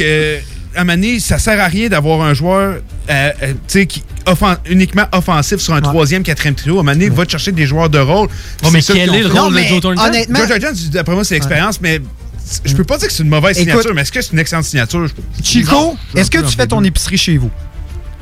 [0.00, 0.38] que
[0.74, 5.56] à donné, ça sert à rien d'avoir un joueur euh, euh, qui offen- uniquement offensif
[5.58, 6.80] sur un troisième, quatrième trio.
[6.80, 8.28] À donné, va te chercher des joueurs de rôle.
[8.62, 10.02] Oh, mais quel est le rôle de Joe Thornton?
[10.02, 12.02] honnêtement- Joe Thornton, d'après moi, c'est l'expérience, mais
[12.66, 14.38] je peux pas dire que c'est une mauvaise Écoute- signature, mais est-ce que c'est une
[14.38, 15.06] excellente signature?
[15.42, 17.50] Chico, est-ce que tu fais ton épicerie chez vous?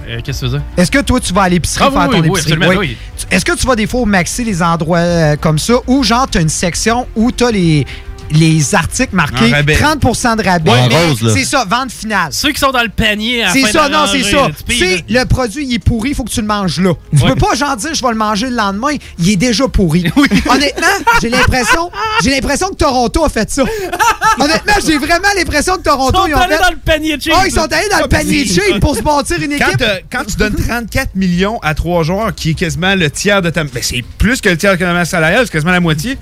[0.06, 0.66] Euh, Qu'est-ce que tu veux dire?
[0.76, 2.96] Est-ce que toi, tu vas à l'épicerie Ah faire oui, ton oui, épicerie?
[3.32, 6.38] Est-ce que tu vas des fois au Maxi, les endroits comme ça, ou genre, tu
[6.38, 7.84] as une section où tu as les,
[8.30, 9.74] les articles marqués En rabais.
[9.76, 10.70] 30% de rabais.
[10.70, 11.30] Ouais, mais.
[11.34, 12.28] C'est ça, vente finale.
[12.32, 14.48] Ceux qui sont dans le panier à la C'est fin ça, de non, c'est ça.
[14.68, 16.92] sais, le produit, il est pourri, il faut que tu le manges là.
[17.16, 17.30] Tu Ouais.
[17.30, 20.04] peux pas genre dire, je vais le manger le lendemain, il est déjà pourri.
[20.48, 20.86] Honnêtement,
[21.22, 21.90] j'ai l'impression,
[22.22, 23.62] j'ai l'impression que Toronto a fait ça.
[24.38, 26.62] Honnêtement, j'ai vraiment l'impression que Toronto, Ils sont ont allés fait...
[26.62, 27.32] dans le panier de chips.
[27.36, 29.78] Oh, ils sont allés dans le panier de chips pour se bâtir une Quand, équipe.
[29.78, 33.50] t'as- quand tu donnes 34 millions à trois joueurs, qui est quasiment le tiers de
[33.50, 33.64] ta.
[33.64, 36.18] Ben, c'est plus que le tiers de ta masse salariale, c'est quasiment la moitié.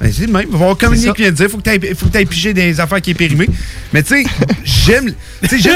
[0.00, 0.46] Ben, c'est le même.
[0.46, 0.94] Il va y avoir comme.
[0.94, 3.48] Nick vient de dire, faut que tu faut que piger des affaires qui est périmé.
[3.92, 4.24] Mais tu sais,
[4.64, 5.12] j'aime
[5.48, 5.70] tu sais,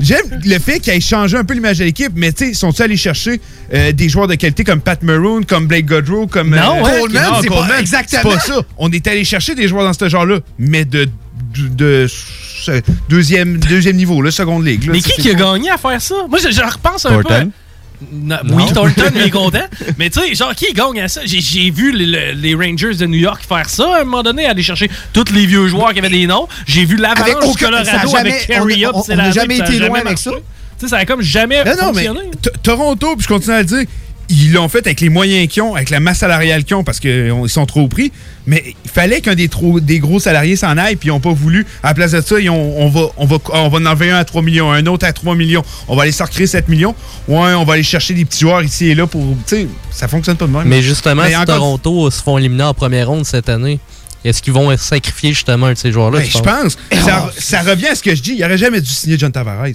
[0.00, 2.82] j'aime le fait qu'ils aient changé un peu l'image de l'équipe, mais tu sais, sont-ils
[2.82, 3.40] allés chercher
[3.72, 7.00] euh, des joueurs de qualité comme Pat Maroon, comme Blake Godrow, comme Non, ouais.
[7.00, 7.22] Coleman?
[7.22, 7.80] Non, c'est pas- Coleman.
[7.80, 8.22] exactement.
[8.24, 8.62] C'est pas ça.
[8.78, 11.04] On est allé chercher des joueurs dans ce genre-là, mais de,
[11.54, 14.84] de, de- ce- deuxième, deuxième niveau, là, seconde ligue.
[14.86, 14.92] là.
[14.92, 16.14] Mais qui qui a gagné à faire ça?
[16.28, 17.34] Moi, je, je repense un peu.
[18.12, 18.36] Non.
[18.50, 19.58] Oui, Thornton, il est content.
[19.98, 21.20] Mais tu sais, genre, qui gagne à ça?
[21.24, 24.46] J'ai- vu le- le- les Rangers de New York faire ça à un moment donné,
[24.46, 26.48] aller chercher tous les vieux joueurs qui avaient des noms.
[26.66, 29.04] J'ai vu l'Avalanche du Colorado jamais- avec Carey on- Up.
[29.08, 30.30] on- n'a jamais été loin avec ça.
[30.30, 32.20] Tu sais, ça a comme jamais Non, non, fonctionné.
[32.62, 33.84] Toronto, puis je continue à le dire,
[34.30, 37.00] ils l'ont fait avec les moyens qu'ils ont, avec la masse salariale qu'ils ont, parce
[37.00, 38.12] qu'ils sont trop pris.
[38.46, 41.32] Mais il fallait qu'un des, trop- des gros salariés s'en aille, puis ils n'ont pas
[41.32, 41.66] voulu.
[41.82, 44.10] À la place de ça, ils ont- on, va, on, va, on va en enlever
[44.10, 45.62] un à 3 millions, un autre à 3 millions.
[45.88, 46.94] On va aller recréer 7 millions.
[47.28, 49.22] Ouais, on va aller chercher des petits joueurs ici et là pour.
[49.46, 50.64] Tu sais, ça fonctionne pas de même.
[50.66, 53.78] Mais justement, Mais si encore- Toronto se font éliminer en première ronde cette année,
[54.24, 56.20] est-ce qu'ils vont sacrifier justement un de ces joueurs-là?
[56.20, 56.76] Ben, je pense.
[57.04, 58.32] Ça, ça revient à ce que je dis.
[58.34, 59.66] Il n'aurait jamais dû signer John Tavares.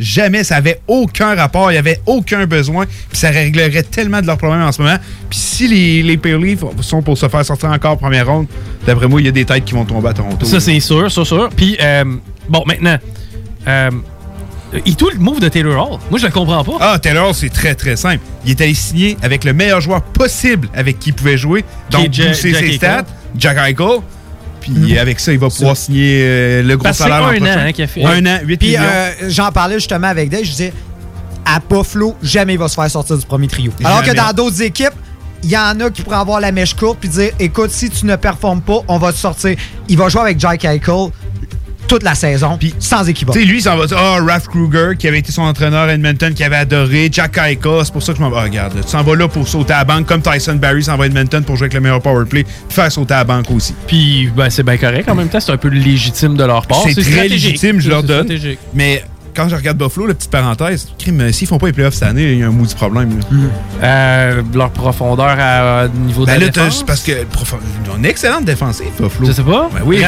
[0.00, 0.42] Jamais.
[0.42, 1.70] Ça avait aucun rapport.
[1.70, 2.86] Il n'y avait aucun besoin.
[2.86, 4.96] Puis ça réglerait tellement de leurs problèmes en ce moment.
[5.28, 8.46] Puis si les, les Leafs sont pour se faire sortir encore en première ronde,
[8.86, 10.44] d'après moi, il y a des têtes qui vont tomber à Toronto.
[10.46, 11.50] Ça, c'est sûr, ça, sûr.
[11.54, 12.04] Puis, euh,
[12.48, 12.96] bon, maintenant,
[13.68, 13.90] euh,
[14.86, 16.76] et tout le move de Taylor Hall, moi, je le comprends pas.
[16.80, 18.22] Ah, Taylor, c'est très, très simple.
[18.44, 21.64] Il est allé signer avec le meilleur joueur possible avec qui il pouvait jouer.
[21.90, 23.04] Donc, Jack ses stats?
[23.36, 24.00] Jack Eichel.
[24.60, 27.28] Puis avec ça, il va pouvoir signer euh, le gros Parce que c'est salaire.
[27.28, 28.04] un an, hein, qu'il a fait.
[28.04, 28.80] Un an, 8 Puis millions.
[28.84, 30.72] euh, j'en parlais justement avec Dave, je disais,
[31.44, 33.72] à Buffalo, jamais il va se faire sortir du premier trio.
[33.84, 34.92] Alors que dans d'autres équipes,
[35.42, 38.04] il y en a qui pourraient avoir la mèche courte puis dire, écoute, si tu
[38.06, 39.56] ne performes pas, on va te sortir.
[39.88, 41.08] Il va jouer avec Jack Eichel
[41.90, 43.34] toute la saison, sans équivoque.
[43.34, 45.88] Tu sais, lui, il s'en va dire Ah, Ralph Kruger, qui avait été son entraîneur
[45.88, 48.36] à Edmonton, qui avait adoré, Jack Eichel, c'est pour ça que je m'en vais.
[48.38, 50.96] Ah, regarde, tu s'en vas là pour sauter à la banque, comme Tyson Barry s'en
[50.96, 53.50] va à Edmonton pour jouer avec le meilleur powerplay, puis faire sauter à la banque
[53.50, 53.74] aussi.
[53.88, 55.08] Puis, ben, c'est bien correct.
[55.08, 56.84] En même temps, c'est un peu légitime de leur part.
[56.86, 58.38] C'est très légitime, je leur C'est donne.
[58.72, 59.02] Mais
[59.34, 62.32] quand je regarde Buffalo, la petite parenthèse, crime, s'ils font pas les playoffs cette année,
[62.32, 63.18] il y a un maudit problème.
[63.18, 63.36] là.
[63.82, 66.82] Euh, leur profondeur à, à niveau Ben de là, la défense?
[66.82, 69.26] parce que ont une excellente défensive, Buffalo.
[69.26, 69.68] Je sais pas.
[69.72, 70.00] Ben oui.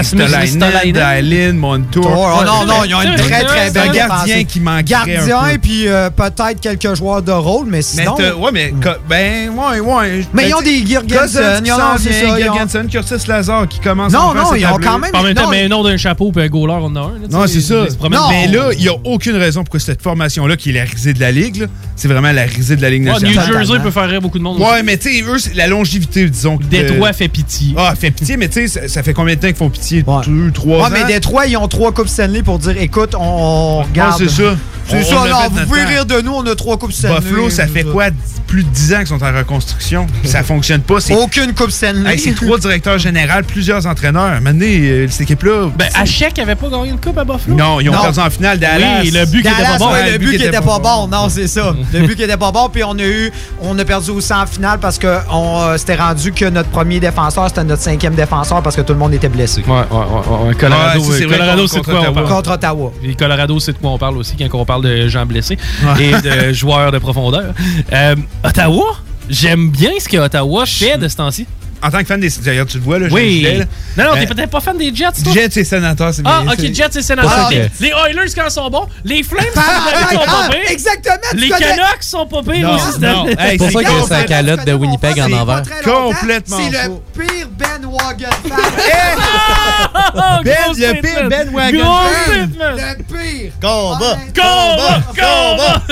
[0.93, 2.07] Dallin, Montour.
[2.07, 5.21] Oh, non, non, ils ont une très, très belle Un gardien qui manquerait Gardien,
[5.53, 5.59] peu.
[5.59, 8.15] puis euh, peut-être quelques joueurs de rôle, mais Mais sinon...
[8.17, 10.25] t'as- ouais, mais co- ben ouais, ouais.
[10.33, 13.69] Mais Ben, ils ont t'sais, des qui ils ont- ça, ils ont- Girgensson, Curtis Lazar
[13.69, 15.69] qui commence Non, à faire non, ils ont quand même- En même temps, mais un
[15.69, 17.13] nom d'un chapeau puis un goaler, on en a un.
[17.31, 17.85] Non, c'est ça.
[18.31, 21.21] Mais là, il n'y a aucune raison pourquoi cette formation-là, qui est la risée de
[21.21, 23.53] la Ligue, là, c'est vraiment la risée de la Ligue Ouais, New nationale.
[23.67, 24.59] Jersey peut faire rire beaucoup de monde.
[24.61, 26.59] Ouais, mais tu sais, eux, c'est la longévité, disons.
[26.59, 27.75] que- Détroit fait pitié.
[27.77, 30.03] Ah, fait pitié, mais tu sais, ça, ça fait combien de temps qu'ils font pitié?
[30.27, 30.89] Deux, trois Ouais, ans?
[30.93, 34.21] mais Détroit, ils ont trois Coupes Stanley pour dire écoute, on, on regarde.
[34.21, 34.57] Ouais, c'est ça.
[34.89, 35.89] C'est On- ça, on a non, fait vous pouvez temps.
[35.89, 37.21] rire de nous, on a trois Coupes Stanley.
[37.21, 38.07] Buffalo, ça fait quoi?
[38.47, 40.07] Plus de 10 ans qu'ils sont en reconstruction.
[40.25, 40.99] Ça fonctionne pas.
[41.13, 42.13] Aucune Coupe Stanley.
[42.13, 44.41] Hey, c'est trois directeurs généraux, plusieurs entraîneurs.
[44.43, 45.71] Maintenant, euh, cette équipe-là.
[45.79, 47.57] Ben, Hachek avait pas gagné une coupe à Buffalo?
[47.57, 48.03] Non, ils ont Non.
[48.03, 49.01] perdu en finale Dallas.
[49.03, 49.93] Oui, le but qui était pas bon.
[49.93, 51.75] ouais, le but qui était pas bon, non, c'est ça.
[51.93, 53.33] Le but qui était pas bon, puis on a eu,
[53.63, 57.01] on a perdu aussi en finale parce que on euh, s'était rendu que notre premier
[57.01, 59.63] défenseur, c'était notre cinquième défenseur parce que tout le monde était blessé.
[59.67, 60.49] Ouais, ouais, ouais.
[60.49, 60.55] ouais.
[60.55, 62.29] Colorado, Ouais, c'est vrai, Colorado contre- de quoi contre.
[62.29, 62.93] Contre Ottawa.
[63.03, 66.05] Et Colorado, c'est de quoi on parle aussi quand on parle de gens blessés Ouais.
[66.11, 67.55] et de joueurs de profondeur.
[67.93, 68.15] Euh,
[68.45, 68.97] Ottawa,
[69.31, 71.47] j'aime bien ce que Ottawa fait de ce temps-ci.
[71.83, 72.29] En tant que fan des.
[72.45, 73.09] D'ailleurs, tu le vois, là.
[73.11, 73.39] Oui.
[73.39, 73.65] gilet, là.
[73.97, 75.33] Non, non, t'es peut-être pas fan des Jets, toi?
[75.33, 77.33] Jets et sénateurs, c'est Ah, bien- ok, c'est- Jets et Sénateurs.
[77.35, 77.57] Ah, Ok.
[77.57, 77.71] ok.
[77.81, 80.71] Les Oilers, quand ils sont bons, les Flames, Ah, quand ils sont ah, pas pires.
[80.71, 82.85] Exactement, tu Les Canucks sont pas pires Non, aussi.
[82.93, 85.63] C'est pour ça c'est qu'il y a complètement- sa calotte de Winnipeg en envers.
[85.85, 90.43] Complètement C'est le pire Ben Bandwagon fan.
[90.45, 92.51] Ben, le pire bandwagon Gros fan.
[92.59, 93.53] Le pire.
[93.61, 94.19] Combat!
[94.35, 95.03] Combat!
[95.17, 95.83] Combat!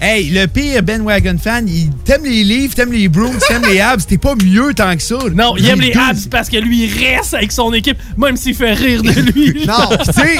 [0.00, 4.06] Hey, le pire bandwagon fan, il t'aime les livres, t'aimes les Bruins, t'aimes les Habs,
[4.06, 5.18] t'es pas mieux tant que ça.
[5.34, 8.54] Non, il aime les Habs parce que lui, il reste avec son équipe, même s'il
[8.54, 9.48] fait rire de lui.
[9.66, 9.96] Non.
[9.98, 10.36] Tu sais,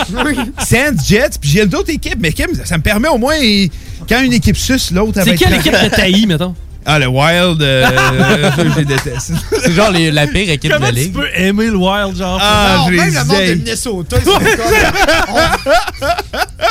[0.65, 3.37] Sands, Jets, puis j'ai d'autres équipes, mais Kim, ça me permet au moins,
[4.09, 6.55] quand une équipe suce, l'autre, va C'est quelle équipe de taillis, mettons?
[6.87, 9.33] Ah, le Wild, euh, je les déteste.
[9.63, 11.13] C'est genre les- la pire équipe de Comment la tu ligue.
[11.13, 12.39] peux aimer le Wild, genre?
[12.41, 13.55] Ah, non, je même le monde de.
[13.55, 14.47] Minnesota, ils sont comme...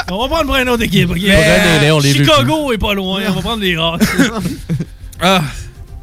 [0.10, 1.18] On va prendre une autre équipe, ok?
[1.20, 4.02] Prenez-les, on les veut Chicago est pas loin, on va prendre les Hawks.
[5.20, 5.42] Ah,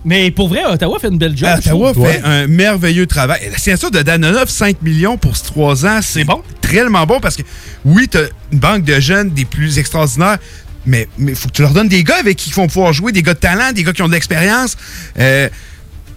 [0.05, 1.49] Mais pour vrai, Ottawa fait une belle job.
[1.62, 3.41] je Ottawa fait un merveilleux travail.
[3.53, 6.43] La signature de Danonov, 5 millions pour 3 ans, c'est bon.
[6.61, 7.43] Tellement bon parce que,
[7.85, 10.39] oui, t'as une banque de jeunes des plus extraordinaires,
[10.86, 13.12] mais il faut que tu leur donnes des gars avec qui ils vont pouvoir jouer,
[13.12, 14.76] des gars de talent, des gars qui ont de l'expérience.
[15.19, 15.48] Euh,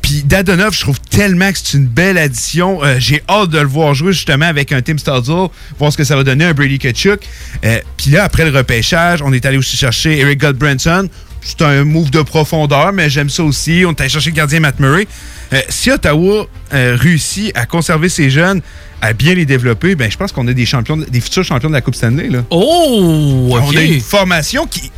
[0.01, 2.83] Puis Dadonov, je trouve tellement que c'est une belle addition.
[2.83, 5.47] Euh, J'ai hâte de le voir jouer justement avec un Tim Studzle,
[5.79, 7.21] voir ce que ça va donner, un Brady Kachuk.
[7.65, 11.09] Euh, Puis là, après le repêchage, on est allé aussi chercher Eric Goldbranson.
[11.41, 13.83] C'est un move de profondeur, mais j'aime ça aussi.
[13.85, 15.07] On est allé chercher le gardien Matt Murray.
[15.69, 18.61] Si Ottawa réussit à conserver ses jeunes,
[19.01, 21.69] à bien les développer, ben, je pense qu'on a des champions, de- des futurs champions
[21.69, 22.29] de la Coupe Stanley.
[22.29, 22.39] Là.
[22.49, 23.49] Oh.
[23.51, 24.91] On a une formation qui.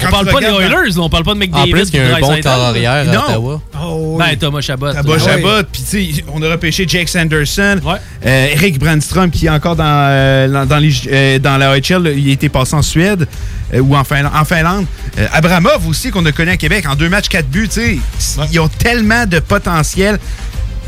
[0.00, 1.70] On quand parle tu pas des Oilers, on parle pas de En McDavid.
[1.70, 3.28] plus, il y a un bon corps arrière à.
[3.28, 3.60] Ottawa.
[3.84, 4.92] Oh, Ben, Thomas Chabot.
[4.92, 5.24] Chabot, Ah oui.
[5.24, 5.62] Chabot.
[5.70, 7.78] Puis, tu sais, on a repêché Jake Sanderson.
[7.84, 7.94] Ouais.
[8.26, 12.12] Euh, Eric Brandstrom, qui est encore dans, euh, dans, dans les- euh, dans la OHL,
[12.16, 13.28] il a été passé en Suède
[13.74, 14.32] euh, ou en Finlande.
[14.34, 14.86] En Finlande.
[15.18, 17.68] Euh, Abramov aussi, qu'on a connu à Québec, en deux matchs, quatre buts.
[17.72, 18.38] tu sais.
[18.50, 20.18] Ils ont tellement de potentiel.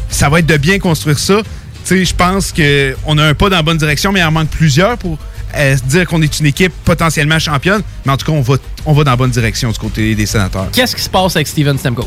[0.08, 1.40] Ça va être de bien construire ça.
[1.84, 4.31] Tu sais, Je pense qu'on a un pas dans la bonne direction, mais il en
[4.31, 5.19] manque plusieurs pour
[5.56, 7.82] euh, dire qu'on est une équipe potentiellement championne.
[8.04, 10.26] Mais en tout cas, on va, on va dans la bonne direction du côté des
[10.26, 10.69] sénateurs.
[10.72, 12.06] Qu'est-ce qui se passe avec Steven Stamkos?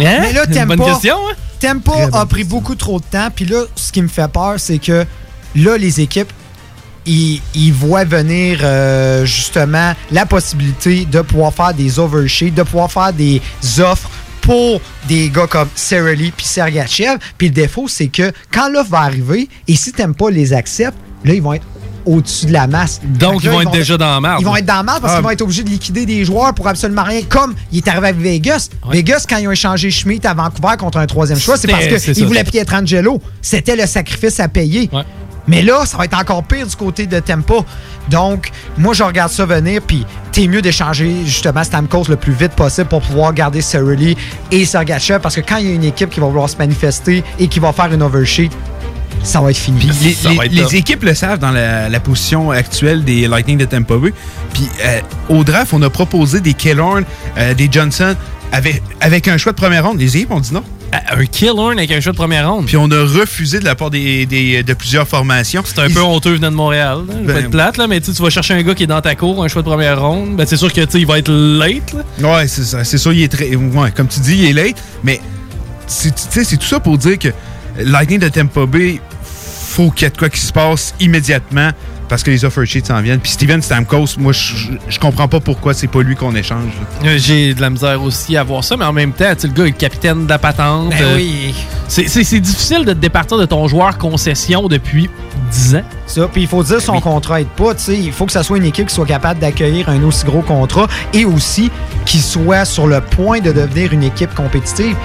[0.00, 0.18] Hein?
[0.22, 1.34] Mais là, Une t'aimes Bonne question, hein?
[1.60, 3.28] Tempo a pris beaucoup trop de temps.
[3.34, 5.04] Puis là, ce qui me fait peur, c'est que
[5.54, 6.32] là, les équipes,
[7.04, 12.90] ils, ils voient venir euh, justement la possibilité de pouvoir faire des oversheets, de pouvoir
[12.90, 13.42] faire des
[13.78, 14.08] offres
[14.40, 17.18] pour des gars comme Sarah Lee puis Sergachev.
[17.38, 21.34] Puis le défaut, c'est que quand l'offre va arriver, et si Tempo les accepte, là,
[21.34, 21.64] ils vont être
[22.06, 22.98] au-dessus de la masse.
[23.04, 24.40] Donc, ils vont être déjà dans la merde.
[24.40, 25.16] Ils vont être dans le mal parce Ah.
[25.16, 28.08] qu'ils vont être obligés de liquider des joueurs pour absolument rien, comme il est arrivé
[28.08, 28.70] avec Vegas.
[28.90, 32.24] Vegas, quand ils ont échangé Schmidt à Vancouver contre un troisième choix, c'est parce qu'ils
[32.26, 33.20] voulaient Pietrangelo.
[33.42, 34.88] C'était le sacrifice à payer.
[35.48, 37.64] Mais là, ça va être encore pire du côté de Tempo.
[38.08, 42.52] Donc, moi, je regarde ça venir, puis t'es mieux d'échanger justement Stamkos le plus vite
[42.52, 44.16] possible pour pouvoir garder Cerulli
[44.50, 47.24] et Sergachev, parce que quand il y a une équipe qui va vouloir se manifester
[47.38, 48.50] et qui va faire une oversheet,
[49.22, 49.80] ça va être fini.
[50.02, 50.72] Les, Ça les- va être les top.
[50.74, 54.14] équipes le savent dans la, la position actuelle des Lightning de Tampa Bay.
[54.54, 57.04] Puis euh, au draft, on a proposé des Killorn,
[57.36, 58.14] euh, des Johnson
[58.52, 59.98] avec, avec un choix de première ronde.
[60.00, 60.64] Les équipes ont dit non?
[60.92, 62.66] Un killer avec un choix de première ronde.
[62.66, 65.62] Puis on a refusé de la part des, des- de plusieurs formations.
[65.64, 67.04] C'est un peu honteux venant de Montréal.
[67.06, 67.14] Là.
[67.14, 68.74] Je vais Ben, pas être plate, là, mais tu sais, tu vas chercher un gars
[68.74, 70.34] qui est dans ta cour, un choix de première ronde.
[70.36, 71.94] Ben, c'est sûr que tu sais, il va être late.
[72.20, 72.36] Là.
[72.38, 72.82] Ouais, c'est ça.
[72.82, 73.54] C'est sûr, il est très.
[73.54, 74.76] Ouais, comme tu dis, il est late.
[75.04, 75.20] Mais
[75.86, 77.28] c'est tu sais, c'est tout ça pour dire que
[77.78, 81.70] Lightning de Tampa Bay, faut qu'il y ait de quoi qui se passe immédiatement
[82.10, 83.20] parce que les offer sheets s'en viennent.
[83.20, 84.54] Puis Steven Stamkos, moi, je
[84.88, 86.72] je comprends pas pourquoi c'est pas lui qu'on échange.
[87.04, 89.64] Euh, J'ai de la misère aussi à voir ça, mais en même temps, le gars
[89.64, 90.90] est le capitaine de la patente.
[90.90, 91.54] Ben Euh, oui.
[91.88, 95.08] c'est- difficile de te départir de ton joueur concession depuis
[95.52, 95.82] 10 ans.
[96.06, 98.42] Ça, puis il faut dire son contrat aide pas, tu sais, il faut que ça
[98.42, 101.70] soit une équipe qui soit capable d'accueillir un aussi gros contrat et aussi
[102.04, 104.96] qui soit sur le point de devenir une équipe compétitive.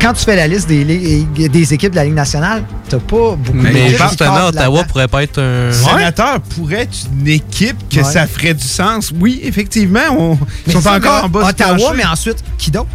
[0.00, 3.36] Quand tu fais la liste des, ligues- des équipes de la Ligue nationale, t'as pas
[3.36, 5.72] beaucoup Mais d'équipes qui justement, Ottawa pourrait pas être un.
[5.72, 8.04] Sénateur pourrait être une équipe que Ouais.
[8.04, 9.12] ça ferait du sens.
[9.18, 12.70] Oui, effectivement, on, ils Mais sont encore mais en bas Ottawa, du mais ensuite, qui
[12.70, 12.88] d'autre?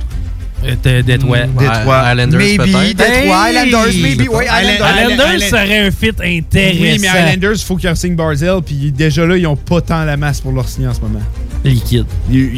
[0.64, 1.38] Euh, de- Détroit.
[1.58, 2.12] Détroit.
[2.12, 2.98] Islanders Maybe, peut-être.
[2.98, 3.56] Détroit, Hey!
[3.68, 4.62] Islanders, maybe, oui, Islanders.
[4.62, 5.02] Islanders.
[5.02, 6.80] Islanders Island- serait un fit intéressant.
[6.82, 10.04] Oui, mais Islanders, il faut qu'ils signent Barzell, puis déjà là, ils ont pas tant
[10.06, 11.22] la masse pour leur signer en ce moment.
[11.64, 12.06] Liquide.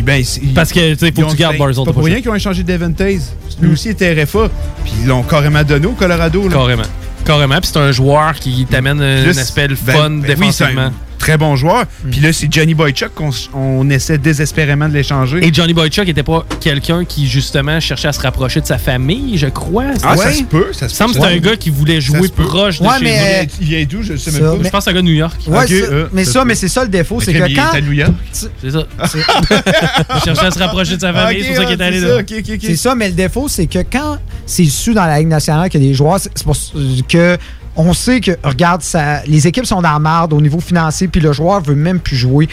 [0.04, 1.86] Ben, Parce que, tu sais, faut que tu gardes Barzell.
[1.86, 3.34] Pas pour rien qu'ils ont échangé Devin Taze.
[3.62, 4.50] Lui aussi était RFA,
[4.84, 6.48] puis ils l'ont carrément donné au Colorado.
[6.48, 6.56] Là.
[6.56, 6.84] Carrément.
[7.26, 7.60] Carrément.
[7.60, 10.92] Puis c'est un joueur qui t'amène un aspect ben- fun ben défensivement.
[11.22, 11.86] Très bon joueur.
[12.10, 15.46] Puis là, c'est Johnny Boychuk qu'on on essaie désespérément de l'échanger.
[15.46, 19.38] Et Johnny Boychuk était pas quelqu'un qui, justement, cherchait à se rapprocher de sa famille,
[19.38, 19.86] je crois.
[20.04, 20.26] Ah, ça?
[20.26, 20.34] Ouais.
[20.34, 21.26] se peut, ça se Il semble que peut.
[21.28, 23.50] c'est un gars qui voulait jouer proche de Ouais, chez mais- nous.
[23.62, 24.64] Il vient- d'où, je sais Ça, même pas.
[24.64, 25.38] Je pense que c'est un gars de New York.
[25.48, 27.52] Ouais, ça- euh, mais ça ça, mais c'est ça le défaut, c'est Mais que il
[27.54, 27.72] est quand.
[27.74, 28.12] à New York.
[28.32, 28.84] C'est ça.
[30.16, 32.00] Il cherchait à se rapprocher de sa famille, c'est pour ça qu'il est ouais, allé
[32.00, 32.18] c'est là.
[32.18, 32.68] ça.
[32.68, 35.78] C'est ça, mais le défaut, c'est que quand c'est su dans la Ligue nationale que
[35.78, 36.72] des joueurs, c'est c'est pour ça
[37.08, 37.38] que
[37.76, 41.22] On sait que, regarde, ça, les équipes sont dans la merde au niveau financier, puis
[41.22, 42.50] le joueur veut même plus jouer.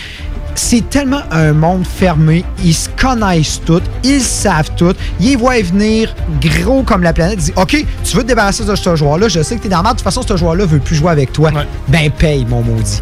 [0.54, 2.44] C'est tellement un monde fermé.
[2.64, 4.94] Ils se connaissent tous, ils savent tout.
[5.20, 7.34] Ils voient venir gros comme la planète.
[7.38, 9.70] Ils disent OK, tu veux te débarrasser de ce joueur-là, je sais que tu es
[9.70, 9.96] dans la merde.
[9.96, 11.50] De toute façon, ce joueur-là veut plus jouer avec toi.
[11.88, 13.00] Ben, paye, mon maudit.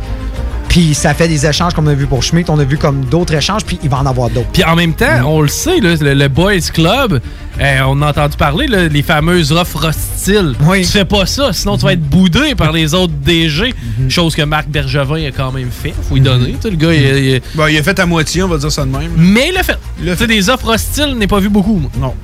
[0.76, 3.06] Puis ça fait des échanges comme on a vu pour Schmidt, on a vu comme
[3.06, 4.50] d'autres échanges, puis il va en avoir d'autres.
[4.52, 7.18] Puis en même temps, on le sait, là, le, le Boys Club,
[7.58, 10.54] euh, on a entendu parler, là, les fameuses offres hostiles.
[10.82, 13.72] Tu fais pas ça, sinon tu vas être boudé par les autres DG.
[14.10, 15.94] Chose que Marc Bergevin a quand même fait.
[16.10, 16.54] Faut lui donner.
[16.60, 18.70] sais, Le gars, il, a- il a- il a fait à moitié, on va dire
[18.70, 19.12] ça de même.
[19.16, 19.78] Mais il l'a fait.
[20.04, 21.90] Tu sais, des offres hostiles, n'ai pas vu beaucoup, moi.
[21.98, 22.14] Non.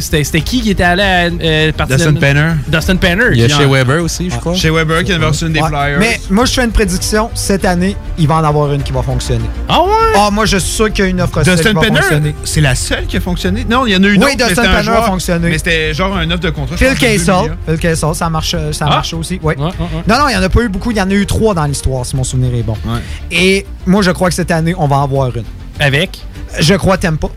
[0.00, 2.52] C'était c'était qui qui était allé à euh, partir Dustin de- Penner.
[2.68, 3.24] Dustin Penner.
[3.32, 4.54] Il y a chez Weber aussi, je crois.
[4.54, 5.68] Chez Weber, qui avait reçu une des Ouais.
[5.68, 5.98] Flyers.
[5.98, 7.30] Mais moi, je fais une prédiction.
[7.34, 9.44] Cette année, il va en avoir une qui va fonctionner.
[9.68, 9.88] Ah ouais?
[10.16, 12.34] Ah, moi, je suis sûr qu'il y a une offre Dustin qui va Penner, fonctionner.
[12.44, 13.64] c'est la seule qui a fonctionné?
[13.68, 14.34] Non, il y en a eu Oui, d'autres.
[14.38, 15.48] mais Dustin Penner a fonctionné.
[15.50, 16.76] Mais c'était genre un offre de contrat.
[16.76, 17.34] Phil pense, de 2 Kessel.
[17.68, 18.90] Phil Kessel, ça marche, ça Ah.
[18.90, 19.40] marche aussi.
[19.42, 19.54] Oui.
[19.56, 20.02] Ouais, ouais, ouais.
[20.06, 20.90] Non, non, il n'y en a pas eu beaucoup.
[20.90, 22.76] Il y en a eu trois dans l'histoire, si mon souvenir est bon.
[22.84, 23.00] Ouais.
[23.30, 25.44] Et moi, je crois que cette année, on va en avoir une.
[25.80, 26.20] Avec?
[26.60, 27.28] Je crois Tempa.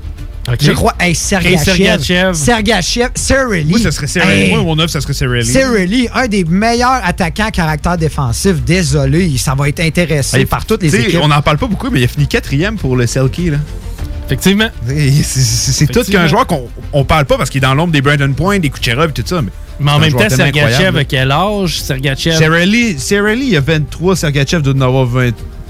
[0.48, 0.58] Ok.
[0.62, 1.58] Je crois, hey, Sergachev.
[1.64, 2.34] Sergachev.
[2.36, 3.10] Sergachev.
[3.16, 3.70] Cirelli.
[3.70, 4.42] Moi, ça serait Cirelli.
[4.44, 5.46] Hey, Moi, mon offre, ça serait Cirelli.
[5.52, 8.62] Cirelli, un des meilleurs attaquants à caractère défensif.
[8.64, 11.20] Désolé, ça va être intéressé Hey, par toutes les équipes.
[11.24, 13.50] On n'en parle pas beaucoup, mais il a fini quatrième pour le Selkie.
[13.50, 13.58] là.
[14.28, 14.70] Effectivement.
[15.24, 18.32] C'est tout qu'un joueur qu'on on parle pas parce qu'il est dans l'ombre des Brandon
[18.34, 19.42] Point, des Kucherov et tout ça.
[19.42, 19.50] Mais,
[19.80, 21.82] Mais en même temps, Sergachev, à quel âge?
[21.82, 22.38] Sergachev.
[22.98, 25.08] Cirelli, il a 23, Sergachev doit en avoir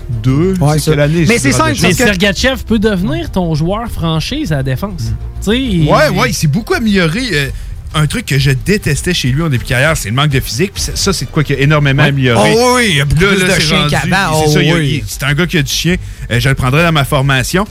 [0.09, 0.55] 22.
[0.59, 1.25] Ouais, c'est année?
[1.27, 5.12] Mais c'est simple, Mais que- Sergachev peut devenir ton joueur franchise à la défense.
[5.47, 7.21] Il- Ouais, ouais, il s'est beaucoup amélioré.
[7.33, 7.50] euh,
[7.97, 10.41] un truc que je détestais chez lui en début de carrière, c'est le manque de
[10.41, 10.74] physique.
[10.74, 12.53] Puis ça, c'est de quoi qu'il a énormément amélioré.
[12.57, 14.45] Oh oui, il y a beaucoup Là, plus là, de rendu- qu'avant.
[14.47, 15.03] C'est Oh oui.
[15.07, 15.95] c'est un gars qui a du chien.
[16.29, 17.65] Euh, je le prendrais dans ma formation.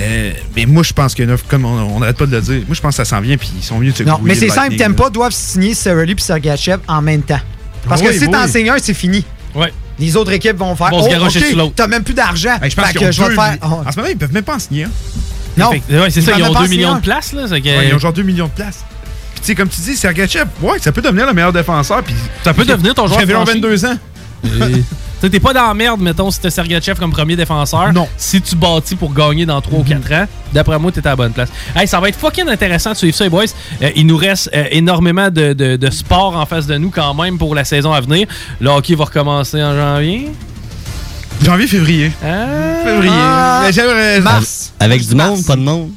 [0.00, 2.34] Euh, mais moi, je pense qu'il y a une offre, comme on n'arrête pas de
[2.36, 4.02] le dire, moi, je pense que ça s'en vient, puis ils sont mieux de se
[4.04, 7.40] Non, mais c'est simple, Lightning, Tempa doivent signer Cirelli et Sergachev en même temps.
[7.88, 8.30] Parce que si oui.
[8.32, 9.24] t'en signes un, c'est fini.
[9.54, 9.72] Ouais.
[9.98, 10.88] Les autres équipes vont faire.
[10.90, 11.72] Se oh, garrocher ok, sur l'autre.
[11.76, 12.56] T'as même plus d'argent.
[12.62, 13.56] Hey, je pense que je vais faire.
[13.62, 14.90] oh, En ce moment, ils peuvent même pas en signer un.
[15.56, 15.70] Non.
[15.70, 17.32] Ouais, c'est Ils ça, ils ont pas 2 en millions de places.
[17.32, 18.84] Là, que- Ouais, ils ont genre 2 millions de places.
[19.32, 22.02] Puis, tu sais, comme tu dis, Sergachev, ouais, ça peut devenir le meilleur défenseur.
[22.02, 22.14] Puis
[22.44, 23.54] Ça peut devenir ton joueur genre franchise.
[23.54, 23.98] 22 ans.
[24.42, 24.50] Tu
[25.20, 27.92] sais, T'es pas dans la merde, mettons, si t'as Sergachev comme premier défenseur.
[27.92, 28.08] Non.
[28.16, 31.16] Si tu bâtis pour gagner dans 3 ou 4 ans, d'après moi, t'es à la
[31.16, 31.48] bonne place.
[31.74, 33.44] Hey, ça va être fucking intéressant de suivre ça, les boys.
[33.82, 37.14] Euh, il nous reste euh, énormément de, de, de sport en face de nous quand
[37.14, 38.28] même pour la saison à venir.
[38.60, 40.30] Le hockey va recommencer en janvier.
[41.42, 42.12] Janvier, février.
[42.24, 42.84] Ah.
[42.84, 43.12] Février.
[43.12, 43.70] Ah.
[44.22, 44.72] Mars.
[44.78, 45.30] Avec du Mars.
[45.30, 45.90] monde, pas de monde.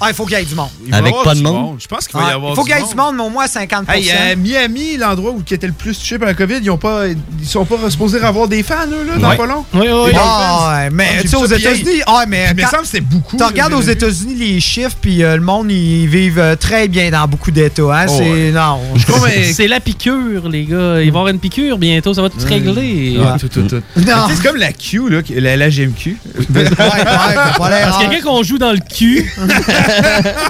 [0.00, 0.68] Ah, il faut qu'il y ait du monde.
[0.86, 1.76] Il Avec pas du de monde.
[1.80, 3.30] Je pense qu'il va y avoir il faut qu'il y ait du monde, mais au
[3.30, 6.58] moins 50 Hey, à Miami, l'endroit où qui était le plus touché par la COVID,
[6.62, 9.36] ils ont pas, ils sont pas supposés avoir des fans eux, là, dans Ouais.
[9.36, 9.64] pas long.
[9.74, 12.46] Oui, oui, Ah, ouais, mais Ah, tu sais, aux États-Unis, ah, mais.
[12.50, 13.36] Il me semble que c'était beaucoup.
[13.36, 13.80] Tu regardes aux.
[13.82, 17.82] États-Unis les chiffres, puis euh, le monde, ils vivent euh, très bien dans beaucoup d'États.
[17.82, 18.06] Hein?
[18.08, 18.30] Oh, c'est.
[18.30, 18.50] ouais.
[18.52, 18.80] Non.
[19.52, 20.76] C'est la piqûre, les gars.
[20.76, 23.18] Il va y avoir une piqûre bientôt, ça va tout se régler.
[23.40, 23.82] Tout, tout, tout.
[23.96, 26.16] C'est comme la Q, là, la, la GMQ.
[26.52, 29.30] Parce que quelqu'un qu'on joue dans le cul,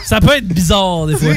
[0.04, 1.35] ça peut être bizarre des fois.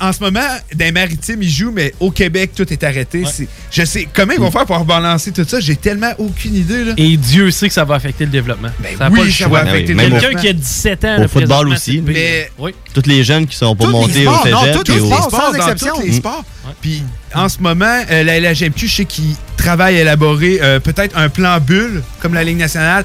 [0.00, 0.40] en ce moment,
[0.74, 3.24] dans les maritimes, ils jouent, mais au Québec, tout est arrêté.
[3.70, 5.58] Je sais, comment ils vont faire pour rebalancer tout ça?
[5.60, 6.84] J'ai tellement aucune idée.
[6.84, 6.92] Là.
[6.96, 8.70] Et Dieu sait que ça va affecter le développement.
[8.80, 9.62] Ben ça oui, pas le ça choix.
[9.64, 11.16] va affecter Ben oui, le même Quelqu'un qui a 17 ans.
[11.18, 12.02] Au là, football aussi.
[12.06, 12.72] Mais- Oui.
[12.94, 14.84] Tous les jeunes qui sont pas montés sports, au non, cégep.
[14.84, 15.18] tous les et au- sports.
[15.18, 15.94] Les sports, sans dans exception.
[15.96, 16.44] tous les sports.
[16.80, 17.02] Puis
[17.34, 21.28] en ce moment, euh, la LHMQ, je sais qu'ils travaillent à élaborer euh, peut-être un
[21.28, 23.04] plan bulle, comme la Ligue nationale,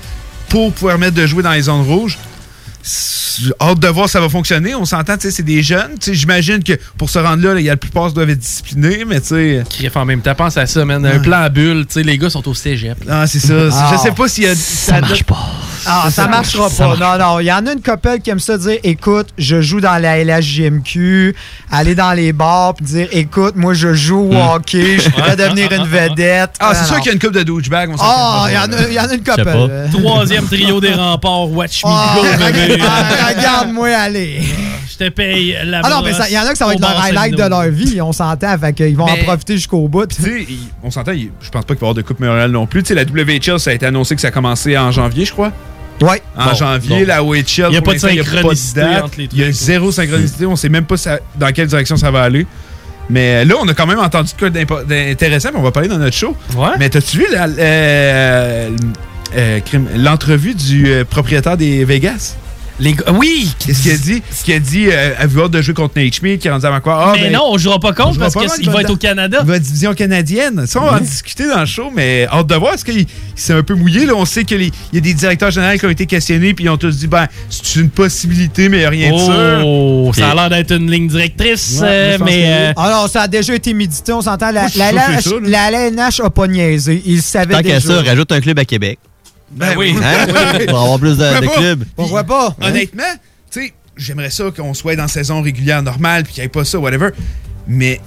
[0.50, 2.18] pour pouvoir mettre de jouer dans les zones rouges.
[3.62, 4.76] Hâte de voir si ça va fonctionner.
[4.76, 5.92] On s'entend, tu sais, c'est des jeunes.
[6.00, 8.40] Tu sais, J'imagine que pour se rendre là, il y a la plupart doivent être
[8.40, 9.64] disciplinés, mais tu sais.
[9.70, 11.06] Criff en même temps, pense à ça, man.
[11.06, 12.98] Un plan à bulle, tu sais, les gars sont au cégep.
[13.10, 13.54] Ah, c'est ça.
[13.72, 13.92] Ah.
[13.94, 14.56] Je sais pas s'il y a.
[14.56, 15.38] Ça marche pas.
[15.88, 16.96] Ah, ça marchera pas.
[16.96, 17.40] Non, non.
[17.40, 20.18] Il y en a une couple qui aime ça dire écoute, je joue dans la
[20.24, 21.36] LHJMQ,
[21.72, 25.72] aller dans les bars puis dire écoute, moi je joue au hockey, je pourrais devenir
[25.72, 26.52] une vedette.
[26.60, 27.90] Ah, c'est sûr qu'il y a une coupe de douchebag.
[27.92, 29.44] on s'entend Ah, il y, en a- il y en a une couple.
[29.46, 29.88] euh.
[29.92, 32.24] Troisième trio des remparts, watch me Ah, go,
[33.38, 34.42] Regarde-moi aller.
[34.90, 36.80] Je te paye la Ah non, mais il y en a que ça va être
[36.80, 40.06] leur highlight de leur vie, on s'entend, fait qu'ils vont Mais- en profiter jusqu'au bout.
[40.08, 40.48] Tu sais,
[40.84, 42.84] on s'entend, je pense pas qu'il va y avoir de Coupe Memorial non plus.
[42.84, 45.32] Tu sais, la WHL, ça a été annoncé que ça a commencé en janvier, je
[45.34, 45.52] crois.
[46.02, 46.22] Ouais.
[46.38, 47.08] En Bon, janvier, bon.
[47.08, 49.04] la OHL, Il y a pas de synchronicité date.
[49.06, 50.46] entre les Il y a zéro synchronicité.
[50.46, 52.46] On sait même pas ça- dans quelle direction ça va aller.
[53.10, 55.98] Mais là, on a quand même entendu de quoi d'intéressant, mais on va parler dans
[55.98, 56.36] notre show.
[56.58, 56.70] Ouais.
[56.80, 58.70] Mais t'as-tu vu euh,
[59.36, 59.60] euh,
[59.96, 62.36] l'entrevue du euh, propriétaire des Vegas?
[62.80, 63.54] Les Oui!
[63.60, 64.22] Qu'est-ce qu'il a dit?
[64.32, 66.80] Ce qu'il a dit, euh, hâte de jouer contre Nate Schmidt, qui est rendu à
[66.82, 67.06] quoi?
[67.08, 68.82] Ah, mais ben, non, on jouera pas on contre jouera parce qu'il il va va
[68.82, 69.38] être au Canada.
[69.42, 70.66] Il va division canadienne.
[70.68, 72.74] Ça, on va en discuter dans le show, mais hâte de voir.
[72.74, 74.06] Est-ce qu'il il s'est un peu mouillé?
[74.06, 74.14] Là?
[74.16, 74.62] On sait qu'il
[74.94, 77.28] y a des directeurs généraux qui ont été questionnés, puis ils ont tous dit, ben,
[77.50, 79.64] c'est une possibilité, mais il n'y a rien de sûr.
[79.66, 82.26] Oh, ça a l'air d'être une ligne directrice, Ouais, euh, mais...
[82.26, 82.44] oui.
[82.46, 84.52] euh, Alors, ça a déjà été médité, on s'entend.
[84.52, 87.02] La, la, la LNH a pas niaisé.
[87.06, 87.80] Ils savaient Tant qu'à déjà.
[87.80, 89.00] ça, rajoute un club à Québec.
[89.56, 89.96] Ben oui.
[90.04, 90.28] Hein?
[90.68, 91.58] Pour avoir plus de, de Pourquoi pas?
[91.60, 91.84] clubs.
[91.96, 92.56] Pourquoi pas?
[92.62, 93.04] Honnêtement,
[93.52, 96.66] tu sais, j'aimerais ça qu'on soit dans saison régulière normale, puis qu'il n'y ait pas
[96.66, 97.10] ça, whatever.
[97.68, 98.00] Mais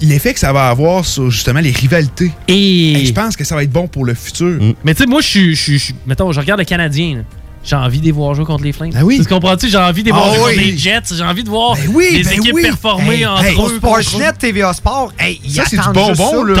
[0.00, 2.92] l'effet que ça va avoir sur justement les rivalités, Et...
[2.94, 4.58] hey, je pense que ça va être bon pour le futur.
[4.84, 7.22] Mais tu sais, moi, je suis- Mettons, je regarde les Canadiens, là.
[7.64, 8.90] J'ai envie de les voir jouer contre les Flames.
[8.96, 9.20] Ah oui.
[9.22, 9.68] Tu comprends-tu?
[9.68, 10.54] J'ai envie de les voir Ah jouer oui.
[10.56, 11.14] contre les Jets.
[11.16, 12.62] J'ai envie de voir Ben oui, les ben équipes oui.
[12.62, 13.76] performer Hey, entre hey, eux.
[13.76, 16.54] Sportsnet, TVA Sport, hey, Ça, c'est du bonbon, là.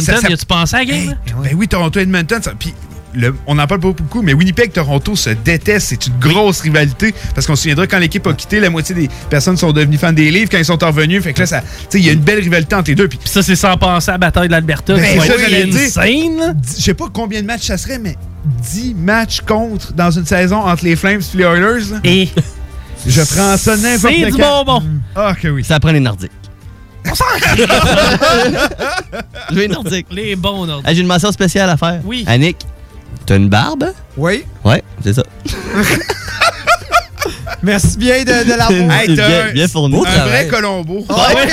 [0.00, 0.96] Ça, ça- y a-tu pensé à la game?
[1.26, 2.72] Hey, ben oui, Toronto-Edmonton, ça- puis
[3.14, 5.88] le- on n'en parle pas beaucoup, mais Winnipeg-Toronto se détestent.
[5.88, 7.14] C'est une grosse rivalité.
[7.34, 10.12] Parce qu'on se souviendra, quand l'équipe a quitté, la moitié des personnes sont devenues fans
[10.12, 10.48] des livres.
[10.50, 12.40] Quand ils sont revenus, fait que là, ça- tu sais, il y a une belle
[12.40, 13.08] rivalité entre les deux.
[13.08, 14.94] Puis ça, c'est sans penser à la bataille de l'Alberta.
[14.94, 15.88] Ben, ça, j'allais dire.
[16.76, 18.16] je sais pas combien de matchs ça serait, mais
[18.72, 21.90] 10 matchs contre dans une saison entre les Flames et les Oilers.
[21.92, 22.00] là.
[22.04, 22.28] Et
[23.06, 24.64] Je prends ça n'importe c'est du quand.
[24.64, 24.82] bonbon.
[25.14, 25.64] Ah, que oui.
[25.64, 26.30] Ça prend les Nordiques.
[29.50, 30.06] Les Nordiques.
[30.10, 30.68] Les bons.
[30.84, 32.00] Ah, J'ai une mention spéciale à faire.
[32.04, 32.24] Oui.
[32.26, 32.58] Annick,
[33.26, 33.92] t'as une barbe?
[34.16, 34.44] Oui.
[34.64, 35.22] Ouais, c'est ça.
[37.62, 38.70] Merci bien de, de l'avoir.
[39.00, 39.96] Hey, bien, bien fourni.
[40.04, 41.04] Un vrai Colombo.
[41.08, 41.48] Ouais.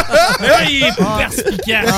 [0.00, 1.94] Est perspicace.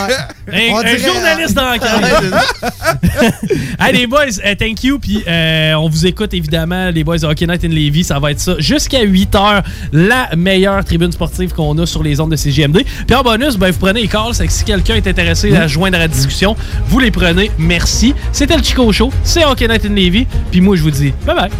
[0.48, 0.70] Ouais.
[0.72, 1.76] Un, un dirait- journaliste dans la
[3.80, 4.98] Hey les boys, euh, thank you.
[4.98, 8.04] Puis euh, on vous écoute évidemment, les boys de Hockey Night in Levy.
[8.04, 9.62] Ça va être ça jusqu'à 8 h.
[9.92, 12.84] La meilleure tribune sportive qu'on a sur les ondes de CGMD.
[13.06, 14.34] Puis en bonus, ben, vous prenez les calls.
[14.34, 16.56] C'est que si quelqu'un est intéressé à joindre à la discussion,
[16.86, 17.50] vous les prenez.
[17.58, 18.14] Merci.
[18.32, 19.12] C'était le Chico Show.
[19.24, 20.26] C'est Hockey Night in Levy.
[20.50, 21.50] Puis moi, je vous dis bye bye.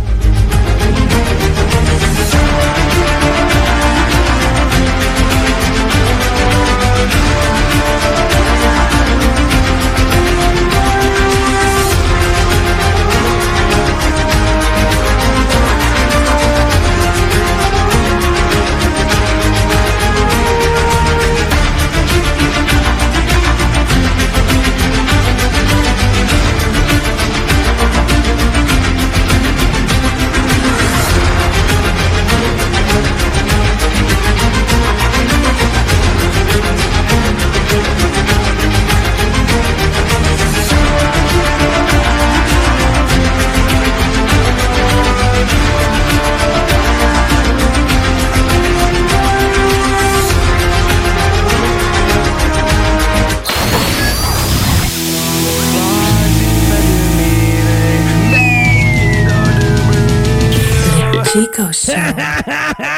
[61.84, 62.86] Chico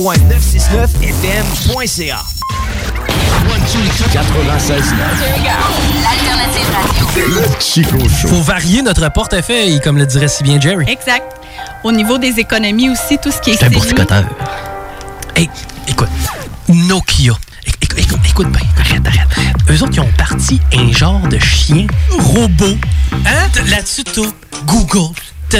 [0.00, 2.24] www.969fm.ca
[4.12, 4.82] 96.9,
[6.02, 7.06] L'alternative radio.
[7.28, 8.28] le Chico Show.
[8.28, 10.86] Faut varier notre portefeuille, comme le dirait si bien Jerry.
[10.88, 11.36] Exact.
[11.84, 14.24] Au niveau des économies aussi, tout ce qui est C'est un boursicoteur.
[15.36, 15.50] Hey,
[15.86, 16.08] écoute,
[16.68, 17.34] Nokia.
[17.66, 19.28] Écoute, écoute, écoute bien, arrête, arrête.
[19.68, 21.86] Eux autres, ils ont parti un genre de chien
[22.18, 22.74] robot.
[23.26, 23.48] Hein?
[23.68, 24.22] Là-dessus, t'as
[24.64, 25.12] Google,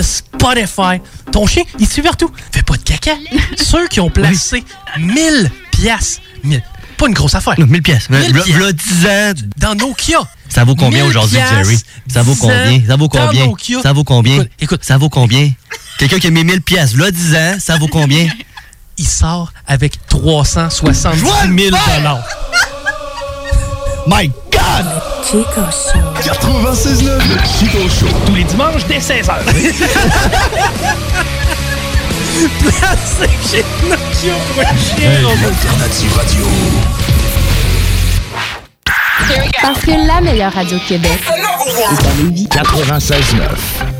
[0.02, 1.00] Spotify.
[1.32, 2.30] Ton chien, il suit partout.
[2.52, 3.12] Fais pas de caca.
[3.56, 4.64] Ceux qui ont placé
[4.98, 6.20] 1000 piastres.
[6.44, 6.62] 1000.
[6.96, 7.54] Pas une grosse affaire.
[7.58, 8.10] 1000 pièces.
[8.10, 8.58] Mille V'là piastres.
[8.58, 9.32] v'là 10 ans.
[9.56, 10.20] Dans Nokia.
[10.48, 11.78] Ça vaut combien 1000 aujourd'hui, piastres, Jerry?
[12.08, 12.82] Ça vaut 10 combien?
[12.86, 13.52] Ça vaut combien?
[13.82, 14.34] Ça vaut combien?
[14.36, 14.84] Écoute, écoute.
[14.84, 15.50] Ça vaut combien?
[15.98, 18.28] Quelqu'un qui a mis 1000 pièces, là, 10 ans, ça vaut combien?
[18.98, 22.22] Il sort avec 370 000 dollars.
[24.06, 24.86] My God!
[25.24, 26.00] Chico Show.
[26.22, 28.08] 96.9, le Chico Show.
[28.26, 29.32] Tous les dimanches dès 16h.
[32.60, 35.48] Placé chez Nokia pour un chien robot.
[35.48, 36.46] Alternative radio.
[39.60, 41.20] Parce que la meilleure radio de Québec
[42.50, 43.99] 96.9.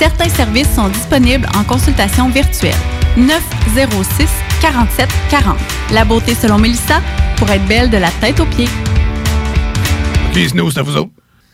[0.00, 2.74] certains services sont disponibles en consultation virtuelle.
[3.18, 4.30] 906
[4.62, 5.58] 47 40.
[5.92, 7.02] La beauté selon Melissa
[7.36, 8.68] pour être belle de la tête aux pieds.
[10.32, 11.19] Please nous, à vous autres.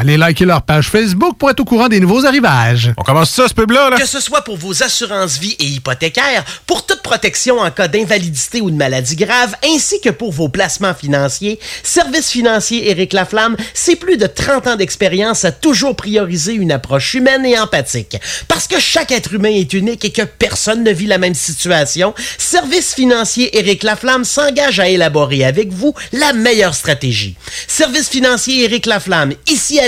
[0.00, 2.92] Allez liker leur page Facebook pour être au courant des nouveaux arrivages.
[2.96, 6.86] On commence ça, ce pub-là, Que ce soit pour vos assurances vie et hypothécaires, pour
[6.86, 11.58] toute protection en cas d'invalidité ou de maladie grave, ainsi que pour vos placements financiers,
[11.82, 17.14] Service financier Éric Laflamme, c'est plus de 30 ans d'expérience à toujours prioriser une approche
[17.14, 18.18] humaine et empathique.
[18.46, 22.14] Parce que chaque être humain est unique et que personne ne vit la même situation,
[22.38, 27.34] Service financier Éric Laflamme s'engage à élaborer avec vous la meilleure stratégie.
[27.66, 29.87] Service financier Éric Laflamme, ici à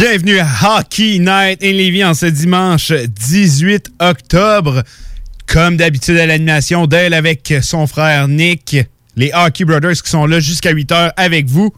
[0.00, 4.82] Bienvenue à Hockey Night in Lévis en ce dimanche 18 octobre.
[5.46, 8.78] Comme d'habitude à l'animation, Dale avec son frère Nick,
[9.16, 11.74] les Hockey Brothers qui sont là jusqu'à 8 heures avec vous.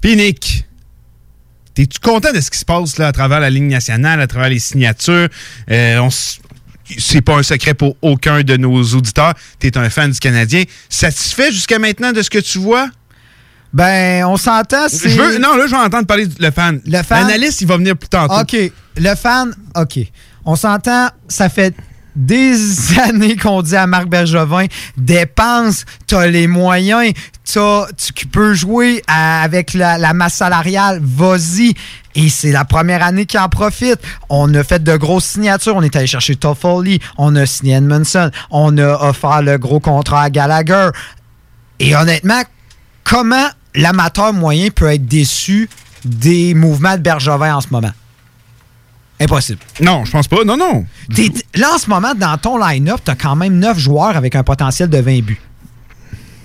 [0.00, 0.64] Puis Nick,
[1.74, 4.48] t'es-tu content de ce qui se passe là à travers la ligne nationale, à travers
[4.48, 5.28] les signatures?
[5.70, 6.08] Euh,
[6.96, 9.34] c'est pas un secret pour aucun de nos auditeurs.
[9.58, 10.62] T'es un fan du Canadien.
[10.88, 12.88] Satisfait jusqu'à maintenant de ce que tu vois?
[13.74, 15.10] Ben, on s'entend, c'est...
[15.10, 16.80] Je veux, non, là, je vais entendre parler du le fan.
[16.86, 18.32] Le fan- L'analyste, il va venir plus tantôt.
[18.40, 18.56] OK.
[18.96, 19.98] Le fan, OK.
[20.44, 21.74] On s'entend, ça fait
[22.14, 22.54] des
[23.00, 27.12] années qu'on dit à Marc Bergevin, dépense, t'as les moyens,
[27.52, 31.74] t'as- tu peux jouer à- avec la, la masse salariale, vas-y.
[32.14, 33.98] Et c'est la première année qui en profite.
[34.28, 35.74] On a fait de grosses signatures.
[35.74, 40.22] On est allé chercher Toffoli, on a signé Edmondson, on a offert le gros contrat
[40.22, 40.90] à Gallagher.
[41.80, 42.40] Et honnêtement,
[43.02, 45.68] comment l'amateur moyen peut être déçu
[46.04, 47.92] des mouvements de Bergevin en ce moment?
[49.20, 49.60] Impossible.
[49.80, 50.44] Non, je pense pas.
[50.44, 50.84] Non, non.
[51.14, 54.42] T'es- là, en ce moment, dans ton line-up, t'as quand même 9 joueurs avec un
[54.42, 55.40] potentiel de 20 buts.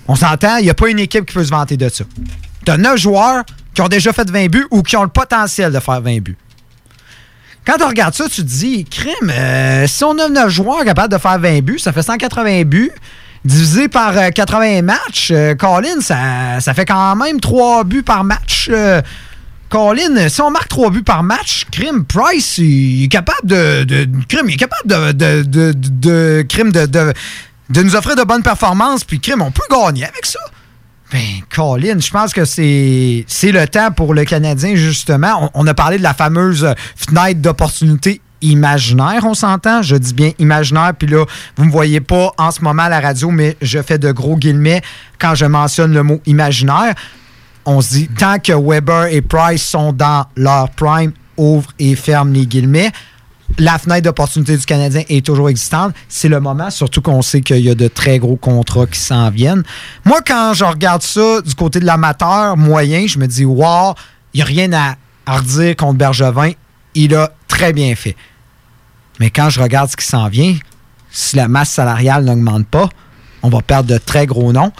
[0.06, 2.04] On s'entend, il n'y a pas une équipe qui peut se vanter de ça.
[2.64, 5.80] T'as 9 joueurs qui ont déjà fait 20 buts ou qui ont le potentiel de
[5.80, 6.36] faire 20 buts.
[7.66, 11.12] Quand tu regardes ça, tu te dis, crime, euh, si on a 9 joueurs capables
[11.12, 12.90] de faire 20 buts, ça fait 180 buts.
[13.44, 18.22] Divisé par euh, 80 matchs, euh, Colin, ça, ça fait quand même 3 buts par
[18.22, 18.68] match.
[18.70, 19.00] euh,
[19.70, 23.84] Colin, si on marque 3 buts par match, Crime Price, il est capable de.
[23.84, 25.12] de, est capable de.
[25.12, 27.12] de, de, de-
[27.70, 30.40] de- nous offrir de bonnes performances, puis Crime, on peut gagner avec ça.
[31.12, 31.20] Ben,
[31.54, 35.50] Colin, je pense que c'est le temps pour le Canadien, justement.
[35.54, 39.82] On a parlé de la fameuse fenêtre d'opportunité imaginaire, on s'entend?
[39.82, 41.24] Je dis bien imaginaire, puis là,
[41.56, 44.36] vous me voyez pas en ce moment à la radio, mais je fais de gros
[44.36, 44.82] guillemets
[45.18, 46.94] quand je mentionne le mot imaginaire.
[47.66, 52.32] On se dit, tant que Weber et Price sont dans leur prime, ouvre et ferme
[52.32, 52.90] les guillemets.
[53.58, 55.92] La fenêtre d'opportunité du Canadien est toujours existante.
[56.08, 59.28] C'est le moment, surtout qu'on sait qu'il y a de très gros contrats qui s'en
[59.30, 59.64] viennent.
[60.04, 63.94] Moi, quand je regarde ça du côté de l'amateur moyen, je me dis, wow,
[64.32, 66.52] il n'y a rien à redire contre Bergevin.
[66.94, 68.16] Il a très bien fait.
[69.20, 70.56] Mais quand je regarde ce qui s'en vient,
[71.10, 72.88] si la masse salariale n'augmente pas,
[73.42, 74.72] on va perdre de très gros noms.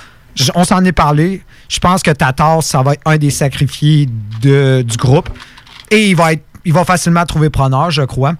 [0.54, 1.42] On s'en est parlé.
[1.68, 4.08] Je pense que Tatar, ça va être un des sacrifiés
[4.40, 5.28] du groupe.
[5.90, 8.34] Et il va, être, il va facilement trouver preneur, je crois.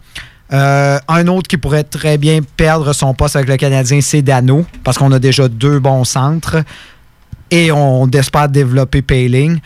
[0.53, 4.67] Euh, un autre qui pourrait très bien perdre son poste avec le Canadien, c'est Dano,
[4.83, 6.63] parce qu'on a déjà deux bons centres.
[7.51, 9.61] Et on espère développer Payling.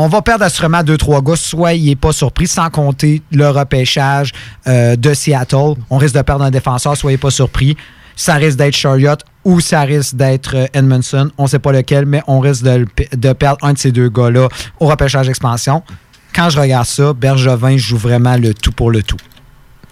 [0.00, 1.34] On va perdre assurément deux, trois gars.
[1.34, 4.30] Soyez pas surpris, sans compter le repêchage
[4.68, 5.74] euh, de Seattle.
[5.90, 7.76] On risque de perdre un défenseur, soyez pas surpris.
[8.14, 11.32] Ça risque d'être Chariot ou ça risque d'être euh, Edmondson.
[11.36, 14.86] On sait pas lequel, mais on risque de, perdre un de ces deux gars-là au
[14.86, 15.82] repêchage expansion.
[16.32, 19.16] Quand je regarde ça, Bergevin joue vraiment le tout pour le tout.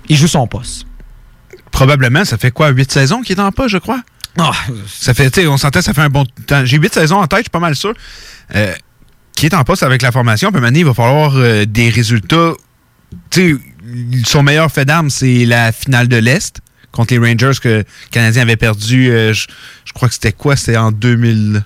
[0.09, 0.87] Il joue son poste.
[1.73, 4.03] Probablement, ça fait quoi, 8 saisons qu'il est en pas, je crois?
[4.87, 6.65] ça fait, on s'entend, ça fait un bon temps.
[6.65, 7.93] J'ai 8 saisons en tête, je suis pas mal sûr.
[8.55, 8.73] Euh,
[9.37, 12.55] qui est en poste avec la formation, puis maintenant, il va falloir euh, des résultats.
[13.31, 16.59] Tu sais, son meilleur fait d'armes, c'est la finale de l'Est
[16.91, 19.11] contre les Rangers que le Canadien avait perdu.
[19.11, 19.47] euh, je,
[19.85, 20.57] je crois que c'était quoi?
[20.57, 21.63] C'était en 2000.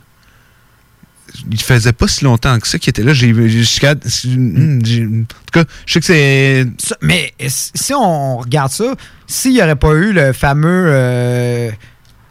[1.52, 3.14] Il faisait pas si longtemps que ça qu'il était là.
[3.14, 3.94] J'ai jusqu'à.
[3.94, 4.80] hmm,
[5.22, 6.66] En tout cas, je sais que c'est.
[7.00, 8.94] Mais si on regarde ça,
[9.28, 11.70] s'il n'y aurait pas eu le fameux, euh,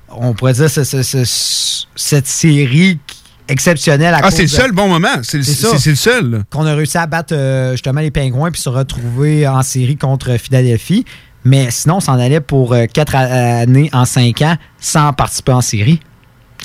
[0.10, 3.16] on pourrait dire, ce- ce- ce- cette série qui-
[3.50, 5.22] exceptionnelle à Ah, c'est le de- seul bon moment.
[5.24, 6.44] C'est le seul.
[6.50, 10.38] Qu'on a réussi à battre euh, justement les Pingouins puis se retrouver en série contre
[10.38, 11.06] Philadelphie.
[11.46, 15.62] Mais sinon, on s'en allait pour euh, quatre années en cinq ans sans participer en
[15.62, 16.00] série.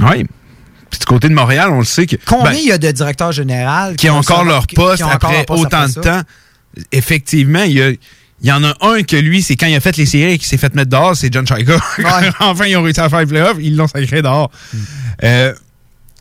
[0.00, 0.26] Oui.
[0.90, 2.16] Puis du côté de Montréal, on le sait que.
[2.26, 5.46] Combien ben, il y a de directeurs généraux qui ont encore leur poste après leur
[5.46, 6.20] poste autant après de temps?
[6.92, 9.80] Effectivement, il y, a- il y en a un que lui, c'est quand il a
[9.80, 11.78] fait les séries et qu'il s'est fait mettre dehors, c'est John Shiga.
[12.40, 14.50] enfin, ils ont réussi à faire les playoffs, ils l'ont sacré dehors.
[14.72, 14.78] Hmm.
[15.24, 15.54] Euh,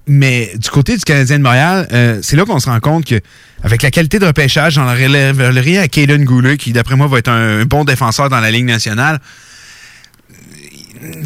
[0.08, 3.20] mais du côté du Canadien de Montréal, euh, c'est là qu'on se rend compte que
[3.64, 7.30] avec la qualité de repêchage, j'en relèverais à Caden Goulet, qui d'après moi va être
[7.30, 9.20] un bon défenseur dans la Ligue nationale.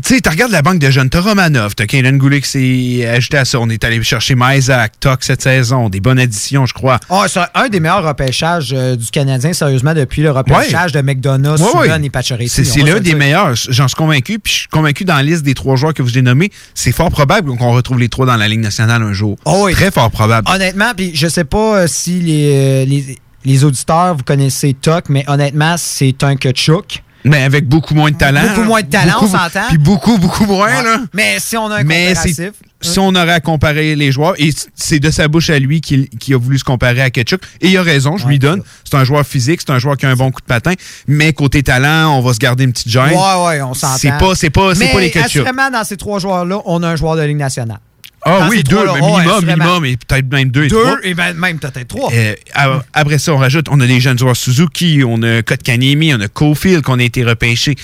[0.04, 3.06] Tu sais, tu regardes la banque de jeunes, t'as Romanov, t'as Caden Goulet qui s'est
[3.08, 3.60] ajouté à ça.
[3.60, 7.00] On est allé chercher Mysack, Tuck cette saison, des bonnes additions, je crois.
[7.10, 11.60] Ah, c'est un des meilleurs repêchages euh, du Canadien, sérieusement, depuis le repêchage de McDonough,
[11.76, 12.06] Ouais, ouais.
[12.06, 12.50] et Pacioretty.
[12.66, 13.54] C'est l'un des meilleurs.
[13.56, 14.40] J'en suis convaincu.
[14.40, 16.92] Puis je suis convaincu dans la liste des trois joueurs que vous avez nommés, c'est
[16.92, 19.38] fort probable qu'on retrouve les trois dans la Ligue nationale un jour.
[19.46, 20.50] Oh Très fort probable.
[20.50, 25.06] Honnêtement, puis je sais pas euh, si les, euh, les, les auditeurs, vous connaissez Tuck,
[25.10, 27.04] mais honnêtement, c'est un Kachuk.
[27.30, 28.42] Mais avec beaucoup moins de talent.
[28.50, 29.68] Beaucoup moins de talent, Beaucoup- on s'entend.
[29.70, 30.68] Puis beaucoup, beaucoup moins.
[30.68, 30.84] Ouais.
[30.84, 31.00] Là.
[31.14, 32.52] Mais si on a un Mais comparatif...
[32.82, 36.08] si on aurait à comparer les joueurs, et c'est de sa bouche à lui qu'il
[36.34, 38.62] a voulu se comparer à Ketchuk, et il a raison, je lui donne.
[38.84, 40.74] C'est un joueur physique, c'est un joueur qui a un bon coup de patin,
[41.08, 43.10] mais côté talent, on va se garder une petite gêne.
[43.10, 43.98] Ouais, ouais, on s'entend.
[43.98, 45.26] C'est pas, c'est pas, pas les Ketchuk.
[45.26, 47.80] assurément, dans ces trois joueurs-là, on a un joueur de Ligue nationale.
[48.28, 49.64] Ah oui, deux, mais minimum, assurément.
[49.64, 50.98] minimum, et peut-être même deux et Deux, trois.
[51.04, 52.12] et ben, même peut-être trois.
[52.14, 52.36] Euh,
[52.94, 56.28] après ça, on rajoute, on a des jeunes joueurs Suzuki, on a Kotkaniemi, on a
[56.28, 57.76] Cofield qu'on a été repêché.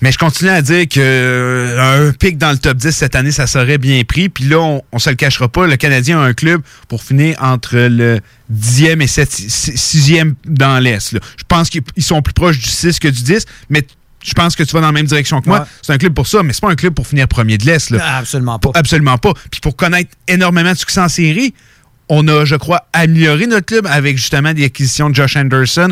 [0.00, 3.32] Mais je continue à dire que euh, un pic dans le top 10 cette année,
[3.32, 4.28] ça serait bien pris.
[4.28, 7.36] Puis là, on, on se le cachera pas, le Canadien a un club pour finir
[7.40, 8.20] entre le
[8.52, 11.10] 10e et 6e dans l'Est.
[11.14, 13.84] Je pense qu'ils ils sont plus proches du 6 que du 10, mais
[14.24, 15.60] je pense que tu vas dans la même direction que moi.
[15.60, 15.66] Ouais.
[15.82, 17.90] C'est un club pour ça, mais c'est pas un club pour finir premier de l'Est.
[17.90, 18.18] là.
[18.18, 18.70] Absolument pas.
[18.74, 19.32] Absolument pas.
[19.50, 21.54] Puis pour connaître énormément de succès en série,
[22.08, 25.88] on a, je crois, amélioré notre club avec justement des acquisitions de Josh Anderson.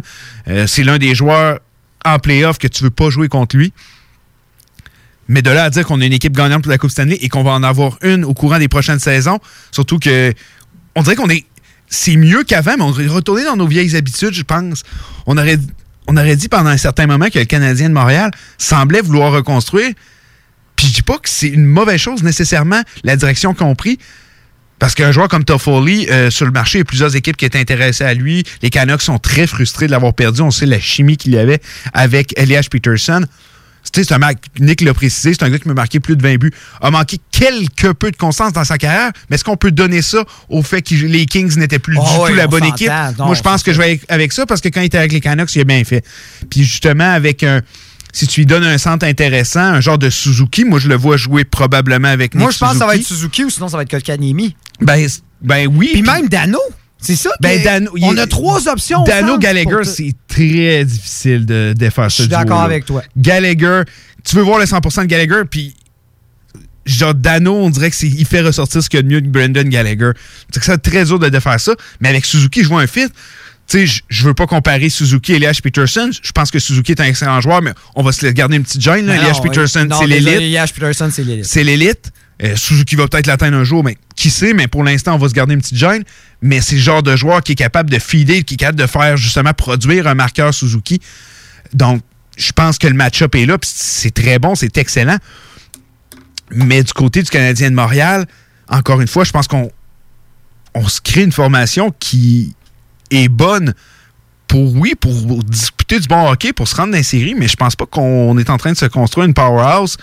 [0.49, 1.61] Euh, c'est l'un des joueurs
[2.05, 3.73] en playoff que tu veux pas jouer contre lui.
[5.29, 7.29] Mais de là à dire qu'on a une équipe gagnante pour la Coupe Stanley et
[7.29, 9.41] qu'on va en avoir une au courant des prochaines saisons,
[9.73, 10.33] surtout que
[10.95, 11.45] on dirait qu'on est.
[11.89, 14.83] C'est mieux qu'avant, mais on devrait retourner dans nos vieilles habitudes, je pense.
[15.27, 15.59] On aurait,
[16.09, 19.93] on aurait dit pendant un certain moment que le Canadien de Montréal semblait vouloir reconstruire.
[20.77, 23.99] Puis je dis pas que c'est une mauvaise chose nécessairement, la direction qu'on a pris.
[24.79, 27.47] Parce qu'un joueur comme Toffoli, euh, sur le marché, il y a plusieurs équipes qui
[27.47, 28.45] étaient intéressées à lui.
[28.63, 30.43] Les Canucks sont très frustrés de l'avoir perdu.
[30.43, 31.61] On sait la chimie qu'il y avait
[31.95, 33.23] avec Elias Peterson.
[33.93, 36.17] Tu sais, C'est un mec, Nick l'a précisé, c'est un gars qui m'a marqué plus
[36.17, 36.53] de 20 buts.
[36.81, 40.25] A manqué quelque peu de constance dans sa carrière, mais est-ce qu'on peut donner ça
[40.49, 42.91] au fait que les Kings n'étaient plus Oh du oui, tout la on bonne équipe?
[43.19, 45.13] Non, Moi, je pense que je vais avec- ça parce que quand il était avec
[45.13, 46.05] les Canucks, il a bien fait.
[46.51, 47.63] Puis justement, avec un.
[48.13, 51.19] Si tu lui donnes un centre intéressant, un genre de Suzuki, moi, je le vois
[51.19, 53.45] jouer probablement avec Nick Moi, je pense que ça va être Suzuki.
[53.45, 54.57] Ou sinon ça va être Kotkaniemi.
[54.81, 55.07] Ben,
[55.43, 55.91] ben oui.
[55.93, 56.59] Puis même Dano.
[56.99, 57.31] C'est ça.
[57.41, 59.05] Ben, on il- a trois options.
[59.05, 62.09] Dano Gallagher, c'est très difficile de, de faire ça.
[62.09, 63.03] Je suis d'accord avec toi.
[63.17, 63.83] Gallagher,
[64.25, 65.75] tu veux voir le 100% de Gallagher, puis
[66.85, 69.27] genre Dano, on dirait que il fait ressortir ce qu'il y a de mieux que
[69.27, 70.11] Brendan Gallagher.
[70.53, 72.87] C'est que c'est très dur de, de faire ça, mais avec Suzuki, je vois un
[72.87, 73.07] fit.
[73.69, 76.11] Tu sais, je- veux pas comparer Suzuki et Elias Peterson.
[76.23, 78.81] Je pense que Suzuki est un excellent joueur, mais on va se garder une petite
[78.81, 79.09] gêne.
[79.11, 80.29] Elias Peterson, c'est l'élite.
[80.29, 81.45] Elias Peterson, c'est l'élite.
[81.47, 82.13] C'est l'élite.
[82.43, 85.29] Euh, Suzuki va peut-être l'atteindre un jour, mais qui sait, mais pour l'instant, on va
[85.29, 86.05] se garder une petite gêne.
[86.43, 88.87] Mais c'est le genre de joueur qui est capable de feeder, qui est capable de
[88.87, 91.01] faire justement produire un marqueur Suzuki.
[91.73, 92.03] Donc,
[92.37, 95.17] je pense que le match-up est là, puis c'est très bon, c'est excellent.
[96.51, 98.27] Mais du côté du Canadien de Montréal,
[98.69, 99.71] encore une fois, je pense qu'on
[100.75, 102.55] on se crée une formation qui
[103.11, 103.73] est bonne
[104.47, 107.57] pour, oui, pour disputer du bon hockey, pour se rendre dans les séries, mais je
[107.57, 109.97] pense pas qu'on est en train de se construire une powerhouse.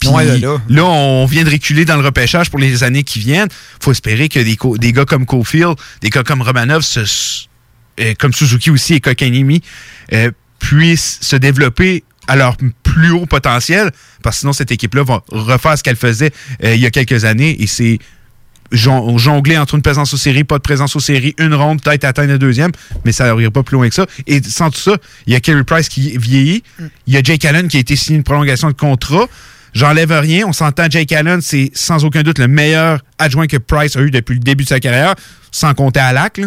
[0.00, 0.84] Puis Ouais, là, là.
[0.84, 3.48] on vient de reculer dans le repêchage pour les années qui viennent.
[3.80, 7.46] faut espérer que des, gars comme Cofield, des gars comme Romanov, se-
[8.00, 9.60] euh, comme Suzuki aussi et Kokanimi,
[10.12, 10.30] euh,
[10.60, 13.90] puissent se développer à leur plus haut potentiel,
[14.22, 16.30] parce que sinon cette équipe-là va refaire ce qu'elle faisait
[16.62, 17.98] euh, il y a quelques années, et c'est
[18.70, 22.04] jon- jongler entre une présence aux séries, pas de présence aux séries, une ronde, peut-être
[22.04, 22.70] atteindre le deuxième,
[23.04, 24.06] mais ça n'ira pas plus loin que ça.
[24.26, 26.62] Et sans tout ça, il y a Kerry Price qui vieillit,
[27.06, 29.26] il y a Jake Allen qui a été signé une prolongation de contrat.
[29.74, 33.96] J'enlève rien, on s'entend, Jake Allen, c'est sans aucun doute le meilleur adjoint que Price
[33.96, 35.14] a eu depuis le début de sa carrière,
[35.50, 36.38] sans compter à lac.
[36.38, 36.46] là.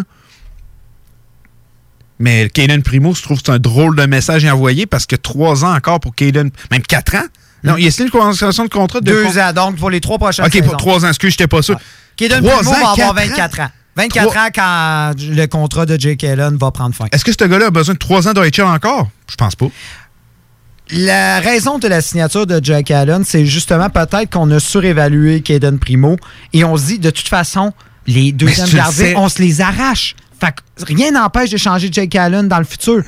[2.18, 5.16] Mais Caden Primo, je trouve que c'est un drôle de message à envoyer parce que
[5.16, 7.26] trois ans encore pour Caden, même quatre ans?
[7.64, 10.00] Non, il y a signé une prolongation de contrat de Deux ans, donc pour les
[10.00, 10.64] trois prochaines OK, saisons.
[10.66, 11.76] pour trois ans, excuse, j'étais pas sûr.
[12.16, 13.68] Trois Primo ans, va avoir quatre 24 ans?
[13.94, 17.06] 24 ans quand le contrat de Jake Allen va prendre fin.
[17.12, 19.10] Est-ce que ce gars-là a besoin de trois ans d'OHL encore?
[19.30, 19.66] Je pense pas.
[20.92, 25.78] La raison de la signature de Jack Allen, c'est justement peut-être qu'on a surévalué Caden
[25.78, 26.16] Primo
[26.52, 27.72] et on se dit de toute façon,
[28.06, 30.14] les deuxièmes gardiens, on se les arrache.
[30.38, 33.02] Fait que rien n'empêche d'échanger Jake Allen dans le futur.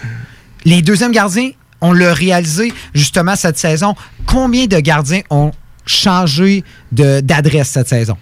[0.64, 1.50] Les deuxièmes gardiens,
[1.82, 3.94] on l'a réalisé justement cette saison.
[4.24, 5.50] Combien de gardiens ont
[5.84, 8.16] changé de- d'adresse cette saison?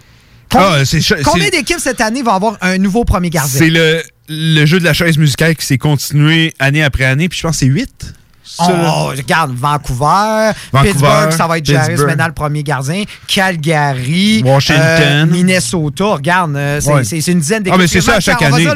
[0.55, 0.79] Ah,
[1.25, 3.59] Combien d'équipes cette année vont avoir un nouveau premier gardien?
[3.61, 7.39] C'est le, le jeu de la chaise musicale qui s'est continué année après année, puis
[7.39, 8.15] je pense que c'est 8.
[8.59, 12.09] Oh, regarde, Vancouver, Vancouver, Pittsburgh, ça va être Jarvis Pittsburgh.
[12.09, 14.83] maintenant le premier gardien, Calgary, Washington.
[14.83, 17.03] euh, Minnesota, regarde, euh, c'est Ouais.
[17.33, 17.75] une dizaine d'équipes.
[17.75, 18.67] Ah, mais c'est ça à chaque année.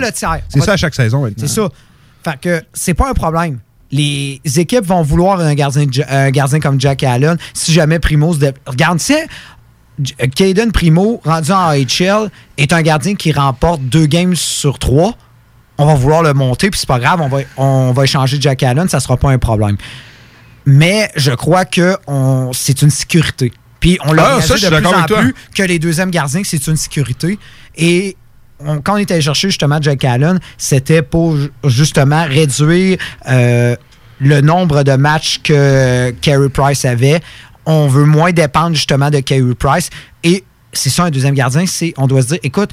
[0.49, 1.29] C'est ça à chaque saison.
[1.37, 1.69] C'est ça.
[2.25, 3.59] Fait que c'est pas un problème.
[3.93, 8.39] Les équipes vont vouloir un gardien, un gardien comme Jack Allen si jamais Primo se
[8.41, 9.15] dé- Regarde, si
[10.03, 15.15] J- Caden Primo, rendu en AHL, est un gardien qui remporte deux games sur trois,
[15.79, 18.63] on va vouloir le monter, puis c'est pas grave, on va, on va échanger Jack
[18.63, 19.77] Allen, ça sera pas un problème.
[20.65, 23.53] Mais je crois que on- c'est une sécurité.
[23.79, 26.77] Puis on l'a Ah, ça, de plus en plus que les deuxièmes gardiens, c'est une
[26.77, 27.39] sécurité.
[27.77, 28.17] Et
[28.59, 32.99] on- quand on était allé chercher justement Jack Allen, c'était pour ju- justement réduire
[33.29, 33.77] euh,
[34.19, 37.21] le nombre de matchs que Carey Price avait.
[37.67, 39.91] On veut moins dépendre justement de Carey Price.
[40.25, 42.71] Et c'est ça un deuxième gardien, c'est on doit se dire, écoute,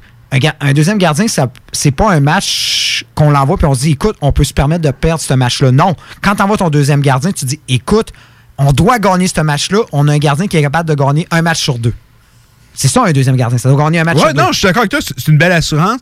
[0.59, 4.15] un, deuxième gardien, ça c'est pas un match qu'on l'envoie puis on se dit, écoute,
[4.21, 5.71] on peut se permettre de perdre ce match-là.
[5.71, 5.95] Non.
[6.21, 8.11] Quand tu envoies ton deuxième gardien, tu dis, écoute,
[8.57, 9.79] on doit gagner ce match-là.
[9.91, 11.93] On a un gardien qui est capable de gagner un match sur deux.
[12.73, 14.41] C'est ça un deuxième gardien, ça doit gagner un match Ouais, sur deux.
[14.41, 14.99] non, je suis d'accord avec toi.
[15.01, 15.99] C'est une belle assurance.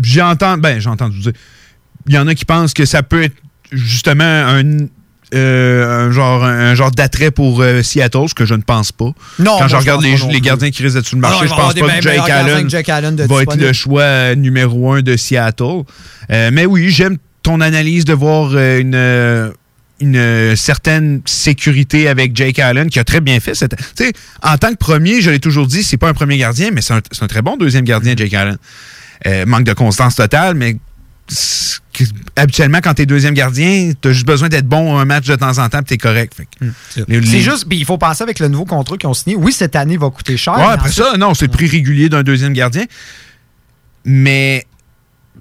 [0.00, 1.32] J'entends, ben, j'entends dire.
[2.08, 3.36] Il y en a qui pensent que ça peut être
[3.72, 4.86] justement un,
[5.34, 9.10] euh, un genre, un genre d'attrait pour euh, Seattle, ce que je ne pense pas.
[9.38, 11.48] Non, Quand je regarde les, non gardiens qui risquent d'être sur le non, marché, il
[11.48, 15.16] je pense pas que Jake Allen, Jake va être le choix euh, numéro un de
[15.16, 15.82] Seattle.
[16.30, 19.52] Euh, mais oui, j'aime ton analyse de voir une.
[20.00, 23.54] une certaine sécurité avec Jake Allen qui a très bien fait.
[23.54, 23.74] cette-
[24.42, 26.92] en tant que premier, je l'ai toujours dit, c'est pas un premier gardien, mais c'est
[26.92, 28.58] un, un très bon deuxième gardien, Jake Allen.
[29.26, 30.76] Euh, manque de constance totale, mais
[32.36, 35.68] habituellement, quand t'es deuxième gardien, t'as juste besoin d'être bon un match de temps en
[35.68, 36.34] temps, t'es correct.
[36.60, 39.36] Que les- C'est juste, il faut penser avec le nouveau contrat qu'ils ont signé.
[39.36, 40.54] Oui, cette année va coûter cher.
[40.56, 42.84] Ouais, après ensuite- ça, non, c'est le prix régulier d'un deuxième gardien.
[44.04, 44.64] Mais,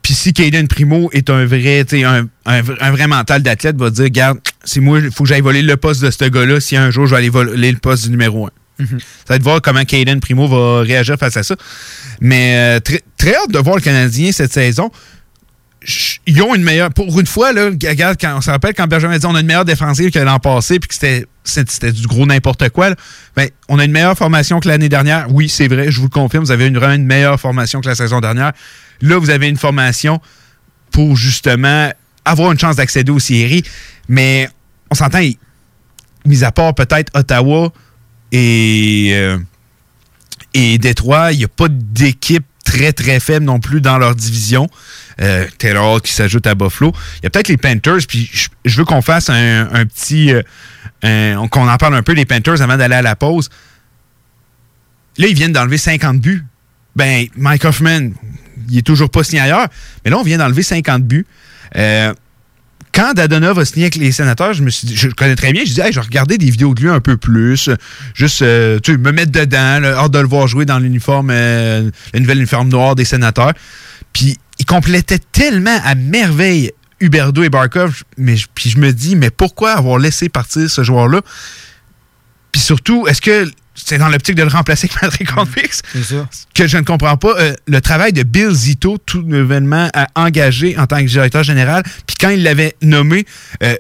[0.02, 4.06] puis si Caden Primo est un vrai, un, un un vrai mental d'athlète, va dire,
[4.06, 6.90] regarde, c'est moi, il faut que j'aille voler le poste de ce gars-là si un
[6.92, 8.52] jour je vais aller voler le poste du numéro un.
[8.78, 9.00] Mhm.
[9.00, 11.56] Ça va être voir comment Caden Primo va réagir face à ça.
[12.20, 14.92] Mais euh, très, très hâte de voir le Canadien cette saison.
[16.26, 16.92] Ils ont une meilleure.
[16.92, 17.70] Pour une fois, là,
[18.20, 20.80] quand on se rappelle quand Benjamin dit on a une meilleure défensive que l'an passé,
[20.80, 22.90] puis que c'était, du gros n'importe quoi.
[23.36, 25.28] Ben, on a une meilleure formation que l'année dernière.
[25.32, 26.44] Oui, c'est vrai, je vous le confirme.
[26.44, 28.54] Vous avez une, vraiment une meilleure formation que la saison dernière.
[29.02, 30.20] Là, vous avez une formation
[30.92, 31.92] pour justement
[32.24, 33.64] avoir une chance d'accéder aux séries.
[34.08, 34.50] Mais
[34.90, 35.20] on s'entend,
[36.26, 37.72] mis à part peut-être Ottawa
[38.32, 39.38] et, euh,
[40.54, 42.46] et Détroit, il n'y a pas d'équipe
[42.76, 44.70] très très faible non plus dans leur division.
[45.22, 45.46] Euh,
[46.04, 46.92] qui s'ajoute à Buffalo.
[47.20, 48.30] Il y a peut-être les Panthers, puis
[48.66, 50.34] je, veux qu'on fasse un, petit.
[51.06, 53.50] euh, qu'on en parle un peu des Panthers avant d'aller à la pause.
[55.18, 56.44] Là, ils viennent d'enlever 50 buts.
[56.98, 58.10] Ben, Mike Hoffman,
[58.70, 59.68] il est toujours pas signé ailleurs,
[60.04, 61.26] mais là, on vient d'enlever 50 buts.
[61.78, 62.14] Euh,
[62.96, 65.52] quand Dadonov a signé avec les sénateurs, je me suis dit, je le connais très
[65.52, 67.70] bien, je dis, hey, je vais regarder des vidéos de lui un peu plus,
[68.14, 72.38] juste, euh, me mettre dedans, hâte de le voir jouer dans l'uniforme, euh, le nouvel
[72.38, 73.54] uniforme noir des sénateurs.
[74.14, 76.72] Puis, il complétait tellement à merveille
[77.02, 81.22] Huberdo et Barkov, mais puis je me dis, mais pourquoi avoir laissé partir ce joueur-là?
[82.54, 85.82] Puis surtout, est-ce que c'est dans l'optique de le remplacer avec Patrick Convix?
[85.92, 86.28] C'est ça.
[86.54, 90.78] que je ne comprends pas, euh, le travail de Bill Zito, tout nouvellement à engagé
[90.78, 93.26] en tant que directeur général, puis quand il l'avait nommé,
[93.64, 93.76] euh,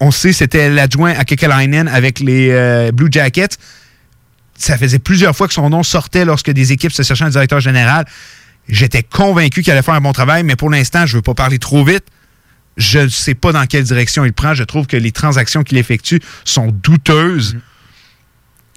[0.00, 3.56] on sait c'était l'adjoint à Kekalainen avec les euh, Blue Jackets.
[4.56, 7.60] Ça faisait plusieurs fois que son nom sortait lorsque des équipes se cherchaient un directeur
[7.60, 8.04] général.
[8.68, 11.34] J'étais convaincu qu'il allait faire un bon travail, mais pour l'instant, je ne veux pas
[11.34, 12.04] parler trop vite.
[12.76, 14.54] Je ne sais pas dans quelle direction il prend.
[14.54, 17.56] Je trouve que les transactions qu'il effectue sont douteuses.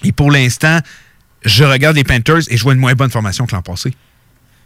[0.04, 0.80] Et pour l'instant,
[1.43, 3.93] je regarde les Panthers et je vois une moins bonne formation que l'an passé.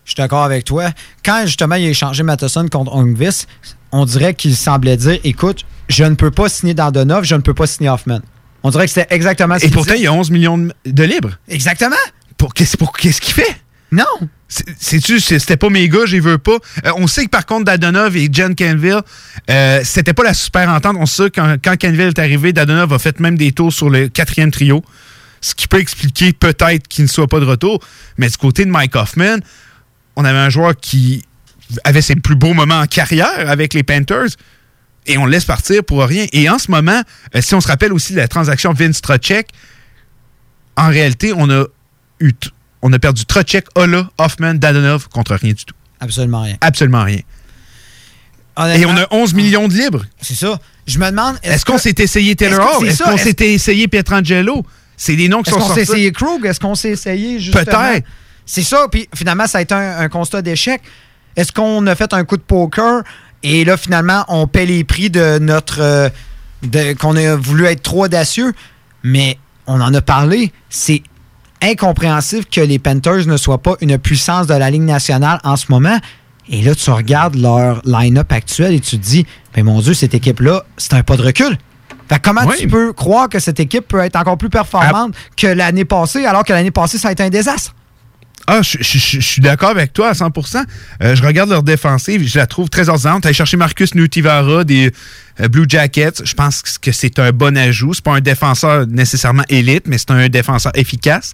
[0.06, 0.90] Je suis d'accord avec toi.
[1.24, 3.46] Quand justement il a échangé Matheson contre Ongvis,
[3.92, 7.54] on dirait qu'il semblait dire écoute, je ne peux pas signer Dandonov, je ne peux
[7.54, 8.20] pas signer Hoffman.
[8.64, 11.04] On dirait que c'était exactement ce Et pourtant, il y a 11 millions de, de
[11.04, 11.38] libres.
[11.48, 11.96] Exactement.
[12.38, 12.76] Pour, qu'est-ce,
[13.22, 13.56] qu'il fait?
[13.92, 14.06] Non.
[14.48, 16.58] C'est- Sais-tu, c'est- c'était pas mes gars, j'y veux pas.
[16.86, 19.02] Euh, on sait que par contre, Dadonov et Jen Canville,
[19.50, 20.96] euh, c'était pas la super entente.
[21.00, 24.08] On sait quand, quand Canville est arrivé, Dadonov a fait même des tours sur le
[24.10, 24.84] quatrième trio.
[25.42, 27.80] Ce qui peut expliquer peut-être qu'il ne soit pas de retour.
[28.18, 29.38] Mais du côté de Mike Hoffman,
[30.16, 31.24] on avait un joueur qui
[31.84, 34.30] avait ses plus beaux moments en carrière avec les Panthers
[35.08, 36.26] et on le laisse partir pour rien.
[36.32, 37.02] Et en ce moment,
[37.36, 39.50] euh, si on se rappelle aussi de la transaction Vince Trocek,
[40.78, 41.66] en réalité, on a
[42.20, 42.34] eu
[42.84, 45.76] on a perdu Trocek, Ola, Hoffman, Dadonov contre rien du tout.
[46.00, 46.58] Absolument rien.
[46.62, 47.20] Absolument rien.
[48.76, 50.04] Et on a 11 millions de libres.
[50.20, 50.60] C'est ça.
[50.88, 51.38] Je me demande.
[51.44, 52.88] Est-ce qu'on s'est essayé Taylor Hall?
[52.88, 54.66] Est-ce qu'on s'est essayé Pietrangelo?
[55.04, 56.00] C'est des noms qui Est-ce sont qu'on s'est sortis.
[56.02, 56.46] essayé Krug?
[56.46, 57.64] Est-ce qu'on s'est essayé justement?
[57.66, 58.06] Peut-être.
[58.46, 58.86] c'est ça.
[58.92, 60.80] Puis finalement, ça a été un, un constat d'échec.
[61.36, 63.02] Est-ce qu'on a fait un coup de poker?
[63.42, 65.82] Et là, finalement, on paie les prix de notre.
[65.82, 66.10] euh,
[66.62, 68.54] de- qu'on a voulu être trop audacieux?
[69.02, 70.52] Mais on en a parlé.
[70.70, 71.02] C'est
[71.64, 75.66] incompréhensible que les Panthers ne soient pas une puissance de la Ligue nationale en ce
[75.70, 75.98] moment.
[76.50, 79.26] Et là, tu regardes leur line-up actuel et tu te dis,
[79.56, 81.58] ben mon Dieu, cette équipe-là, c'est un pas de recul.
[82.12, 82.56] Fait comment Oui.
[82.60, 86.44] tu peux croire que cette équipe peut être encore plus performante que l'année passée, alors
[86.44, 87.74] que l'année passée, ça a été un désastre?
[88.48, 90.66] Ah, je, je- je- je suis d'accord avec toi à 100%.
[91.04, 93.20] Euh, je regarde leur défensive, je la trouve très ordinaire.
[93.22, 94.92] Tu as cherché Marcus Nutivara des
[95.40, 96.24] euh, Blue Jackets.
[96.26, 97.94] Je pense que c'est un bon ajout.
[97.94, 101.34] C'est pas un défenseur nécessairement élite, mais c'est un défenseur efficace.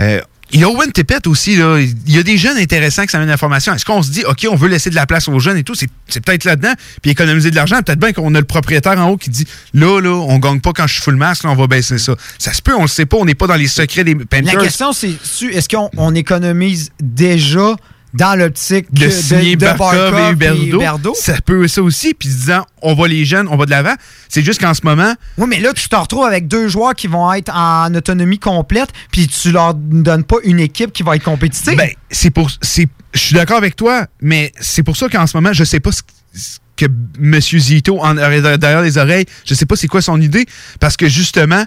[0.00, 0.20] Euh,
[0.54, 1.56] il y a Owen Tippett aussi.
[1.56, 1.80] Là.
[1.80, 3.74] Il y a des jeunes intéressants qui s'amènent l'information.
[3.74, 5.74] Est-ce qu'on se dit, OK, on veut laisser de la place aux jeunes et tout?
[5.74, 5.88] C'est
[6.24, 6.72] peut-être là-dedans.
[7.02, 7.82] Puis économiser de l'argent.
[7.82, 10.72] Peut-être bien qu'on a le propriétaire en haut qui dit, là, là, on gagne pas
[10.72, 12.14] quand je suis full masse, là, on va baisser ça.
[12.38, 13.16] Ça se peut, on le sait pas.
[13.16, 14.54] On n'est pas dans les secrets des Panthers.
[14.54, 15.16] La question, c'est
[15.50, 17.74] est-ce qu'on on économise déjà
[18.14, 20.68] dans l'optique de de, signer de Barkov Barkov et.
[20.70, 21.14] Huberdeau?
[21.18, 23.94] Ça peut ça aussi, puis disant on va les jeunes, on va de l'avant.
[24.28, 27.06] C'est juste qu'en ce moment, Oui, mais là, tu te retrouves avec deux joueurs qui
[27.08, 31.24] vont être en autonomie complète, puis tu leur donnes pas une équipe qui va être
[31.24, 31.76] compétitive.
[31.76, 32.48] ben, c'est pour.
[32.50, 35.92] Je suis d'accord avec toi, mais c'est pour ça qu'en ce moment, je sais pas
[35.92, 36.02] ce,
[36.34, 36.86] ce que
[37.20, 37.40] M.
[37.40, 40.46] Zito en derrière les oreilles, je sais pas c'est quoi son idée,
[40.80, 41.64] parce que justement,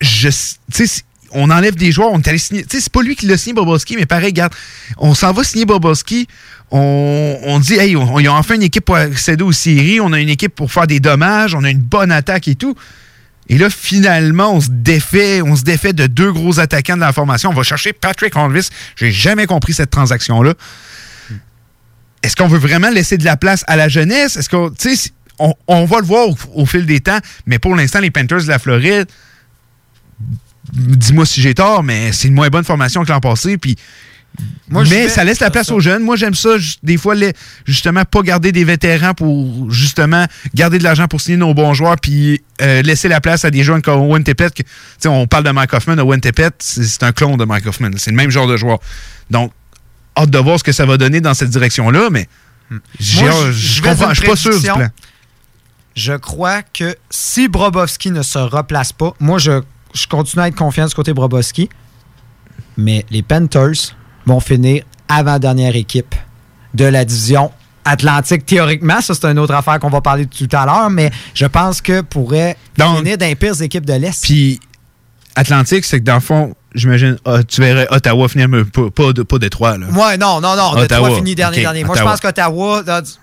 [0.00, 0.34] je, tu
[0.70, 3.54] sais, c'est- on enlève des joueurs, on est allé c'est pas lui qui l'a signé,
[3.54, 4.54] Boboski, mais pareil, regarde,
[4.98, 6.26] on s'en va signer Boboski.
[6.70, 10.28] On, dit, hey, on, a enfin une équipe pour accéder aux séries, on a une
[10.28, 12.74] équipe pour faire des dommages, on a une bonne attaque et tout.
[13.48, 17.14] Et là, finalement, on se défait, on se défait de deux gros attaquants de la
[17.14, 17.48] formation.
[17.48, 18.68] On va chercher Patrick Holmvis.
[18.96, 20.52] J'ai jamais compris cette transaction-là.
[22.22, 24.36] Est-ce qu'on veut vraiment laisser de la place à la jeunesse?
[24.36, 24.70] Est-ce qu'on,
[25.66, 28.48] on va le voir au, au fil des temps, mais pour l'instant, les Panthers de
[28.48, 29.06] la Floride,
[30.72, 33.58] dis-moi si j'ai tort, mais c'est une moins bonne formation que l'an passé.
[33.58, 33.76] Puis,
[34.68, 36.02] Moi, mais ça laisse la place aux jeunes.
[36.04, 36.50] Moi, j'aime ça,
[36.82, 37.32] des fois, les-
[37.64, 41.96] justement, pas garder des vétérans pour, justement, garder de l'argent pour signer nos bons joueurs,
[42.00, 44.52] puis euh, laisser la place à des jeunes comme Owen Tippett.
[44.54, 45.98] que- on parle de Mike Hoffman.
[45.98, 47.90] Owen Tippett, c'est un clone de Mike Hoffman.
[47.96, 48.78] C'est le même genre de joueur.
[49.30, 49.50] Donc,
[50.16, 52.28] hâte de voir ce que ça va donner dans cette direction-là, mais
[52.70, 54.88] hâte- je- comprends- je suis pas sûr du plan.
[55.96, 59.62] Je crois que si Brobovski ne se replace pas, moi, je,
[59.94, 61.68] je continue à être confiant du côté Brobovski,
[62.76, 63.94] mais les Panthers
[64.26, 66.14] vont finir avant-dernière équipe
[66.74, 67.50] de la division
[67.84, 68.44] Atlantique.
[68.44, 71.80] Théoriquement, ça, c'est une autre affaire qu'on va parler tout à l'heure, mais je pense
[71.80, 74.22] que pourrait finir dans les pires équipes de l'Est.
[74.22, 74.60] Puis,
[75.34, 79.12] Atlantique, c'est que dans le fond, j'imagine, ah, tu verrais Ottawa finir, mais pas, pas,
[79.12, 79.78] de- pas Détroit.
[79.78, 79.86] Là.
[79.86, 80.72] Ouais, non, non, non.
[80.72, 80.86] Ottawa.
[80.86, 81.84] Détroit fini dernier, dernier.
[81.84, 82.82] Moi, je pense qu'Ottawa,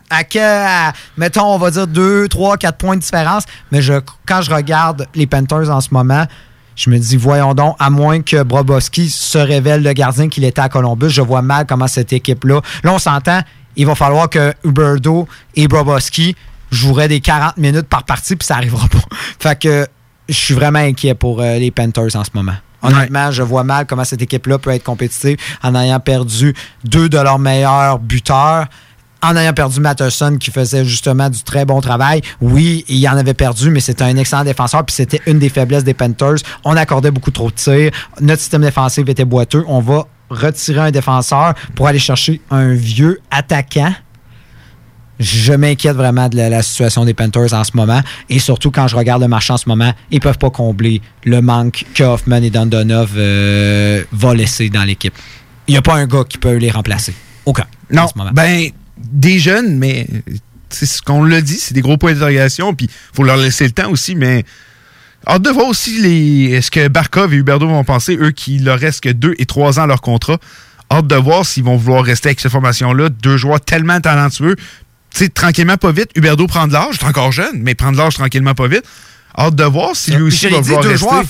[0.09, 3.43] à à- mettons, on va dire 2, 3, 4 points de différence.
[3.71, 3.93] Mais je,
[4.25, 6.25] quand je regarde les Panthers en ce moment,
[6.75, 10.61] je me dis, voyons donc, à moins que Brobowski se révèle le gardien qu'il était
[10.61, 12.61] à Columbus, je vois mal comment cette équipe-là.
[12.83, 13.41] Là, on s'entend,
[13.75, 16.35] il va falloir que Huberdo et Brobowski
[16.71, 18.99] joueraient des 40 minutes par partie, puis ça n'arrivera pas.
[19.39, 19.87] Fait que
[20.27, 22.55] je suis vraiment inquiet pour euh, les Panthers en ce moment.
[22.81, 26.53] Honnêtement, je vois mal comment cette équipe-là peut être compétitive en ayant perdu
[26.83, 28.67] deux de leurs meilleurs buteurs,
[29.25, 32.21] en ayant perdu Matterson qui faisait justement du très bon travail.
[32.41, 35.83] Oui, il en avait perdu, mais c'était un excellent défenseur, puis c'était une des faiblesses
[35.83, 36.37] des Panthers.
[36.63, 37.91] On accordait beaucoup trop de tirs.
[38.21, 39.63] Notre système défensif était boiteux.
[39.67, 43.93] On va retirer un défenseur pour aller chercher un vieux attaquant
[45.19, 48.01] je m'inquiète vraiment de la, la situation des Panthers en ce moment.
[48.29, 51.41] Et surtout, quand je regarde le marché en ce moment, ils peuvent pas combler le
[51.41, 55.13] manque que Hoffman et Dondonov euh, vont laisser dans l'équipe.
[55.67, 57.13] Il n'y a pas un gars qui peut les remplacer.
[57.45, 57.65] Aucun.
[57.89, 58.31] Non, en ce moment.
[58.33, 60.07] ben, des jeunes, mais
[60.69, 63.65] c'est ce qu'on l'a dit, c'est des gros points d'interrogation, puis il faut leur laisser
[63.65, 64.43] le temps aussi, mais
[65.27, 68.79] hâte de voir aussi les, ce que Barkov et Huberdo vont penser, eux qui leur
[68.79, 70.37] restent que deux et trois ans à leur contrat.
[70.91, 74.55] Hâte de voir s'ils vont vouloir rester avec cette formation-là, deux joueurs tellement talentueux.
[75.11, 76.09] Sais, tranquillement, pas vite.
[76.15, 78.83] Huberdo prend de l'âge, c'est encore jeune, mais prend de l'âge tranquillement, pas vite.
[79.37, 81.07] Hâte de voir si lui aussi va dit, vouloir deux rester.
[81.09, 81.23] joueurs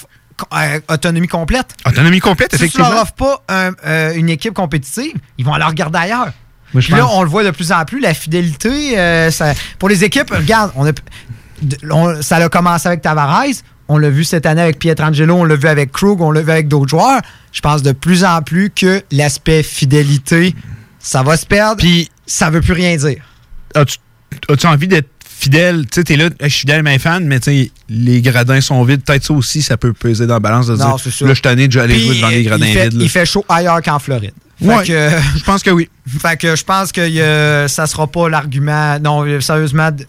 [0.53, 1.67] euh, autonomie complète.
[1.87, 2.89] Autonomie complète, Si tu effectivement.
[2.89, 6.33] leur offres pas un- euh, une équipe compétitive, ils vont aller regarder ailleurs.
[6.75, 9.53] Moi, je Puis là, on le voit de plus en plus, la fidélité, euh, ça-
[9.79, 10.91] pour les équipes, regarde, on a,
[11.89, 13.45] on- ça a commencé avec Tavares,
[13.87, 16.51] on l'a vu cette année avec Pietrangelo, on l'a vu avec Krug, on l'a vu
[16.51, 17.21] avec d'autres joueurs.
[17.53, 20.53] Je pense de plus en plus que l'aspect fidélité,
[20.99, 23.23] ça va se perdre, puis ça veut plus rien dire.
[23.75, 25.85] As-tu envie d'être fidèle?
[25.85, 29.03] Tu sais, t'es là, je suis fidèle, mes fans, mais tu les gradins sont vides.
[29.03, 31.41] Peut-être ça aussi, ça peut peser dans la balance de Non, dire, là, je suis
[31.41, 32.93] tanné de aller jouer devant les gradins il fait, vides.
[32.97, 33.03] là.
[33.03, 34.33] il fait chaud ailleurs qu'en Floride.
[34.59, 35.89] Fait Ouais, que, je pense que oui.
[36.07, 38.97] Fait que je pense que euh, ça sera pas l'argument.
[38.99, 40.05] Non, euh, sérieusement, d-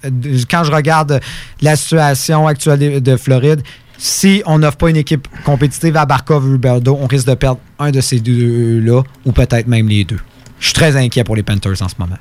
[0.50, 1.20] quand je regarde
[1.60, 3.62] la situation actuelle de, de Floride,
[3.98, 7.90] si on n'offre pas une équipe compétitive à Barkov ou on risque de perdre un
[7.90, 10.20] de ces deux-là, ou peut-être même les deux.
[10.58, 12.16] Je suis très inquiet pour les Panthers en ce moment.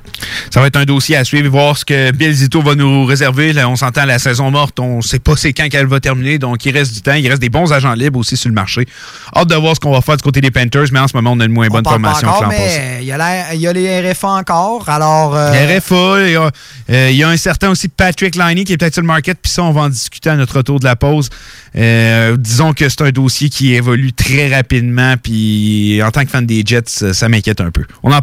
[0.50, 3.52] Ça va être un dossier à suivre, voir ce que Bill Zito va nous réserver.
[3.54, 6.64] Là, on s'entend la saison morte, on sait pas c'est quand qu'elle va terminer, donc
[6.66, 7.14] il reste du temps.
[7.14, 8.86] Il reste des bons agents libres aussi sur le marché.
[9.34, 11.32] Hâte de voir ce qu'on va faire du côté des Panthers, mais en ce moment,
[11.32, 12.80] on a une moins bonne formation encore, que l'an mais passé.
[13.00, 15.34] il y, a y les RFA encore, alors...
[15.34, 16.50] euh, Les RFA, il y, a,
[16.90, 19.38] euh, il y a un certain aussi Patrick Liney qui est peut-être sur le market,
[19.40, 21.30] puis ça, on va en discuter à notre retour de la pause.
[21.74, 26.44] Euh, disons que c'est un dossier qui évolue très rapidement, puis en tant que fan
[26.46, 27.84] des Jets, ça, ça m'inquiète un peu.
[28.02, 28.22] On en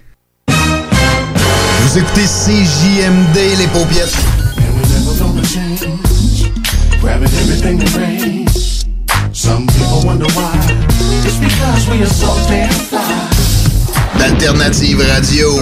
[1.81, 4.15] Vous écoutez CJMD, les paupiètes.
[14.17, 15.59] D'Alternative Radio.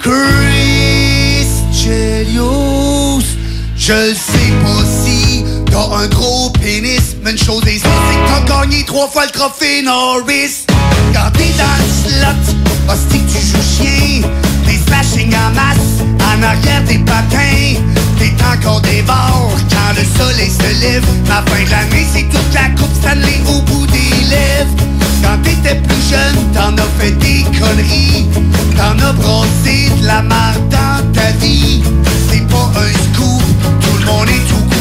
[0.00, 3.24] Chris Chelios.
[3.76, 5.43] Je le sais pas si
[5.74, 9.24] t'as un gros pénis, mais une chose est sûre, c'est que t'as gagné trois fois
[9.24, 10.66] le trophée Norris.
[11.12, 12.54] Quand t'es dans le slot,
[12.88, 14.28] hostie que tu joues chien,
[14.66, 17.80] des slashing en masse, en arrière des patins,
[18.18, 21.04] t'es encore des bords quand le soleil se lève.
[21.28, 24.74] La fin de c'est toute la coupe Stanley au bout des lèvres.
[25.22, 28.26] Quand t'étais plus jeune, t'en as fait des conneries,
[28.76, 31.82] t'en as brossé de la marde dans ta vie.
[32.30, 33.42] C'est pas un scoop,
[33.80, 34.73] tout le monde est au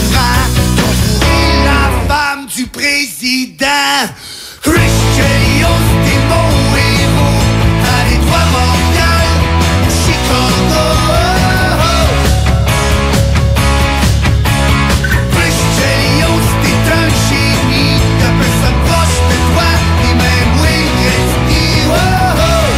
[2.48, 3.66] du président.
[4.62, 5.74] Christian,
[6.04, 7.42] t'es mon héros.
[7.96, 9.30] Allez, toi, Montréal,
[10.04, 10.86] Chicago.
[15.32, 16.34] Christian,
[16.64, 17.84] t'es un.
[18.20, 19.70] Y'a personne proche de toi,
[20.18, 21.66] même Wayne Gretzky.
[21.88, 21.96] Oh,
[22.38, 22.74] oh.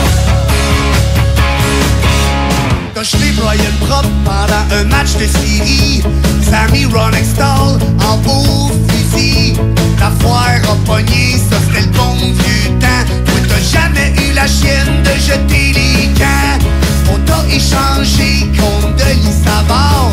[2.94, 6.04] T'as jeté Brian Prop pendant un match de série
[6.44, 8.72] Sammy en beau
[9.16, 9.54] fusil
[10.00, 13.06] La foire a pogné, ça c'était le bon vieux temps.
[13.26, 16.60] Toi t'as jamais eu la chienne de jeter les camps.
[17.14, 20.12] On t'a échangé contre Denis Savard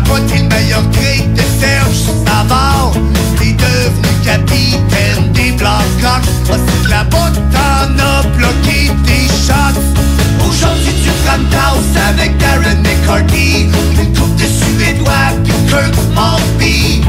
[0.00, 2.92] pas été le meilleur trade de Serge Savard.
[3.38, 9.80] T'es devenu capitaine des Blackhawks Ah, c'est que là-bas t'en as bloqué tes shots.
[10.48, 13.68] Aujourd'hui tu frappes house avec Darren McCarthy.
[14.00, 17.00] Une coupe de Suédois puis Kirk Maltby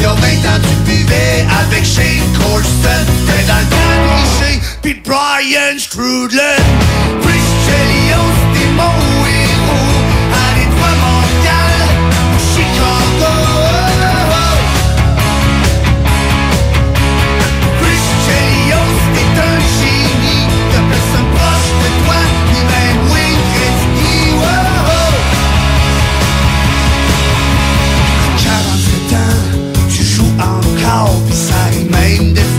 [0.00, 3.04] Y'a 20 ans tu buvais avec Shane Corson.
[3.26, 3.66] T'es dans le
[5.04, 6.56] Brian Strudlin.
[7.24, 8.42] Rich Chelios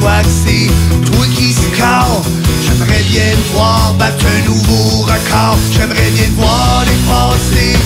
[0.04, 0.68] fois que c'est
[1.06, 2.24] toi qui score.
[2.66, 7.78] J'aimerais bien voir battre un nouveau record, j'aimerais bien te voir dépasser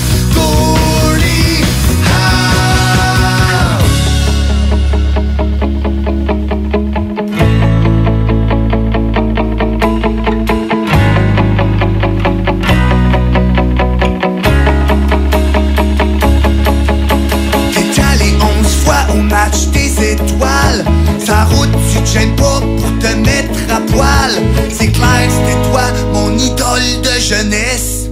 [21.46, 24.32] Route, tu te gênes pas pour te mettre à poil.
[24.70, 25.84] C'est clair, c'était toi,
[26.14, 28.08] mon idole de jeunesse.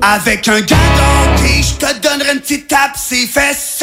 [0.00, 3.82] Avec un gars d'hockey, je te donnerai une petite tape ses fesses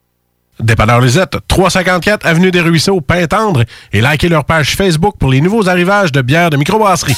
[0.61, 5.67] Dépanneur Lisette, 354 Avenue des Ruisseaux, Pintendre, et likez leur page Facebook pour les nouveaux
[5.67, 7.17] arrivages de bières de microbrasserie.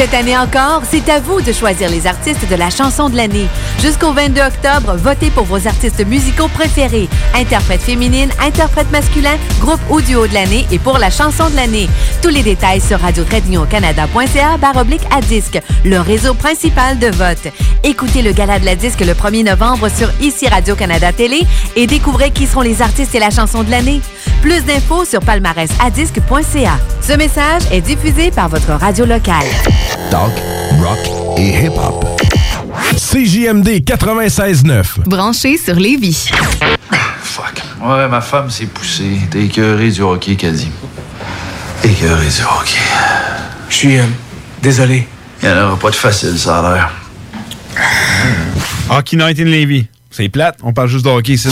[0.00, 3.46] Cette année encore, c'est à vous de choisir les artistes de la chanson de l'année.
[3.82, 7.06] Jusqu'au 22 octobre, votez pour vos artistes musicaux préférés.
[7.34, 11.86] Interprète féminine, interprète masculin, groupe ou de l'année et pour la chanson de l'année.
[12.22, 17.52] Tous les détails sur radio canada.ca baroblique à disque, le réseau principal de vote.
[17.84, 21.42] Écoutez le gala de la disque le 1er novembre sur ICI Radio-Canada Télé
[21.76, 24.00] et découvrez qui seront les artistes et la chanson de l'année.
[24.40, 26.78] Plus d'infos sur palmarèsadisque.ca.
[27.02, 29.44] Ce message est diffusé par votre radio locale.
[30.10, 30.32] Talk,
[30.80, 30.98] rock
[31.38, 32.04] et hip-hop.
[32.96, 35.06] CJMD 96.9.
[35.06, 36.28] Branché sur Lévis.
[37.22, 37.62] Fuck.
[37.82, 39.18] Ouais, ma femme s'est poussée.
[39.30, 40.70] T'es écœuré du hockey, qu'a dit.
[41.84, 42.78] Écœuré du hockey.
[43.68, 44.04] Je suis euh,
[44.62, 45.06] désolé.
[45.42, 46.90] Il n'y en aura pas de facile, ça a l'air.
[48.90, 49.86] Hockey Night in Levy.
[50.10, 51.48] C'est plate, on parle juste de hockey ici.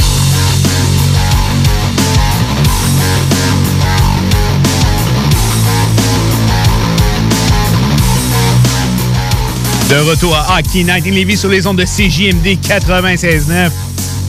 [9.89, 13.70] De retour à Hockey Night in sur les ondes de CJMD 96.9.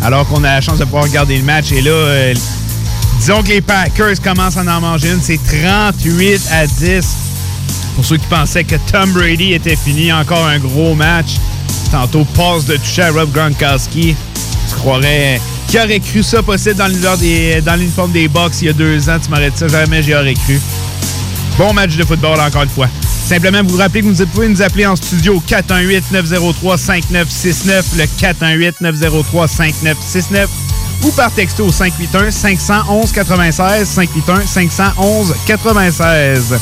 [0.02, 1.72] Alors qu'on a la chance de pouvoir regarder le match.
[1.74, 2.34] Et là, euh,
[3.20, 5.22] disons que les Packers commencent à en manger une.
[5.22, 7.06] C'est 38 à 10.
[7.96, 11.32] Pour ceux qui pensaient que Tom Brady était fini, encore un gros match.
[11.92, 14.16] Tantôt, passe de toucher à Rob Gronkowski.
[14.70, 15.42] Tu croirais...
[15.68, 18.74] Qui aurait cru ça possible dans l'univers des- dans l'uniforme des Bucks il y a
[18.74, 19.18] deux ans?
[19.24, 20.60] Tu m'aurais dit ça, jamais j'y aurais cru.
[21.60, 22.88] Bon match de football encore une fois.
[23.28, 28.06] Simplement vous rappeler que vous pouvez nous appeler en studio 418-903-5969, le
[28.82, 30.48] 418-903-5969
[31.04, 34.08] ou par texto au 581-511-96,
[34.48, 36.58] 581-511-96.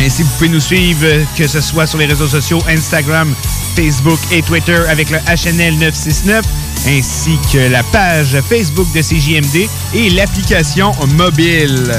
[0.00, 3.34] Ainsi, vous pouvez nous suivre, euh, que ce soit sur les réseaux sociaux Instagram,
[3.76, 6.42] Facebook et Twitter avec le HNL 969,
[6.86, 11.92] ainsi que la page Facebook de CJMD et l'application mobile.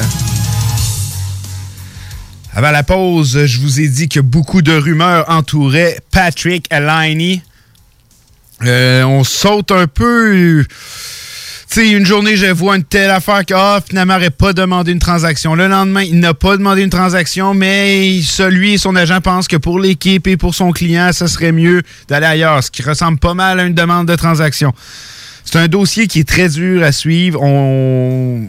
[2.54, 7.42] Avant la pause, je vous ai dit que beaucoup de rumeurs entouraient Patrick Alini.
[8.64, 10.66] Euh, on saute un peu.
[10.68, 10.76] Tu
[11.70, 15.56] sais, une journée, je vois une telle affaire que, ah, n'aurait pas demandé une transaction.
[15.56, 19.56] Le lendemain, il n'a pas demandé une transaction, mais celui et son agent pensent que
[19.56, 23.34] pour l'équipe et pour son client, ce serait mieux d'aller ailleurs, ce qui ressemble pas
[23.34, 24.74] mal à une demande de transaction.
[25.46, 27.42] C'est un dossier qui est très dur à suivre.
[27.42, 28.46] On,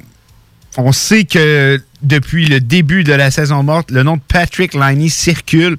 [0.76, 5.08] on sait que depuis le début de la saison morte, le nom de Patrick Liney
[5.08, 5.76] circule.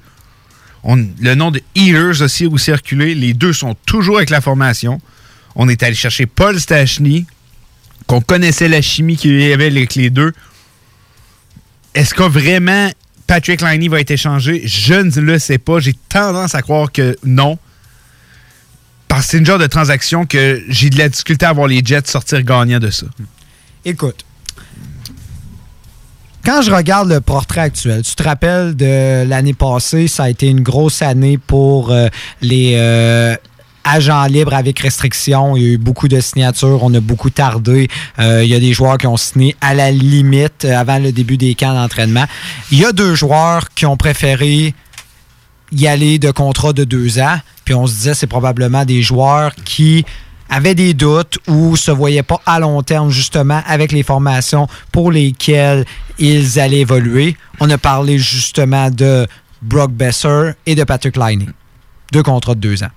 [0.86, 3.14] Le nom de Eaters aussi a circulé.
[3.14, 5.00] Les deux sont toujours avec la formation.
[5.54, 7.26] On est allé chercher Paul Stachny,
[8.06, 10.32] qu'on connaissait la chimie qu'il y avait avec les deux.
[11.94, 12.90] Est-ce que vraiment
[13.26, 14.62] Patrick Liney va être échangé?
[14.66, 15.78] Je ne le sais pas.
[15.80, 17.58] J'ai tendance à croire que non.
[19.08, 21.82] Parce que c'est une genre de transaction que j'ai de la difficulté à voir les
[21.84, 23.06] Jets sortir gagnants de ça.
[23.84, 24.24] Écoute,
[26.44, 30.48] quand je regarde le portrait actuel, tu te rappelles de l'année passée, ça a été
[30.48, 32.08] une grosse année pour euh,
[32.42, 33.34] les euh,
[33.84, 35.56] agents libres avec restriction.
[35.56, 37.88] Il y a eu beaucoup de signatures, on a beaucoup tardé.
[38.18, 41.38] Euh, il y a des joueurs qui ont signé à la limite avant le début
[41.38, 42.24] des camps d'entraînement.
[42.70, 44.74] Il y a deux joueurs qui ont préféré
[45.72, 47.38] y aller de contrat de deux ans.
[47.64, 50.04] Puis on se disait, c'est probablement des joueurs qui
[50.54, 55.10] avaient des doutes ou se voyaient pas à long terme, justement, avec les formations pour
[55.10, 55.84] lesquelles
[56.18, 57.36] ils allaient évoluer.
[57.58, 59.26] On a parlé justement de
[59.62, 61.48] Brock Besser et de Patrick Liney.
[62.12, 62.90] Deux contrats de deux ans.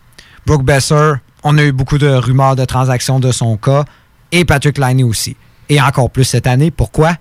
[0.46, 3.86] Brook Besser, on a eu beaucoup de rumeurs de transactions de son cas,
[4.32, 5.36] et Patrick Liney aussi.
[5.68, 6.70] Et encore plus cette année.
[6.70, 7.16] Pourquoi?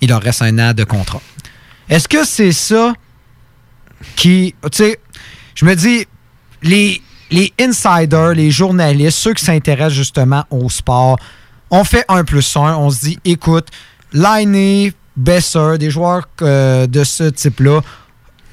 [0.00, 1.20] Il leur reste un an de contrat.
[1.88, 2.94] Est-ce que c'est ça
[4.14, 4.54] qui.
[4.70, 5.00] Tu sais,
[5.56, 6.06] je me dis,
[6.62, 11.18] les, les insiders, les journalistes, ceux qui s'intéressent justement au sport,
[11.72, 12.74] On fait un plus un.
[12.76, 13.68] On se dit, écoute,
[14.12, 17.80] Liney, Besser, des joueurs euh, de ce type-là,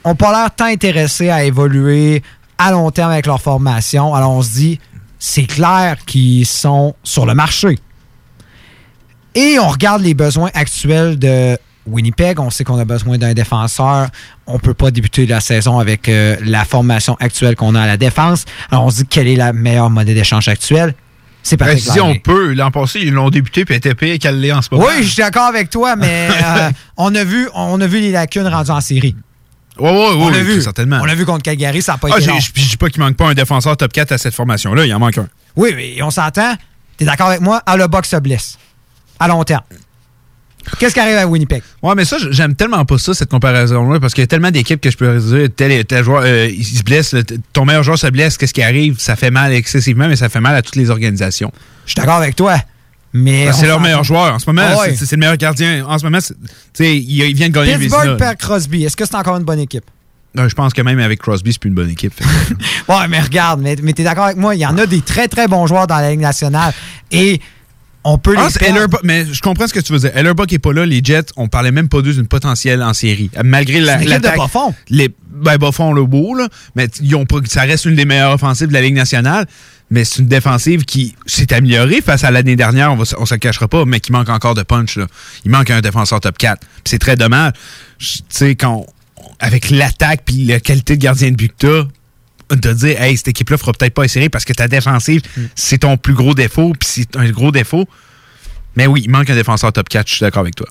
[0.04, 2.22] ont pas l'air tant intéressés à évoluer
[2.58, 4.14] à long terme avec leur formation.
[4.14, 4.80] Alors on se dit,
[5.18, 7.80] c'est clair qu'ils sont sur le marché.
[9.34, 11.58] Et on regarde les besoins actuels de
[11.88, 12.40] Winnipeg.
[12.40, 14.08] On sait qu'on a besoin d'un défenseur.
[14.46, 17.98] On peut pas débuter la saison avec euh, la formation actuelle qu'on a à la
[17.98, 18.46] défense.
[18.72, 20.94] Alors on se dit, quelle est la meilleure monnaie d'échange actuelle?
[21.44, 24.40] C'est Ben, Patrick si on peut, l'an passé, ils l'ont débuté puis était payée qu'elle
[24.42, 24.86] l'est en ce moment.
[24.88, 28.12] Oui, je suis d'accord avec toi, mais euh, on, a vu, on a vu les
[28.12, 29.16] lacunes rendues en série.
[29.80, 30.62] Oui, oui, On oui, l'a vu.
[30.62, 31.00] certainement.
[31.02, 32.40] On l'a vu contre Calgary, ça n'a pas Ah, été long.
[32.40, 34.94] je je dis pas qu'il manque pas un défenseur top 4 à cette formation-là, il
[34.94, 35.28] en manque un.
[35.56, 36.56] Oui, mais on s'entend.
[36.98, 37.62] T'es d'accord avec moi?
[37.66, 38.58] À le box se blesse.
[39.20, 39.62] À long terme.
[40.80, 41.62] Qu'est-ce qui arrive à Winnipeg?
[41.82, 44.82] Ouais, mais ça, j'aime tellement pas ça, cette comparaison-là, parce qu'il y a tellement d'équipes
[44.82, 47.84] que je peux dire, tel, et tel joueur, euh, il se blesse, le- ton meilleur
[47.84, 49.00] joueur se blesse, qu'est-ce qui arrive?
[49.00, 51.52] Ça fait mal excessivement, mais ça fait mal à toutes les organisations.
[51.86, 52.58] Je suis d'accord avec toi.
[53.14, 54.34] Mais on c'est leur meilleur joueur.
[54.36, 54.96] En ce moment, Ah ouais.
[54.96, 55.86] c'est le meilleur gardien.
[55.88, 56.40] En ce moment, c'est- tu
[56.74, 58.84] sais, il, il vient de gagner Pittsburgh perd Crosby.
[58.84, 59.86] Est-ce que c'est encore une bonne équipe?
[60.36, 62.14] Je pense que même avec Crosby, c'est plus une bonne équipe.
[62.88, 65.28] Ouais, mais regarde, mais, mais t'es d'accord avec moi, il y en a des très
[65.28, 66.74] très bons joueurs dans la Ligue nationale.
[67.12, 67.42] Et
[68.10, 68.72] on peut Ah, les
[69.04, 70.12] mais je comprends ce que tu veux dire.
[70.16, 73.30] Hellerbuck est pas là, les Jets, on parlait même pas d'eux d'une potentielle en série.
[73.44, 74.74] Malgré la, C'est de bas-fond.
[74.90, 76.48] Les, ben, le beau, là.
[76.76, 79.46] Mais ils ont pas, ça reste une des meilleures offensives de la Ligue nationale.
[79.90, 83.34] Mais c'est une défensive qui s'est améliorée face à l'année dernière, on, va, on se
[83.34, 84.98] le cachera pas, mais qui manque encore de punch.
[84.98, 85.08] Là.
[85.46, 86.60] Il manque un défenseur top 4.
[86.60, 87.54] Puis c'est très dommage.
[88.00, 88.86] Tu sais, quand on-
[89.40, 91.86] avec l'attaque puis la qualité de gardien de but que
[92.52, 95.22] de dire, hey, cette équipe-là fera peut-être pas séries parce que ta défensive,
[95.56, 97.88] c'est ton plus gros défaut, puis c'est un gros défaut.
[98.78, 100.68] Mais oui, il manque un défenseur top 4, je suis d'accord avec toi.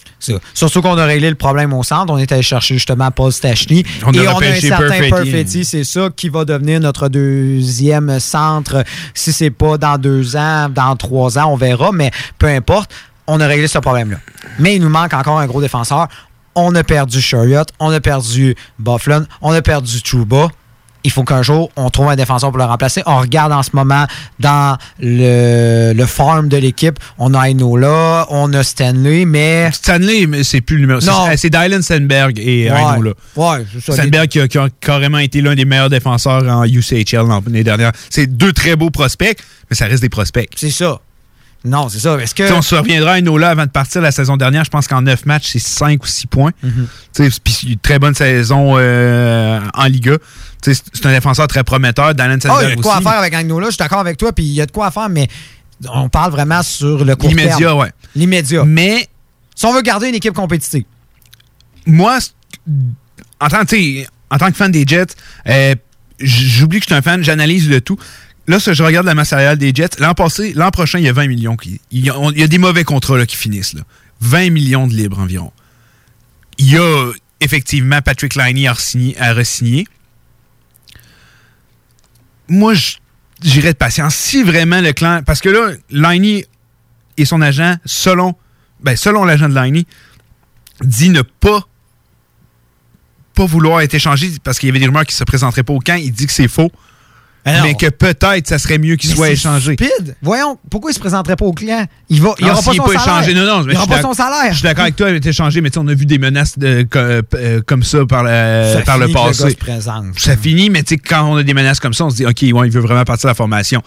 [0.55, 2.13] Surtout qu'on a réglé le problème au centre.
[2.13, 3.85] On est allé chercher justement Paul Stachny.
[4.05, 5.11] On a et on a un certain Perfetti.
[5.11, 8.85] Perfetti, c'est ça qui va devenir notre deuxième centre.
[9.13, 12.93] Si c'est pas dans deux ans, dans trois ans, on verra, mais peu importe.
[13.27, 14.19] On a réglé ce problème-là.
[14.61, 16.07] Mais il nous manque encore un gros défenseur.
[16.55, 20.49] On a perdu Chariot, on a perdu Bufflin, on a perdu Trouba.
[21.07, 23.01] Il faut qu'un jour, on trouve un défenseur pour le remplacer.
[23.07, 24.07] On regarde en ce moment
[24.41, 26.99] dans le, le farm de l'équipe.
[27.17, 29.71] On a Ainola, on a Stanley, mais...
[29.71, 31.01] Stanley, mais c'est plus le numéro.
[31.03, 31.29] Non.
[31.37, 32.77] C'est Dylan Stenberg et Ouais.
[32.81, 33.13] Aino, là.
[33.37, 34.03] Ouais, c'est ça.
[34.03, 37.93] Stenberg qui a, qui a carrément été l'un des meilleurs défenseurs en UCHL l'année dernière.
[38.11, 39.39] C'est deux très beaux prospects,
[39.71, 40.49] mais ça reste des prospects.
[40.57, 40.99] C'est ça.
[41.67, 42.17] Non, c'est ça.
[42.19, 42.51] Est-ce que.
[42.53, 44.65] On se reviendra à Enola avant de partir la saison dernière.
[44.65, 46.53] Je pense qu'en 9 matchs, c'est 5 ou 6 points.
[46.63, 46.87] Mhm.
[47.13, 50.17] Sais, Puis une très bonne saison euh, en Liga.
[50.63, 52.15] C'est un défenseur très prometteur.
[52.15, 53.07] Dylan Ah, Stenberg il y a de quoi aussi.
[53.07, 54.87] à faire avec Agnola, je suis d'accord avec toi, puis il y a de quoi
[54.87, 55.29] à faire, mais
[55.93, 57.79] on parle vraiment sur le court L'immédiat, terme.
[57.81, 57.93] ouais.
[58.15, 58.65] L'immédiat.
[58.65, 59.09] Mais.
[59.55, 60.85] Si on veut garder une équipe compétitive.
[61.87, 62.19] moi,
[63.41, 63.61] en tant,
[64.31, 65.07] en tant que fan des Jets,
[65.49, 65.75] euh,
[66.21, 67.97] j'oublie que je suis un fan, j'analyse le tout.
[68.49, 69.99] Là, je regarde la masse salariale des Jets.
[69.99, 71.57] L'an passé, l'an prochain, il y a 20 millions.
[71.57, 73.75] Qui, il, y a, des mauvais contrats qui finissent.
[73.75, 73.83] Là.
[74.21, 75.53] 20 millions de libres environ.
[76.59, 79.87] Il y a effectivement Patrick Liney à à re-signer.
[82.49, 82.75] Moi,
[83.43, 84.15] j'irais de patience.
[84.15, 85.23] Si vraiment le clan.
[85.27, 86.47] Parce que là, Liney
[87.17, 88.37] et son agent, selon,
[88.81, 89.87] ben, selon l'agent de Liney,
[90.83, 91.67] dit ne pas
[93.35, 95.75] pas vouloir être échangé parce qu'il y avait des rumeurs qu'il ne se présenterait pas
[95.75, 95.97] au camp.
[95.97, 96.73] Il dit que c'est faux.
[97.47, 97.63] Mais non.
[97.65, 99.75] mais que peut-être ça serait mieux qu'il soit échangé.
[99.75, 100.17] Stupide.
[100.21, 101.87] Voyons, pourquoi il se présenterait pas au client?
[102.09, 103.19] Il va, il Non, aura pas son est pas salaire.
[103.23, 104.49] échangé, non, non, il aura pas son salaire.
[104.51, 106.19] Je suis d'accord avec toi, il été échangé, mais tu sais, on a vu des
[106.19, 109.51] menaces de- euh, comme ça par, la- Ça par le passé.
[109.51, 110.19] se présente.
[110.19, 112.27] ça finit, mais tu sais, quand on a des menaces comme ça, on se dit,
[112.27, 113.81] OK, ouais, il veut vraiment partir de la formation.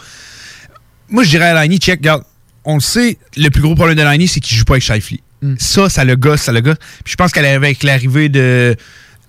[1.10, 2.24] Moi, je dirais à Liney, check, regarde,
[2.66, 5.20] on le sait, le plus gros problème de Liney, c'est qu'il joue pas avec Shifley.
[5.41, 5.55] Mm.
[5.57, 6.78] Ça, ça le gosse, ça le gosse.
[7.03, 8.76] Puis je pense qu'avec l'arrivée de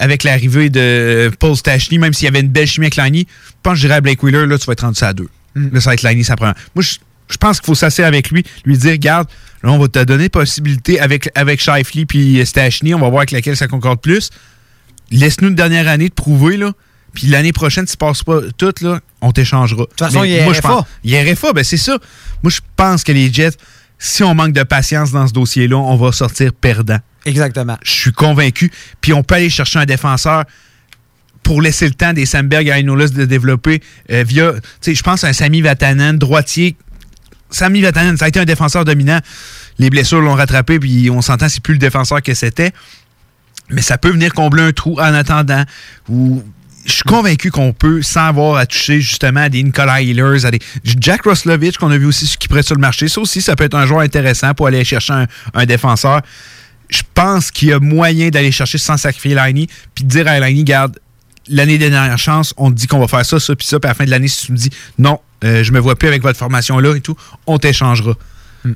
[0.01, 3.53] avec l'arrivée de Paul Stachny, même s'il y avait une belle chimie avec Liney, je
[3.63, 5.29] pense que je dirais à Blake Wheeler, là, tu vas être rendu ça à deux.
[5.55, 5.75] Mm.
[5.75, 6.53] Là, ça va être ça prend.
[6.75, 6.97] Moi, je,
[7.29, 9.29] je pense qu'il faut s'asseoir avec lui, lui dire, regarde,
[9.63, 13.31] là, on va te donner possibilité avec, avec Shifley puis Stachny, on va voir avec
[13.31, 14.31] laquelle ça concorde plus.
[15.11, 16.73] Laisse-nous une dernière année de prouver, là.
[17.13, 19.83] Puis l'année prochaine, si tu passes pas tout, là, on t'échangera.
[19.83, 20.87] De toute façon, il y a moi, je RFA.
[21.05, 21.99] Il y a RFA, ben c'est ça.
[22.43, 23.57] Moi, je pense que les Jets,
[23.99, 27.01] si on manque de patience dans ce dossier-là, on va sortir perdant.
[27.27, 27.77] Exactement.
[27.83, 28.71] Je suis convaincu.
[29.01, 30.45] Puis on peut aller chercher un défenseur
[31.43, 35.03] pour laisser le temps des Samberg et Ainola de développer euh, via, tu sais, je
[35.03, 36.77] pense à un Sami Vatanen, droitier.
[37.51, 39.19] Sami Vatanen, ça a été un défenseur dominant.
[39.79, 42.73] Les blessures l'ont rattrapé, puis on s'entend, c'est plus le défenseur que c'était.
[43.71, 45.65] Mais ça peut venir combler un trou en attendant.
[46.09, 46.43] Ou
[46.85, 50.51] je suis convaincu qu'on peut, sans avoir à toucher justement à des Nicolas Healers, à
[50.51, 53.09] des Jack Roslovich qu'on a vu aussi qui prête sur le marché.
[53.09, 56.21] Ça aussi, ça peut être un joueur intéressant pour aller chercher un défenseur.
[56.91, 60.39] Je pense qu'il y a moyen d'aller chercher sans sacrifier Liney, puis de dire à
[60.41, 60.99] Liney, garde,
[61.49, 63.87] l'année des dernières chances, on te dit qu'on va faire ça, ça, puis ça, puis
[63.89, 66.09] à la fin de l'année, si tu me dis non, euh, je me vois plus
[66.09, 67.17] avec votre formation-là et tout,
[67.47, 68.15] on t'échangera.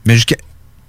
[0.07, 0.37] Mais jusqu'à-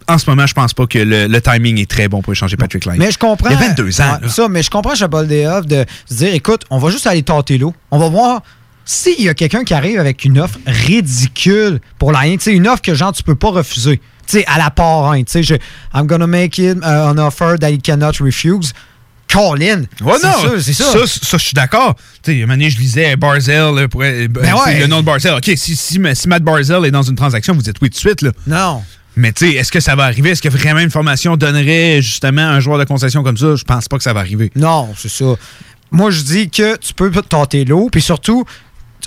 [0.07, 2.57] en ce moment, je pense pas que le, le timing est très bon pour échanger
[2.57, 2.97] Patrick Line.
[2.99, 3.49] Mais je comprends.
[3.49, 4.19] Il y a 22 ans.
[4.21, 7.23] Ouais, ça, mais je comprends chez Boldeoff de se dire écoute, on va juste aller
[7.23, 7.73] tenter l'eau.
[7.89, 8.43] On va voir
[8.85, 12.67] s'il y a quelqu'un qui arrive avec une offre ridicule pour la tu sais, une
[12.67, 13.99] offre que genre tu peux pas refuser.
[14.27, 15.55] Tu sais, à la part 1, tu sais, je-
[15.93, 18.73] I'm gonna make it uh, an offer that he cannot refuse.
[19.27, 19.81] Call in.
[20.01, 20.83] Ouais, C'est non, ça, c'est ça.
[20.91, 21.95] Ça, ça, je suis d'accord.
[22.23, 24.79] Tu sais, un moment donné, je lisais Barzell, pour, euh, ouais.
[24.79, 25.33] le nom de Barzell.
[25.33, 27.99] OK, si, si, si Matt Barzell est dans une transaction, vous dites oui tout de
[27.99, 28.21] suite.
[28.21, 28.31] Là.
[28.47, 28.83] Non.
[29.17, 30.29] Mais tu sais, est-ce que ça va arriver?
[30.31, 33.55] Est-ce que vraiment une formation donnerait justement un joueur de concession comme ça?
[33.55, 34.51] Je pense pas que ça va arriver.
[34.55, 35.25] Non, c'est ça.
[35.91, 38.43] Moi, je dis que tu peux tenter l'eau, puis surtout,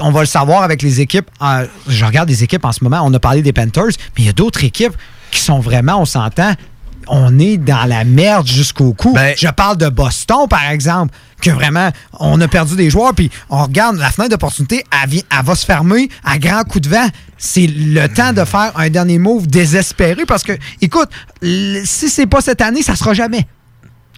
[0.01, 1.31] on va le savoir avec les équipes.
[1.43, 3.01] euh, je regarde les équipes en ce moment.
[3.05, 3.87] On a parlé des Panthers,
[4.17, 4.95] mais il y a d'autres équipes
[5.31, 6.55] qui sont vraiment, on s'entend,
[7.09, 9.17] on est dans la merde jusqu'au cou.
[9.37, 13.63] je parle de Boston, par exemple, que vraiment, on a perdu des joueurs, puis on
[13.63, 17.09] regarde la fenêtre d'opportunité, elle, va se fermer à grand coup de vent.
[17.37, 21.09] C'est le temps de faire un dernier move désespéré parce que, écoute,
[21.43, 23.47] si c'est pas cette année, ça sera jamais.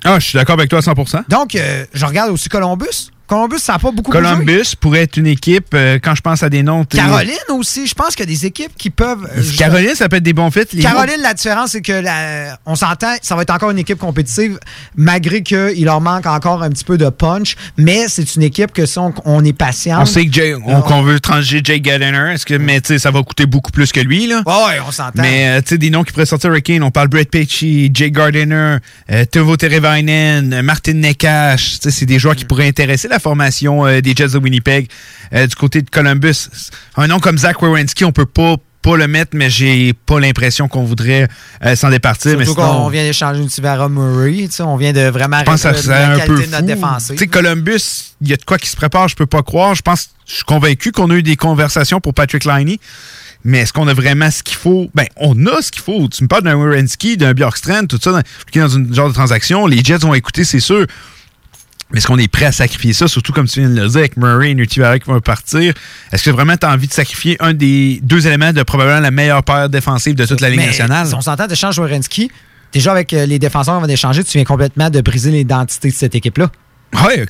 [0.05, 1.25] Ah, je suis d'accord avec toi à 100%.
[1.29, 3.11] Donc, euh, je regarde aussi Columbus.
[3.31, 4.23] Columbus, ça n'a pas beaucoup bougé?
[4.25, 6.85] Columbus pourrait être une équipe, euh, quand je pense à des noms...
[6.85, 9.25] Caroline aussi, je pense qu'il y a des équipes qui peuvent.
[9.37, 10.67] euh, Caroline, ça peut être des bons fits.
[10.83, 14.59] Caroline, la différence, c'est que la- on s'entend, ça va être encore une équipe compétitive,
[14.97, 17.55] malgré qu'il leur manque encore un petit peu de punch.
[17.77, 20.03] Mais c'est une équipe que si on, on est patient.
[20.03, 22.33] On sait que Jay- on, qu'on veut trancher Jake Gardiner.
[22.35, 24.43] Est-ce que, mais ça va coûter beaucoup plus que lui, là.
[24.45, 25.23] Ouais, on s'entend.
[25.23, 28.13] Mais euh, tu sais, des noms qui pourraient sortir Hurricane, on parle Brett Pesci, Jake
[28.13, 28.79] Gardiner,
[29.13, 31.79] euh, Teuvo Terevainen, euh, Martin Nekash.
[31.81, 34.89] C'est des joueurs qui pourraient intéresser la formation euh, des Jets de Winnipeg.
[35.33, 36.49] Euh, du côté de Columbus,
[36.97, 40.67] un nom comme Zach Werenski, on peut pas pas le mettre, mais j'ai pas l'impression
[40.67, 41.29] qu'on voudrait
[41.65, 42.39] euh, s'en départir.
[42.39, 44.49] mais Surtout sinon- qu'on vient d'échanger une Tivara Murray.
[44.61, 46.65] On vient de vraiment je pense que ça un peu de notre
[47.19, 49.75] sais, Columbus, il y a de quoi qui se prépare, je peux pas croire.
[49.75, 52.81] Je pense, je suis convaincu qu'on a eu des conversations pour Patrick Liney.
[53.45, 54.91] Mais est-ce qu'on a vraiment ce qu'il faut?
[54.95, 56.09] Ben, on a ce qu'il faut.
[56.09, 58.21] Tu me parles d'un Wierenski, d'un Bjorkstrand, tout ça, dans,
[58.55, 59.67] dans une genre de transaction.
[59.67, 60.87] Les Jets vont écouter, c'est sûr.
[61.93, 63.09] Mais est-ce qu'on est prêt à sacrifier ça?
[63.09, 65.75] Surtout comme tu viens de le dire, avec Murray et Nutivarak qui vont partir.
[66.13, 69.11] Est-ce que vraiment tu as envie de sacrifier un des deux éléments de probablement la
[69.11, 71.07] meilleure paire défensive de toute la Ligue Mais nationale?
[71.09, 72.31] Si on s'entend d'échange Wierenski,
[72.73, 75.95] déjà avec euh, les défenseurs qu'on va échanger, tu viens complètement de briser l'identité de
[75.95, 76.51] cette équipe-là.
[76.95, 77.27] Oui, une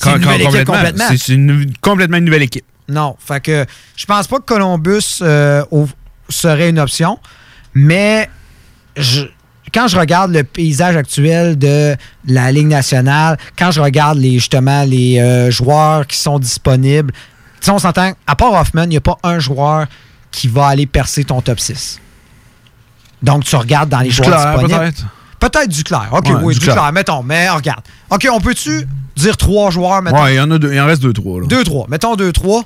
[0.65, 1.05] complètement.
[1.09, 2.65] C'est une, complètement une nouvelle équipe.
[2.89, 3.17] Non.
[3.25, 3.65] Fait que
[3.97, 5.89] je pense pas que Columbus euh, au-
[6.29, 7.19] serait une option,
[7.75, 8.29] mais
[8.97, 9.27] je-
[9.73, 11.97] quand je regarde le paysage actuel de
[12.27, 17.18] la Ligue nationale, quand je regarde les, justement les euh, joueurs qui sont disponibles, tu
[17.66, 19.87] sais, on s'entend, à part Hoffman, il n'y a pas un joueur
[20.31, 22.01] qui va aller percer ton top 6.
[23.23, 24.79] Donc, tu regardes dans les joueurs Duclair, disponibles.
[24.81, 25.07] peut-être?
[25.39, 26.09] Peut-être Duclair.
[26.12, 26.75] OK, Ouais, oui, Duclair.
[26.77, 26.93] Duclair.
[26.93, 27.23] mettons.
[27.23, 27.83] Mais regarde.
[28.11, 30.03] OK, on peut-tu dire trois joueurs?
[30.03, 31.41] Ouais, il y en a deux, il en reste deux, trois.
[31.41, 31.47] là.
[31.47, 31.87] 2-3.
[31.91, 32.62] Mettons 2-3.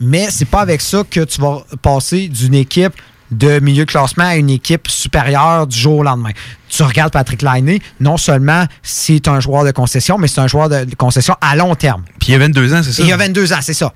[0.00, 2.94] Mais c'est pas avec ça que tu vas passer d'une équipe
[3.30, 6.30] de milieu de classement à une équipe supérieure du jour au lendemain.
[6.68, 10.68] Tu regardes Patrick Laine, non seulement c'est un joueur de concession, mais c'est un joueur
[10.68, 12.04] de concession à long terme.
[12.20, 13.02] Puis il y a 22 ans, c'est ça?
[13.02, 13.92] Et il y a 22 ans, c'est ça.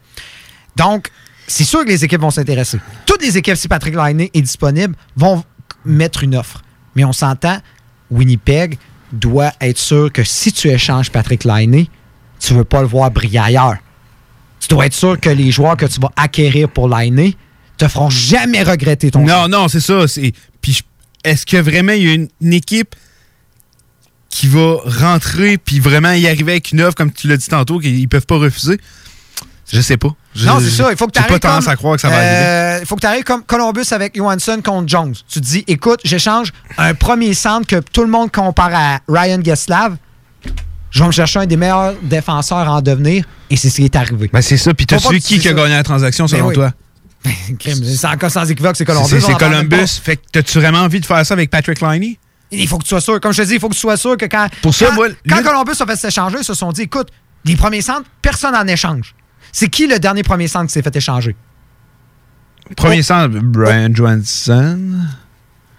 [0.76, 1.10] Donc,
[1.46, 2.78] c'est sûr que les équipes vont s'intéresser.
[3.06, 5.42] Toutes les équipes, si Patrick Laine est disponible, vont
[5.84, 6.62] mettre une offre.
[6.94, 7.58] Mais on s'entend,
[8.10, 8.78] Winnipeg
[9.12, 11.86] doit être sûr que si tu échanges Patrick Laine,
[12.38, 13.76] tu ne veux pas le voir briller ailleurs.
[14.60, 17.32] Tu dois être sûr que les joueurs que tu vas acquérir pour Laine
[17.78, 20.06] te feront jamais regretter ton Non, non, c'est ça.
[20.06, 20.82] c'est- Puis
[21.24, 22.94] est-ce que vraiment il y a une, une équipe
[24.30, 27.78] qui va rentrer puis vraiment y arriver avec une offre, comme tu l'as dit tantôt,
[27.78, 28.78] qu'ils peuvent pas refuser?
[29.70, 30.08] Je sais pas.
[30.34, 30.90] Je- non, c'est ça.
[30.90, 32.80] Il faut que tu pas tendance à croire que ça va arriver.
[32.82, 35.14] Il faut que tu arrives comme Columbus avec Johansson contre Jones.
[35.28, 39.40] Tu te dis, écoute, j'échange un premier centre que tout le monde compare à Ryan
[39.44, 39.96] Geslav.
[40.90, 43.94] Je vais me chercher un des meilleurs défenseurs en devenir et c'est ce qui est
[43.96, 44.30] arrivé.
[44.32, 44.72] Ben, c'est ça.
[44.72, 46.54] Puis pas su que qui tu qui a gagné la transaction Ben selon oui.
[46.54, 46.72] toi?
[47.58, 49.20] Crime, C'est encore sans équivoque, c'est Columbus.
[49.20, 50.00] C'est en Columbus.
[50.02, 52.18] Fait que t'as-tu vraiment envie de faire ça avec Patrick Liney?
[52.50, 53.20] Il faut que tu sois sûr.
[53.20, 54.48] Comme je te dis, il faut que tu sois sûr que quand.
[54.62, 56.82] Pour ça, quand, moi, quand lui- Columbus a fait cet échanger, ils se sont dit
[56.82, 57.08] écoute,
[57.44, 59.14] les premiers centres, personne n'en échange.
[59.52, 61.34] C'est qui le dernier premier centre qui s'est fait échanger?
[62.76, 64.78] Premier centre, Brian Johansson.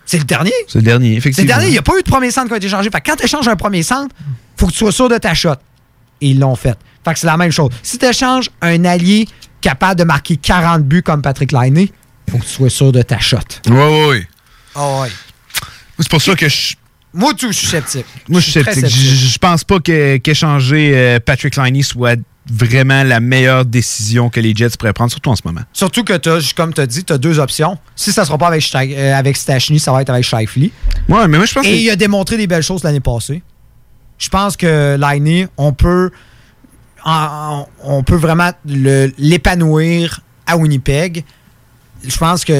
[0.05, 0.51] C'est le dernier.
[0.67, 1.47] C'est le dernier, C'est le effectivement.
[1.47, 1.67] dernier.
[1.67, 2.89] Il n'y a pas eu de premier centre qui a été échangé.
[2.89, 4.13] Fait que quand tu échanges un premier centre,
[4.57, 5.53] faut que tu sois sûr de ta shot.
[6.21, 6.77] Et ils l'ont fait.
[7.05, 7.69] Fait que c'est la même chose.
[7.83, 9.27] Si tu échanges un allié
[9.61, 11.87] capable de marquer 40 buts comme Patrick Laine,
[12.29, 13.37] faut que tu sois sûr de ta shot.
[13.69, 14.27] Ouais.
[14.75, 15.09] Ah ouais.
[15.99, 16.75] C'est pour ça que je.
[17.13, 18.05] Moi, tout, je suis sceptique.
[18.29, 18.85] Moi, je suis sceptique.
[18.87, 22.19] Je pense pas que- qu'échanger euh, Patrick Liney soit
[22.51, 25.61] vraiment la meilleure décision que les Jets pourraient prendre, surtout en ce moment.
[25.73, 27.77] Surtout que, as, comme tu as dit, tu as deux options.
[27.95, 30.69] Si ça ne sera pas avec, euh, avec Stachny, ça va être avec Shifley.
[31.07, 33.41] Ouais, mais moi, je pense Et que- il a démontré des belles choses l'année passée.
[34.19, 36.11] Je pense que Laine, on peut,
[37.05, 38.51] en- on peut vraiment
[39.17, 41.23] l'épanouir à Winnipeg.
[42.07, 42.53] je pense que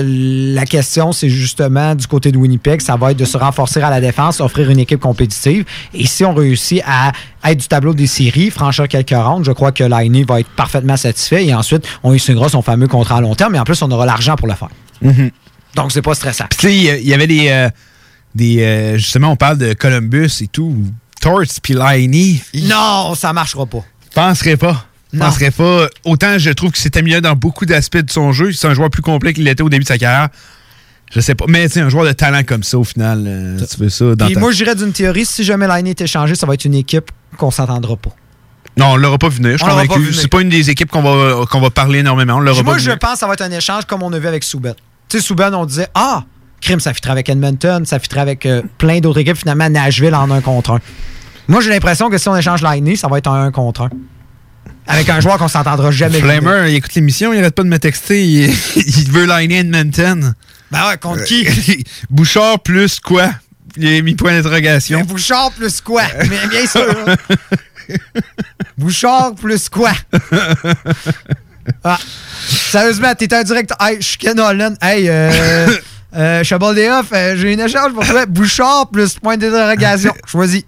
[0.54, 3.90] la question, c'est justement du côté de Winnipeg, ça va être de se renforcer à
[3.90, 5.64] la défense, offrir une équipe compétitive.
[5.94, 7.14] Et si on réussit à
[7.46, 10.98] être du tableau des séries, franchir quelques rounds, je crois que Liney va être parfaitement
[10.98, 11.46] satisfait.
[11.46, 13.56] Et ensuite, on y signera son fameux contrat à long terme.
[13.56, 14.68] Et en plus, on aura l'argent pour le faire.
[15.02, 15.32] Mhm.
[15.76, 16.46] Donc, c'est pas stressant.
[16.60, 17.48] Tu il y a- il y avait des.
[17.48, 17.70] euh,
[18.36, 20.76] des euh, justement, on parle de Columbus et tout.
[21.22, 22.42] Torts puis Liney.
[22.64, 23.86] Non, ça marchera pas.
[24.14, 24.86] Penserais pas.
[25.14, 25.26] Non.
[25.26, 25.88] Penserais pas.
[26.06, 28.52] Autant je trouve que c'est amélioré dans beaucoup d'aspects de son jeu.
[28.52, 30.30] C'est un joueur plus complet qu'il l'était au début de sa carrière.
[31.12, 31.46] Je sais pas.
[31.48, 34.30] Mais sais, un joueur de talent comme ça, au final, euh, tu veux ça dans
[34.30, 37.10] ta- moi, j'irais d'une théorie, si jamais Liney est échangé, ça va être une équipe
[37.38, 38.12] qu'on s'entendra pas.
[38.78, 39.54] Non, on l'aura pas vu venir.
[39.54, 40.14] Je suis convaincu.
[40.14, 42.36] C'est pas une des équipes qu'on va, qu'on va parler énormément.
[42.36, 44.20] On l'aura Moi, pas je pense que ça va être un échange comme on a
[44.20, 44.76] vu avec Souben.
[45.10, 46.24] Tu sais, Souben, on disait Ah,
[46.62, 50.30] crime, ça fitterait avec Edmonton, ça fitterait avec euh, plein d'autres équipes, finalement, Nashville en
[50.30, 50.80] un contre un.
[51.50, 53.90] Moi, j'ai l'impression que si on échange Liney, ça va être un 1 contre 1.
[54.86, 56.20] Avec un joueur qu'on s'entendra jamais.
[56.20, 58.24] Flamer, il écoute l'émission, il arrête pas de me texter.
[58.24, 60.36] Il, il veut liner Edmonton.
[60.72, 61.48] Ben ouais, contre qui?
[62.12, 63.32] Bouchard plus quoi?
[63.78, 65.02] Il a mis point d'interrogation.
[65.02, 66.04] Bouchard plus quoi?
[66.30, 66.86] Mais bien sûr.
[68.78, 69.92] Bouchard plus quoi?
[71.84, 71.98] Ah,
[72.48, 73.78] sérieusement, t'es un directeur.
[73.80, 74.78] Hey, je suis Ken Holland.
[74.82, 75.68] Hey, euh,
[76.16, 78.26] euh, des Off, euh, j'ai une échange pour toi.
[78.28, 80.14] Bouchard plus point d'interrogation.
[80.26, 80.64] Choisis.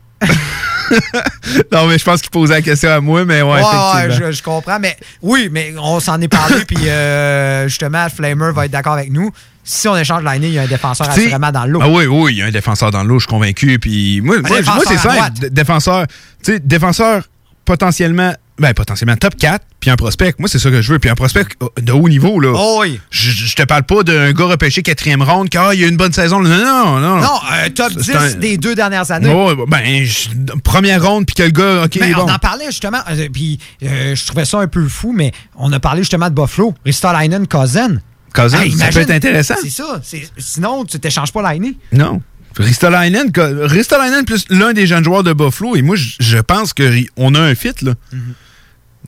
[1.72, 4.28] non, mais je pense qu'il posait la question à moi, mais ouais, Ouais, ouais, effectivement.
[4.28, 4.80] je, je comprends.
[4.80, 6.64] Mais oui, mais on s'en est parlé.
[6.68, 9.32] Puis euh, justement, Flamer va être d'accord avec nous.
[9.64, 11.80] Si on échange l'année, il y a un défenseur assurément dans l'eau.
[11.84, 13.78] Ah oui, oui, il y a un défenseur dans l'eau, je suis convaincu.
[13.80, 16.08] Puis moi, moi, c'est d- Défenseur,
[16.44, 17.24] tu sais, défenseur
[17.66, 20.34] potentiellement, ben potentiellement top 4, puis un prospect.
[20.40, 21.00] Moi, c'est ça que je veux.
[21.00, 22.52] Puis un prospect euh, de haut niveau, là.
[22.54, 23.00] Oh oui.
[23.10, 25.98] Je, je te parle pas d'un gars repêché quatrième ronde, car il y a une
[25.98, 26.40] bonne saison.
[26.42, 27.18] Non, non, non.
[27.22, 29.34] Non, un top C'est 10 un- des deux dernières années.
[29.34, 30.30] Ouais, ben, je-
[30.64, 32.24] première ronde, puis que le gars, OK, Mais bon.
[32.28, 35.72] on en parlait justement, euh, puis euh, je trouvais ça un peu fou, mais on
[35.74, 37.98] a parlé justement de Buffalo, Ristolainen, Cousin.
[38.34, 39.56] Cousin, Hey, ça peut être intéressant.
[39.62, 40.02] C'est ça.
[40.38, 41.76] Sinon, tu t'échanges pas l'année.
[41.92, 42.22] Non.
[42.58, 43.32] Ristolainen,
[43.62, 47.56] Ristolainen plus l'un des jeunes joueurs de Buffalo, et moi, je- pense qu'on a un
[47.56, 47.94] fit, là.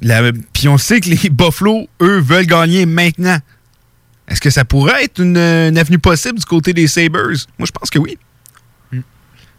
[0.02, 3.38] La- Puis on sait que les Buffalo, eux, veulent gagner maintenant.
[4.28, 7.34] Est-ce que ça pourrait être une, une avenue possible du côté des Sabres?
[7.60, 8.18] Moi, je pense que oui.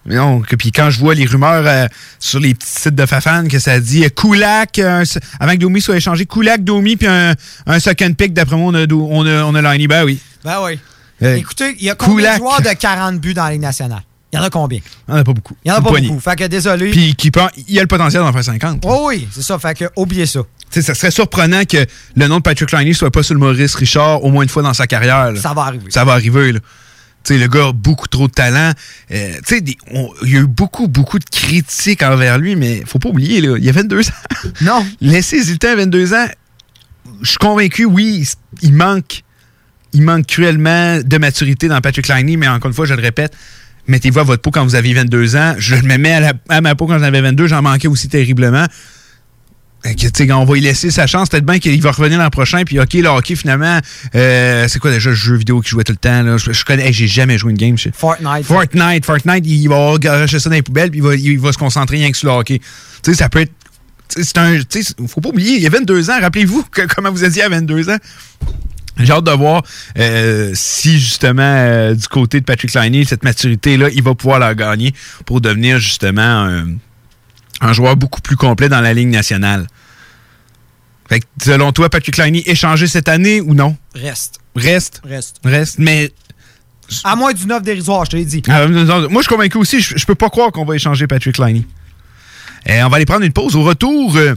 [0.06, 1.86] Mais non, que- puis quand je vois les rumeurs euh,
[2.18, 4.04] sur les petits sites de Fafan que ça dit
[4.78, 7.34] euh, s- avant que Domi soit échangé, Kulak, Domi, puis un,
[7.66, 9.86] un second pick, d'après moi, on a, on a, on a Liney.
[9.88, 10.18] Ben oui.
[10.44, 10.78] Ben oui.
[11.22, 14.02] Euh, Écoutez, il y a combien de joueurs de 40 buts dans la Ligue nationale?
[14.32, 14.80] Il y en a combien?
[15.06, 15.54] Il n'y en a pas beaucoup.
[15.64, 16.08] Il y en a pas poignée.
[16.08, 16.20] beaucoup.
[16.20, 16.90] Fait que désolé.
[16.90, 17.30] Puis qui
[17.68, 18.82] il y a le potentiel d'en faire 50.
[18.84, 19.58] Oh oui, c'est ça.
[19.60, 20.40] Fait que oubliez ça.
[20.72, 21.86] Tu sais, ça serait surprenant que
[22.16, 24.62] le nom de Patrick Liney soit pas sur le Maurice Richard au moins une fois
[24.64, 25.30] dans sa carrière.
[25.30, 25.40] là.
[25.40, 25.88] Ça va arriver.
[25.90, 26.50] Ça va arriver.
[26.52, 26.58] Là.
[27.30, 28.72] Le gars a beaucoup trop de talent.
[29.12, 29.76] Euh, il
[30.32, 33.64] y a eu beaucoup, beaucoup de critiques envers lui, mais faut pas oublier, là, il
[33.64, 34.12] y a 22 ans.
[34.62, 34.86] Non.
[35.00, 36.26] Laissez-y le temps à 22 ans.
[37.22, 38.28] Je suis convaincu, oui,
[38.62, 39.22] il manque,
[39.94, 43.32] il manque cruellement de maturité dans Patrick Liney, mais encore une fois, je le répète,
[43.86, 45.54] mettez-vous à votre peau quand vous avez 22 ans.
[45.58, 48.08] Je me mets à, la- à ma peau quand j'en avais 22, j'en manquais aussi
[48.08, 48.66] terriblement.
[49.84, 51.28] Que, on va lui laisser sa chance.
[51.28, 52.64] Peut-être bien qu'il va revenir l'an prochain.
[52.64, 53.78] Puis, OK, le hockey, finalement,
[54.14, 56.22] euh, c'est quoi déjà le jeu vidéo qu'il jouait tout le temps?
[56.22, 56.38] Là?
[56.38, 57.76] Je, je connais, hey, j'ai jamais joué une game.
[57.76, 58.44] je- Fortnite.
[58.46, 59.04] Fortnite.
[59.04, 61.98] Fortnite, il va garoché ça dans les poubelles, puis il va, il va se concentrer
[61.98, 62.60] rien que sur le hockey.
[63.02, 63.52] Tu sais, ça peut être.
[64.08, 64.58] C'est un.
[64.58, 66.18] Tu sais, faut pas oublier, il y a 22 ans.
[66.18, 66.64] Rappelez-vous
[66.96, 67.96] comment vous étiez à 22 ans?
[68.98, 69.62] J'ai hâte de voir
[69.98, 74.54] euh, si justement euh, du côté de Patrick Liney, cette maturité-là, il va pouvoir la
[74.54, 74.94] gagner
[75.26, 76.66] pour devenir justement un,
[77.60, 79.66] un joueur beaucoup plus complet dans la Ligue nationale.
[81.08, 83.76] Fait que, selon toi, Patrick Liney échangé cette année ou non?
[83.94, 84.38] Reste.
[84.56, 85.02] Reste?
[85.04, 85.36] Reste.
[85.44, 85.78] Reste.
[85.78, 86.10] Mais
[87.02, 88.42] À moins d'une offre dérisoire, je te l'ai dit.
[88.48, 89.80] ah, moi, je suis convaincu aussi.
[89.80, 91.66] Je, je peux pas croire qu'on va échanger Patrick Liney.
[92.70, 93.56] Euh, on va aller prendre une pause.
[93.56, 94.34] Au retour, euh,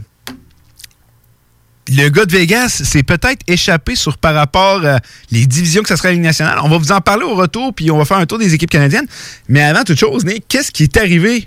[1.88, 5.96] le gars de Vegas s'est peut-être échappé sur par rapport à les divisions que ça
[5.96, 6.58] serait à la nationale.
[6.62, 8.70] On va vous en parler au retour, puis on va faire un tour des équipes
[8.70, 9.06] canadiennes.
[9.48, 11.46] Mais avant toute chose, qu'est-ce qui est arrivé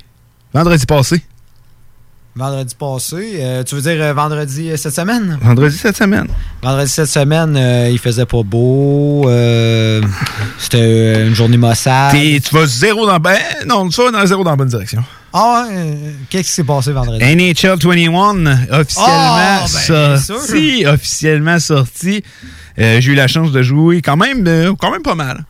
[0.53, 1.21] vendredi passé?
[2.33, 3.33] Vendredi passé.
[3.41, 5.37] euh, tu veux dire euh, vendredi euh, cette semaine?
[5.41, 6.27] Vendredi cette semaine.
[6.63, 7.57] Vendredi cette semaine,
[7.91, 9.23] il faisait pas beau.
[10.57, 12.13] C'était une journée maussade.
[12.13, 13.19] T'es- tu vas zéro dans...
[13.19, 13.37] Ben,
[13.67, 15.03] non, tu vas dans zéro dans la bonne direction.
[15.33, 15.67] Ah
[16.29, 17.23] Qu'est-ce qui s'est passé vendredi?
[17.23, 20.85] NHL 21 officiellement Ah, ben, bien sorti.
[20.85, 22.23] Officiellement sorti.
[22.77, 25.43] J'ai eu la chance de jouer quand même, quand même pas mal.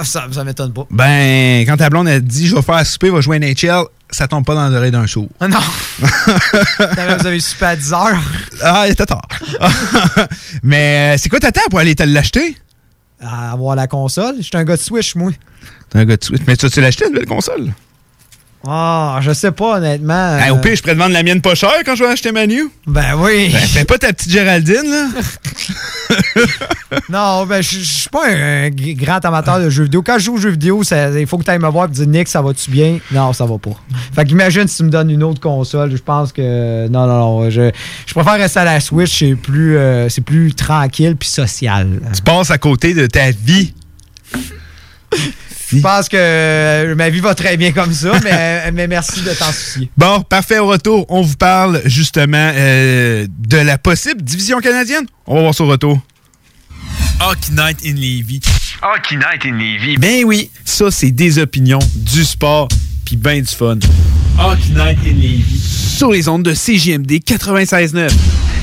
[0.00, 0.86] Ah, Ça, ça m'étonne pas.
[0.90, 4.26] Ben, quand ta blonde a dit je vais faire souper, va jouer à NHL, ça
[4.26, 5.28] tombe pas dans l'oreille d'un sourd.
[5.40, 5.58] Ah non!
[5.98, 8.22] Vous avez super à 10 heures.
[8.62, 9.28] Ah, il était tard.
[10.62, 12.56] Mais euh, c'est quoi ta table pour aller te l'acheter?
[13.20, 14.36] À avoir la console.
[14.40, 15.32] J'étais un gars de Switch, moi.
[15.90, 16.40] T'es un gars de Switch.
[16.46, 17.70] Mais tu tu l'as acheté, une nouvelle console?
[18.66, 20.36] Ah, je sais pas, honnêtement.
[20.36, 22.10] Hey, au euh, pire, je pourrais te vendre la mienne pas chère quand je vais
[22.10, 22.70] acheter ma new.
[22.86, 23.48] Ben oui.
[23.50, 25.06] Ben, fais pas ta petite Géraldine, là.
[27.08, 30.02] Non, ben, je suis pas un, un grand amateur de jeux vidéo.
[30.02, 32.06] Quand je joue aux jeux vidéo, il faut que tu ailles me voir et dire
[32.06, 32.98] Nick, ça va-tu bien?
[33.12, 33.70] Non, ça va pas.
[34.14, 35.92] Fait qu'imagine si tu me donnes une autre console.
[35.92, 36.88] Je pense que.
[36.88, 37.50] Non, non, non.
[37.50, 37.70] Je,
[38.06, 39.18] je préfère rester à la Switch.
[39.18, 42.00] C'est plus, euh, c'est plus tranquille puis social.
[42.14, 43.72] Tu passes à côté de ta vie.
[45.72, 49.30] Je pense que euh, ma vie va très bien comme ça, mais, mais merci de
[49.30, 49.90] t'en soucier.
[49.96, 50.58] Bon, parfait.
[50.58, 55.06] Au retour, on vous parle justement euh, de la possible division canadienne.
[55.26, 55.98] On va voir ça au retour.
[57.20, 58.40] Hockey Night in Levy.
[58.82, 59.96] Hockey Night in Levy.
[59.98, 62.68] Ben oui, ça, c'est des opinions, du sport,
[63.04, 63.78] puis ben du fun.
[64.38, 65.60] Hockey Night in Levy.
[65.60, 68.10] Sur les ondes de CJMD 96.9.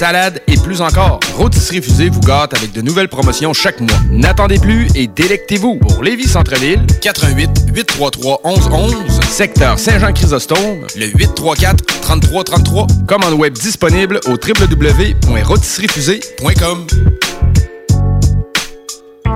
[0.00, 1.20] salade et plus encore.
[1.36, 3.98] Rôtisserie fusée vous gâte avec de nouvelles promotions chaque mois.
[4.10, 5.76] N'attendez plus et délectez-vous.
[5.76, 12.86] Pour Lévis Centre-Ville, 88 833 1111, secteur Saint-Jean-Chrysostome, le 834 3333.
[13.06, 16.86] Commande web disponible au www.rôtisseriefusée.com.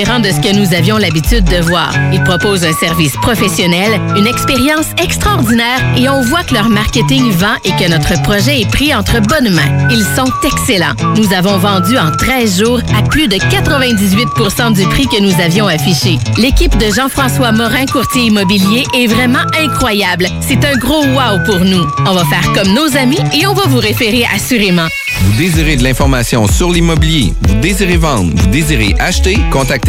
[0.00, 1.92] de ce que nous avions l'habitude de voir.
[2.10, 7.54] Ils proposent un service professionnel, une expérience extraordinaire et on voit que leur marketing vend
[7.66, 9.88] et que notre projet est pris entre bonnes mains.
[9.90, 10.94] Ils sont excellents.
[11.16, 15.66] Nous avons vendu en 13 jours à plus de 98 du prix que nous avions
[15.66, 16.18] affiché.
[16.38, 20.26] L'équipe de Jean-François Morin, courtier immobilier, est vraiment incroyable.
[20.40, 21.86] C'est un gros wow pour nous.
[22.06, 24.88] On va faire comme nos amis et on va vous référer assurément.
[25.22, 29.38] Vous désirez de l'information sur l'immobilier, vous désirez vendre, vous désirez acheter,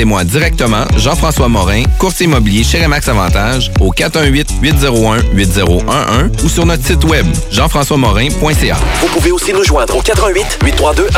[0.02, 7.06] contactez-moi directement, Jean-François Morin, courtier immobilier chez Remax Avantage, au 418-801-8011 ou sur notre site
[7.06, 8.78] web, jean-françois-morin.ca.
[9.02, 11.12] Vous pouvez aussi nous joindre au 88 832 1001.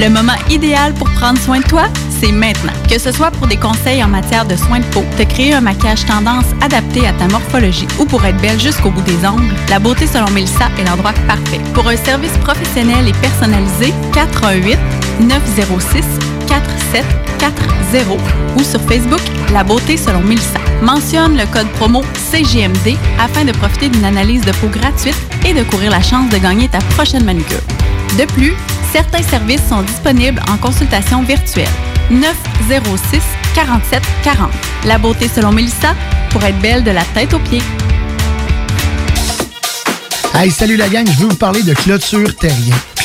[0.00, 1.84] Le moment idéal pour prendre soin de toi,
[2.20, 2.72] c'est maintenant.
[2.88, 5.60] Que ce soit pour des conseils en matière de soins de peau, te créer un
[5.60, 9.78] maquillage tendance adapté à ta morphologie ou pour être belle jusqu'au bout des ongles, la
[9.78, 11.60] beauté selon Mélissa est l'endroit parfait.
[11.74, 14.78] Pour un service professionnel et personnalisé, 418
[15.20, 16.04] 906
[16.48, 18.18] 4740
[18.56, 19.20] ou sur Facebook
[19.52, 20.58] La beauté selon Mélissa.
[20.82, 25.16] Mentionne le code promo CGMD afin de profiter d'une analyse de peau gratuite
[25.46, 27.60] et de courir la chance de gagner ta prochaine manucure.
[28.18, 28.54] De plus,
[28.92, 31.68] certains services sont disponibles en consultation virtuelle.
[32.10, 33.20] 906
[33.54, 34.50] 47 40.
[34.86, 35.94] La beauté selon Mélissa
[36.30, 37.62] pour être belle de la tête aux pieds.
[40.34, 42.76] Hey, salut la gang, je veux vous parler de Clôture Terrien.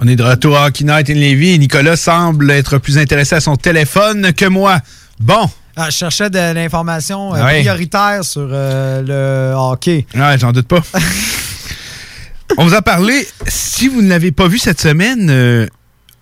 [0.00, 3.34] On est de retour à Hockey Night in Lévis et Nicolas semble être plus intéressé
[3.34, 4.78] à son téléphone que moi.
[5.18, 5.48] Bon.
[5.76, 7.60] Ah, je cherchais de l'information euh, Ouais.
[7.60, 10.06] prioritaire sur euh, le hockey.
[10.14, 10.82] Ouais, j'en doute pas.
[12.56, 15.66] On vous a parlé, si vous ne l'avez pas vu cette semaine, euh,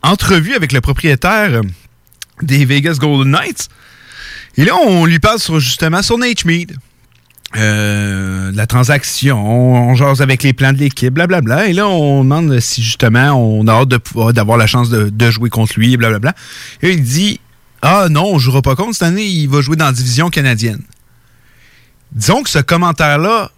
[0.02, 1.62] entrevue avec le propriétaire
[2.42, 3.68] des Vegas Golden Knights.
[4.56, 6.76] Et là, on lui parle sur justement son Nate Mead.
[7.56, 9.38] Euh, la transaction,
[9.90, 11.68] on jase avec les plans de l'équipe, blablabla.
[11.68, 15.48] Et là, on demande si justement on a hâte pouvoir- d'avoir la chance de, jouer
[15.48, 16.34] contre lui, blablabla.
[16.82, 17.40] Et il dit
[17.80, 20.28] Ah non, on ne jouera pas contre cette année, il va jouer dans la division
[20.28, 20.82] canadienne.
[22.12, 23.50] Disons que ce commentaire-là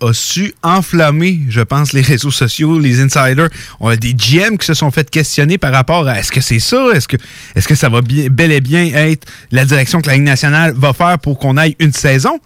[0.00, 3.48] a su enflammer, je pense, les réseaux sociaux, les insiders.
[3.80, 6.58] On a des GM qui se sont fait questionner par rapport à est-ce que c'est
[6.58, 6.88] ça?
[6.92, 7.16] Est-ce que,
[7.54, 10.92] est-ce que ça va bel et bien être la direction que la Ligue nationale va
[10.92, 12.38] faire pour qu'on aille une saison?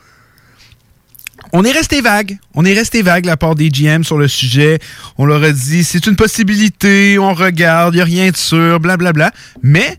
[1.53, 2.39] On est resté vague.
[2.55, 4.79] On est resté vague la part des GM sur le sujet.
[5.17, 8.81] On leur a dit c'est une possibilité, on regarde, il n'y a rien de sûr,
[8.81, 9.33] blablabla.
[9.63, 9.97] Mais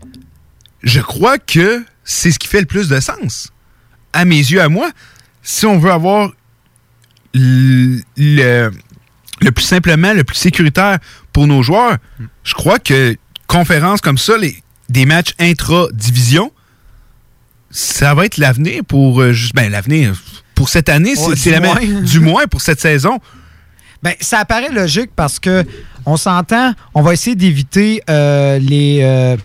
[0.82, 3.52] je crois que c'est ce qui fait le plus de sens.
[4.12, 4.90] À mes yeux, à moi,
[5.42, 6.30] si on veut avoir
[7.34, 8.70] le,
[9.54, 10.98] plus simplement, le plus sécuritaire
[11.32, 11.96] pour nos joueurs,
[12.44, 13.16] je crois que
[13.46, 14.56] conférences comme ça, les,
[14.88, 16.52] des matchs intra-division,
[17.70, 20.14] ça va être l'avenir pour euh, ben, l'avenir
[20.60, 21.80] pour cette année, c'est Ouais, c'est du la moins.
[21.80, 23.18] même- du moins pour cette saison.
[24.02, 25.64] Ben, ça paraît logique parce que
[26.04, 29.38] on s'entend, on va essayer d'éviter euh, les, euh,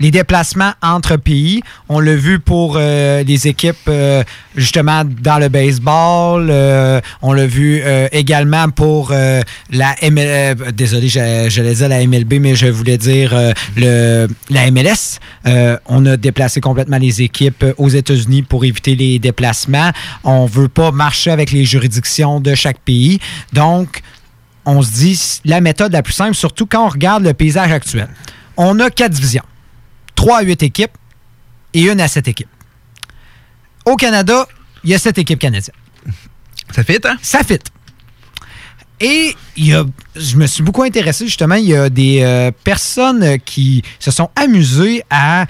[0.00, 1.62] les déplacements entre pays.
[1.88, 4.22] On l'a vu pour euh, les équipes euh,
[4.56, 6.48] justement dans le baseball.
[6.50, 12.54] euh, on l'a vu également pour la ML, désolé, je- j'allais dire la MLB, mais
[12.54, 13.34] je voulais dire
[13.76, 15.18] le, la MLS.
[15.86, 19.90] On a déplacé complètement les équipes aux États-Unis pour éviter les déplacements.
[20.24, 23.18] On veut pas marcher avec les juridictions de chaque pays.
[23.52, 24.00] Donc,
[24.66, 28.08] on se dit la méthode la plus simple, surtout quand on regarde le paysage actuel.
[28.56, 29.42] On a quatre divisions.
[30.14, 30.92] 3 à 8 équipes
[31.72, 32.48] et une à 7 équipes.
[33.84, 34.46] Au Canada,
[34.82, 35.74] il y a 7 équipes canadiennes.
[36.74, 37.16] Ça fit, hein?
[37.22, 37.58] Ça fit.
[39.00, 39.84] Et il y a,
[40.16, 44.30] je me suis beaucoup intéressé, justement, il y a des euh, personnes qui se sont
[44.36, 45.46] amusées à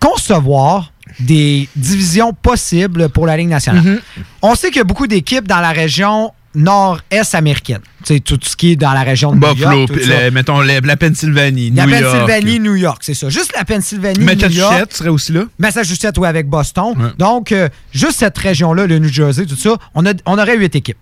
[0.00, 4.00] concevoir des divisions possibles pour la Ligue nationale.
[4.42, 7.80] On sait qu'il y a beaucoup d'équipes dans la région nord-est américaine.
[8.04, 9.92] Tu sais, tout ce qui est dans la région de New Buffalo, York.
[9.92, 10.24] tout ça.
[10.24, 12.02] le- mettons le- la Pennsylvanie, La New York.
[12.04, 13.28] Pennsylvanie, New York, c'est ça.
[13.28, 14.40] Juste la Pennsylvanie, New York.
[14.42, 15.44] Massachusetts serait aussi là?
[15.58, 17.12] Massachusetts, oui, avec Boston.
[17.18, 20.74] Donc, euh, juste cette région-là, le New Jersey, tout ça, on, a- on aurait huit
[20.74, 20.96] équipes.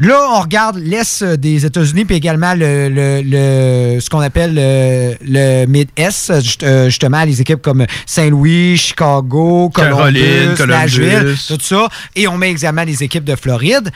[0.00, 5.14] Là, on regarde l'Est des États-Unis, puis également le, le- le- ce qu'on appelle le,
[5.20, 10.72] le Mid-Est, juste- euh, justement, les équipes comme Saint-Louis, Chicago, Caroline, Columbus, Columbus.
[10.72, 11.88] Nashville, tout ça.
[12.16, 13.90] Et on met également les équipes de Floride.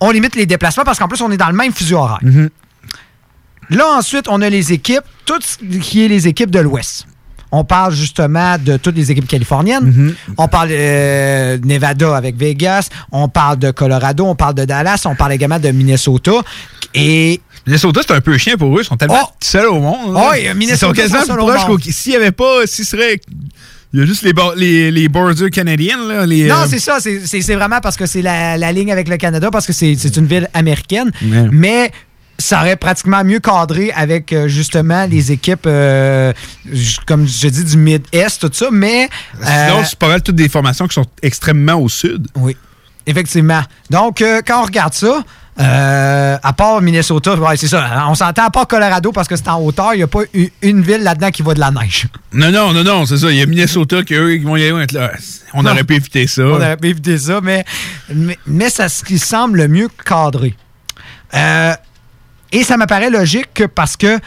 [0.00, 2.20] On limite les déplacements parce qu'en plus, on est dans le même fuseau horaire.
[3.70, 7.06] Là, ensuite, on a les équipes, tout ce qui est les équipes de l'Ouest.
[7.56, 10.14] On parle justement de toutes les équipes californiennes.
[10.36, 12.88] On parle euh, Nevada avec Vegas.
[13.12, 14.26] On parle de Colorado.
[14.26, 15.02] On parle de Dallas.
[15.06, 16.32] On parle également de Minnesota.
[16.94, 17.40] Et.
[17.66, 18.82] Minnesota, c'est un peu chien pour eux.
[18.82, 20.10] Ils sont tellement seuls au monde.
[20.10, 20.36] Oh, là.
[20.38, 23.20] et Minnesota, Ils sont quasiment plus proches qu'au- S'il n'y avait pas, s'il serait.
[23.94, 26.08] Il y a juste les, les, les borders canadiennes.
[26.08, 26.98] Là, les, Non, euh, c'est ça.
[26.98, 30.26] C'est vraiment parce que c'est la, la ligne avec le Canada, parce que c'est une
[30.26, 31.12] ville américaine.
[31.22, 31.46] Ouais.
[31.52, 31.92] Mais
[32.36, 36.32] ça aurait pratiquement mieux cadré avec euh, justement les équipes, euh,
[37.06, 38.66] comme je dis, du Mid-Est, tout ça.
[38.72, 39.08] Mais.
[39.40, 42.26] Sinon, c'est pas mal toutes des formations qui sont extrêmement au sud.
[42.34, 42.56] Oui,
[43.06, 43.62] effectivement.
[43.90, 45.22] Donc, quand on regarde ça,
[45.60, 48.06] euh, à part Minnesota, ouais, c'est ça.
[48.08, 50.22] On s'entend à part Colorado parce que c'est en hauteur, il n'y a pas
[50.62, 52.06] une ville là-dedans qui va de la neige.
[52.32, 53.30] Non, non, non, non, c'est ça.
[53.30, 54.86] Il y a Minnesota qui eux, vont y aller.
[54.92, 55.12] là.
[55.52, 55.70] On Non.
[55.70, 56.42] aurait pu éviter ça.
[56.42, 57.64] On aurait pu éviter ça, mais,
[58.12, 60.56] mais, mais c'est ce qui semble le mieux cadré.
[61.34, 61.74] Euh,
[62.50, 64.18] et ça m'apparaît logique que parce que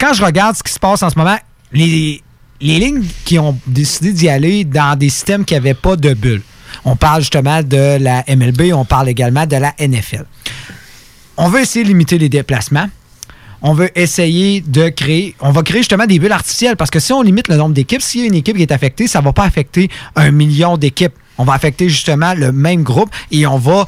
[0.00, 1.38] quand je regarde ce qui se passe en ce moment,
[1.72, 2.22] les,
[2.60, 6.42] les lignes qui ont décidé d'y aller dans des systèmes qui n'avaient pas de bulle.
[6.84, 10.24] On parle justement de la MLB, on parle également de la NFL.
[11.36, 12.88] On veut essayer de limiter les déplacements.
[13.60, 17.12] On veut essayer de créer, on va créer justement des bulles artificielles parce que si
[17.12, 19.24] on limite le nombre d'équipes, s'il y a une équipe qui est affectée, ça ne
[19.24, 21.14] va pas affecter un million d'équipes.
[21.38, 23.86] On va affecter justement le même groupe et on va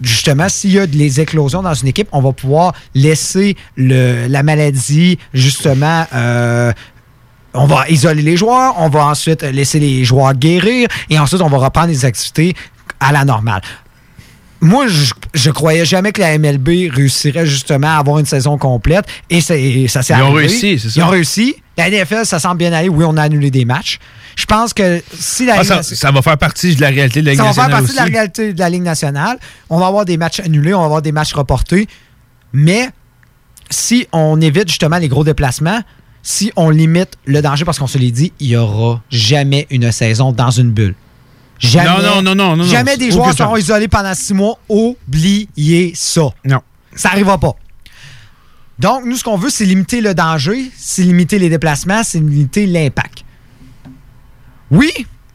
[0.00, 5.18] justement, s'il y a des éclosions dans une équipe, on va pouvoir laisser la maladie,
[5.32, 6.72] justement, euh,
[7.54, 11.48] on va isoler les joueurs, on va ensuite laisser les joueurs guérir et ensuite on
[11.48, 12.54] va reprendre les activités
[13.00, 13.62] à la normale.
[14.60, 19.04] Moi, je, je croyais jamais que la MLB réussirait justement à avoir une saison complète
[19.28, 20.38] et, ça s'est Ils ont arrivé.
[20.38, 20.94] réussi, c'est ça.
[20.96, 21.56] Ils ont réussi.
[21.76, 22.88] La NFL, ça semble bien aller.
[22.88, 23.98] Oui, on a annulé des matchs.
[24.36, 27.26] Je pense que si la Ah, ça, ça va faire partie de la réalité de
[27.26, 29.38] la Ligue ça va faire nationale partie de la réalité de la Ligue nationale.
[29.68, 31.86] On va avoir des matchs annulés, on va avoir des matchs reportés.
[32.52, 32.88] Mais
[33.70, 35.80] si on évite justement les gros déplacements,
[36.24, 39.92] si on limite le danger, parce qu'on se l'est dit, il n'y aura jamais une
[39.92, 40.94] saison dans une bulle.
[41.58, 44.58] Jamais, Non, non, non, non, non, Jamais des joueurs seront isolés pendant six mois.
[44.68, 46.30] Oubliez ça.
[46.44, 46.60] Non.
[46.96, 47.54] Ça n'arrivera pas.
[48.78, 52.66] Donc, nous, ce qu'on veut, c'est limiter le danger, c'est limiter les déplacements, c'est limiter
[52.66, 53.22] l'impact.
[54.70, 54.90] Oui,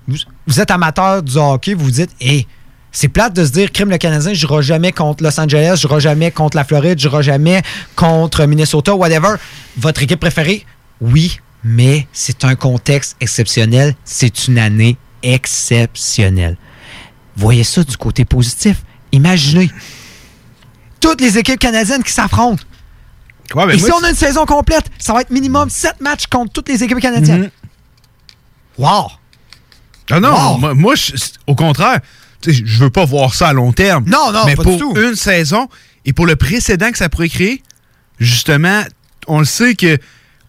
[0.07, 0.17] vous,
[0.47, 2.47] vous êtes amateur du hockey, vous vous dites, hé,
[2.91, 5.93] c'est plate de se dire, crime le Canadien, je ne jamais contre Los Angeles, je
[5.93, 7.61] ne jamais contre la Floride, je ne jamais
[7.95, 9.35] contre Minnesota, whatever.
[9.77, 10.65] Votre équipe préférée?
[11.01, 16.57] Oui, mais c'est un contexte exceptionnel, c'est une année exceptionnelle.
[17.35, 18.83] Voyez ça du côté positif.
[19.11, 19.69] Imaginez
[20.99, 22.63] toutes les équipes canadiennes qui s'affrontent.
[23.55, 26.01] Ouais, ben Et moi, si on a une saison complète, ça va être minimum 7
[26.01, 27.43] matchs contre toutes les équipes canadiennes.
[27.43, 27.49] Mhm.
[28.77, 29.07] Wow!
[30.11, 30.57] Ah non, Wow.
[30.57, 31.13] moi, moi, je-
[31.47, 31.99] au contraire,
[32.45, 34.05] je veux pas voir ça à long terme.
[34.07, 34.93] Non, non, mais pas pour du tout.
[34.95, 35.67] une saison
[36.05, 37.63] et pour le précédent que ça pourrait créer,
[38.19, 38.83] justement,
[39.27, 39.97] on le sait que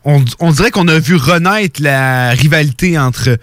[0.05, 3.39] on, on dirait qu'on a vu renaître la rivalité entre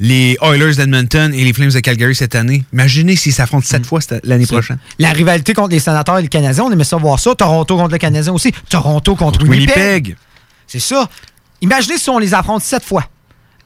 [0.00, 2.64] les Oilers d'Edmonton et les Flames de Calgary cette année.
[2.72, 4.78] Imaginez s'ils s'affrontent sept fois cette- l'année prochaine.
[4.98, 7.34] La rivalité contre les sénateurs et les Canadiens, on aimait ça voir ça.
[7.34, 8.52] Toronto contre le Canadien aussi.
[8.68, 9.76] Toronto contre, Contre Winnipeg.
[9.78, 10.16] Winnipeg.
[10.66, 11.08] C'est ça.
[11.60, 13.04] Imaginez si on les affronte sept fois.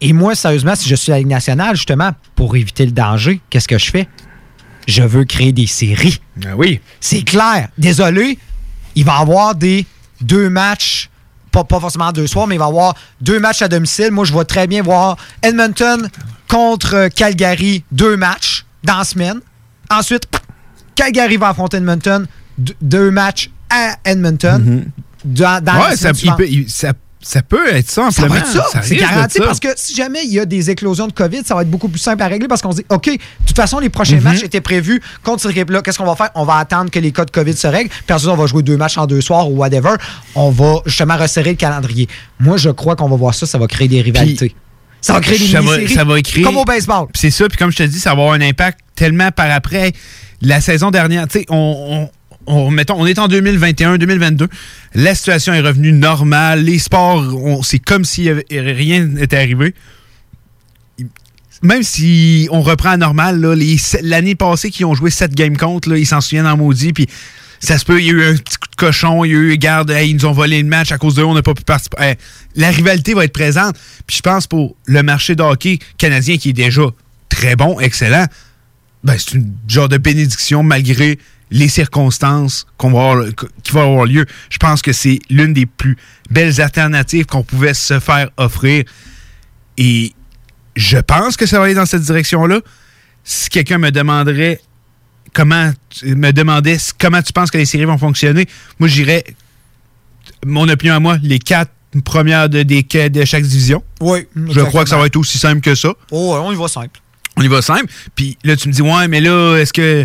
[0.03, 3.41] Et moi, sérieusement, si je suis à la Ligue nationale, justement, pour éviter le danger,
[3.49, 4.07] qu'est-ce que je fais?
[4.87, 6.21] Je veux créer des séries.
[6.45, 6.81] Ah oui.
[7.01, 7.69] C'est clair.
[7.79, 8.39] Désolé,
[8.95, 9.87] il va y avoir des
[10.21, 11.09] deux matchs,
[11.57, 14.11] pas, pas forcément deux soirs, mais il va y avoir deux matchs à domicile.
[14.11, 16.09] Moi, je vois très bien voir Edmonton
[16.49, 19.41] contre Calgary, deux matchs dans la semaine.
[19.91, 20.25] Ensuite,
[20.95, 22.27] Calgary va affronter Edmonton,
[22.59, 24.85] deux- matchs à Edmonton.
[25.25, 26.37] dans, dans la ouais, ça, semaine il suivante.
[26.39, 28.35] peut, il- ça, ça peut être ça, Ça amplement.
[28.35, 29.45] va être ça, c'est risque garanti ça.
[29.45, 31.89] parce que si jamais il y a des éclosions de COVID, ça va être beaucoup
[31.89, 34.23] plus simple à régler parce qu'on se dit, OK, de toute façon, les prochains Mhm.
[34.23, 35.83] matchs étaient prévus contre cette équipe-là.
[35.83, 36.31] Qu'est-ce qu'on va faire?
[36.35, 38.63] On va attendre que les cas de COVID se règlent, puis ensuite, on va jouer
[38.63, 39.95] deux matchs en deux soirs ou whatever.
[40.35, 42.07] On va justement resserrer le calendrier.
[42.39, 44.55] Moi, je crois qu'on va voir ça, ça va créer des rivalités.
[45.01, 47.07] ça va créer des ça va, ça va créer- comme au baseball.
[47.15, 49.93] C'est ça, puis comme je te dis, ça va avoir un impact tellement par après.
[50.43, 52.09] La saison dernière, tu sais, on,
[52.47, 54.47] on, on- mettons, on est en 2021-2022.
[54.95, 56.63] La situation est revenue normale.
[56.63, 57.25] Les sports,
[57.65, 59.75] c'est comme si rien n'était arrivé.
[61.63, 63.41] Même si on reprend à normal,
[64.03, 66.93] l'année passée, qui ont joué 7 games contre, là, ils s'en souviennent en maudit.
[67.61, 69.39] Ça se peut, il y a eu un petit coup de cochon, il y a
[69.39, 71.55] eu, garde, ils nous ont volé le match à cause de eux, on n'a pas
[71.55, 72.15] pu participer.
[72.55, 73.77] La rivalité va être présente.
[74.07, 76.83] Puis je pense pour le marché de hockey canadien qui est déjà
[77.31, 78.27] très bon, excellent,
[79.03, 81.19] ben, c'est une genre de bénédiction malgré
[81.51, 83.27] les circonstances qu'on va avoir-
[83.63, 84.27] qui vont avoir lieu.
[84.51, 85.97] Je pense que c'est l'une des plus
[86.31, 88.85] belles alternatives qu'on pouvait se faire offrir.
[89.79, 90.13] Et
[90.75, 92.61] je pense que ça va aller dans cette direction-là.
[93.25, 94.61] Si quelqu'un me demanderait
[95.33, 95.73] comment
[96.05, 98.47] me demandait comment tu penses que les séries vont fonctionner,
[98.79, 99.25] moi j'irais
[100.45, 101.71] mon opinion à moi, les quatre
[102.05, 103.83] premières de, des, de chaque division.
[104.01, 104.27] Oui.
[104.35, 105.93] Je crois que ça va être aussi simple que ça.
[106.11, 107.01] Oh, on y va simple.
[107.37, 107.87] On y va simple.
[108.15, 110.05] Puis là, tu me dis, ouais, mais là, est-ce que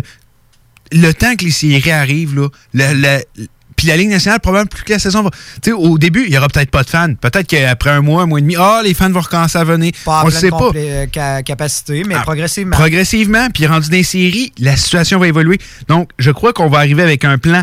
[0.92, 3.46] le temps que les séries arrivent, là, le- le-
[3.76, 5.30] puis la Ligue nationale, probablement plus que la saison va.
[5.30, 7.14] Tu sais, au début, il n'y aura peut-être pas de fans.
[7.20, 9.92] Peut-être qu'après un mois, un mois et demi, ah, les fans vont recommencer à venir.
[10.04, 10.70] Pas On pleine sait pas.
[10.76, 12.76] euh, ca- capacité, mais Ah, progressivement.
[12.76, 15.58] Progressivement, puis rendu dans les séries, la situation va évoluer.
[15.88, 17.62] Donc, je crois qu'on va arriver avec un plan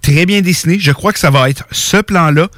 [0.00, 0.78] très bien dessiné.
[0.78, 2.48] Je crois que ça va être ce plan-là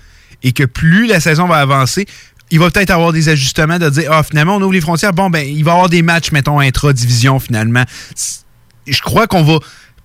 [0.45, 2.07] et que plus la saison va avancer,
[2.53, 5.13] il va peut-être avoir des ajustements de dire, ah, finalement, on ouvre les frontières.
[5.15, 7.83] Bon, ben, il va y avoir des matchs, mettons, intra-division, finalement.
[8.87, 9.59] Je crois qu'on va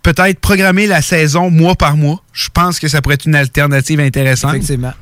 [0.03, 2.23] peut-être programmer la saison mois par mois.
[2.33, 4.55] Je pense que ça pourrait être une alternative intéressante.
[4.55, 4.93] Effectivement.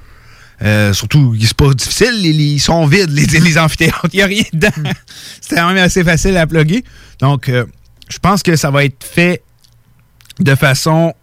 [0.61, 4.07] Euh, surtout, c'est pas difficile, ils sont vides, les, les amphithéâtres.
[4.13, 4.69] Il n'y a rien dedans.
[5.41, 6.83] C'est quand même assez facile à plugger.
[7.19, 7.65] Donc, euh,
[8.09, 9.43] je pense que ça va être fait
[10.39, 11.13] de façon.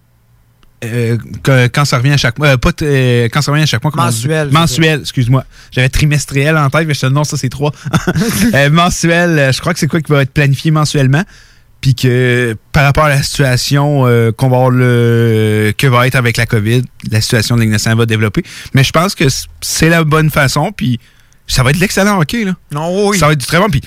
[0.85, 2.49] euh, que- quand ça revient à chaque mois.
[2.49, 3.93] euh, pas euh, quand ça revient à chaque mois.
[3.97, 5.45] Mensuel, Mensuel, excuse-moi.
[5.71, 7.73] J'avais trimestriel en tête, mais je te non, ça c'est trois.
[8.55, 11.23] Euh, mensuel, je crois que c'est quoi qui va être planifié mensuellement?
[11.83, 16.15] Puis que par rapport à la situation euh, qu'on va avoir le que va être
[16.15, 18.43] avec la COVID, la situation de nationale va développer.
[18.73, 19.25] Mais je pense que
[19.61, 20.73] c'est la bonne façon.
[20.73, 20.99] Puis
[21.49, 22.45] ça va être l'excellent hockey.
[22.45, 22.55] Là.
[22.71, 23.19] Non, oui.
[23.19, 23.69] Ça va être du très bon.
[23.69, 23.81] Puis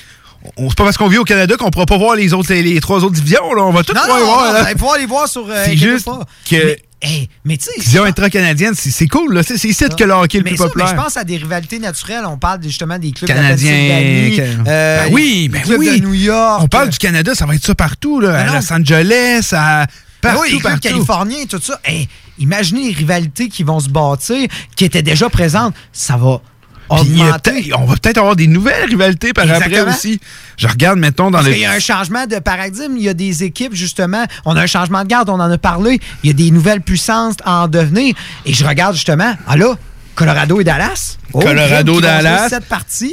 [0.58, 2.62] on- c'est pas parce qu'on vit au Canada qu'on pourra pas voir les autres les,
[2.62, 3.52] les trois autres divisions.
[3.54, 3.62] Là.
[3.64, 4.46] On va tous Non, pouvoir non, les voir.
[4.46, 4.60] non, là.
[4.60, 5.46] vous allez pouvoir les voir sur.
[5.48, 6.20] euh, C'est inquiétez juste pas.
[6.48, 7.98] que Hey, mais tu sais.
[7.98, 9.42] Intra-canadienne, c'est c'est cool, là.
[9.42, 10.88] C'est ici que le hockey est le mais plus ça, mais populaire.
[10.88, 12.24] je pense à des rivalités naturelles.
[12.26, 13.70] On parle justement des clubs Canadiens.
[13.70, 16.00] de Can- euh, Ben oui, ben clubs oui.
[16.00, 16.62] de New York.
[16.62, 18.32] On parle du Canada, ça va être ça partout, là.
[18.32, 18.54] Ben à non.
[18.54, 19.86] Los Angeles, à.
[20.22, 20.88] Ben Partout, oui, les clubs partout.
[20.88, 21.78] californiens et tout ça.
[21.84, 22.08] Hey,
[22.38, 25.74] imaginez les rivalités qui vont se bâtir, qui étaient déjà présentes.
[25.92, 26.40] Ça va
[26.88, 27.72] augmenter.
[27.76, 29.92] on va peut-être avoir des nouvelles rivalités par après Exactement.
[29.92, 30.20] aussi.
[30.56, 31.52] Je regarde, mettons, dans Parce le.
[31.52, 32.96] qu'il y a un changement de paradigme.
[32.96, 34.24] Il y a des équipes, justement.
[34.44, 36.00] On a un changement de garde, on en a parlé.
[36.22, 38.14] Il y a des nouvelles puissances à en devenir.
[38.44, 39.74] Et je regarde justement, ah là,
[40.14, 41.18] Colorado et Dallas.
[41.32, 42.48] Oh, Colorado, Dallas,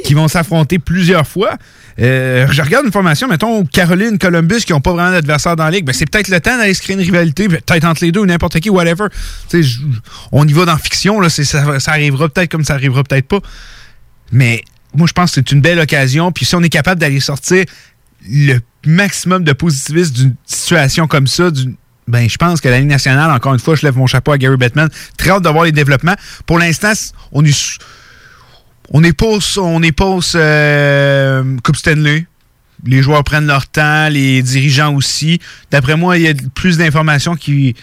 [0.04, 1.56] qui vont s'affronter plusieurs fois.
[2.00, 5.70] Euh, je regarde une formation, mettons, Caroline, Columbus, qui n'ont pas vraiment d'adversaire dans la
[5.70, 5.84] ligue.
[5.84, 8.26] Ben, c'est peut-être le temps d'aller se créer une rivalité, peut-être entre les deux ou
[8.26, 9.06] n'importe qui, whatever.
[10.32, 13.40] On y va dans fiction, là, ça, ça arrivera peut-être comme ça arrivera peut-être pas.
[14.32, 14.64] Mais
[14.94, 16.32] moi, je pense que c'est une belle occasion.
[16.32, 17.64] Puis si on est capable d'aller sortir
[18.28, 21.50] le maximum de positivisme d'une situation comme ça,
[22.06, 24.38] ben, je pense que la Ligue nationale, encore une fois, je lève mon chapeau à
[24.38, 24.88] Gary Bettman.
[25.16, 26.16] Très hâte de voir les développements.
[26.46, 26.92] Pour l'instant,
[27.32, 27.78] on est,
[28.90, 29.22] on est
[29.58, 30.00] on est
[30.34, 32.26] euh, Coupe Stanley.
[32.86, 35.40] Les joueurs prennent leur temps, les dirigeants aussi.
[35.70, 37.74] D'après moi, il y a plus d'informations qui.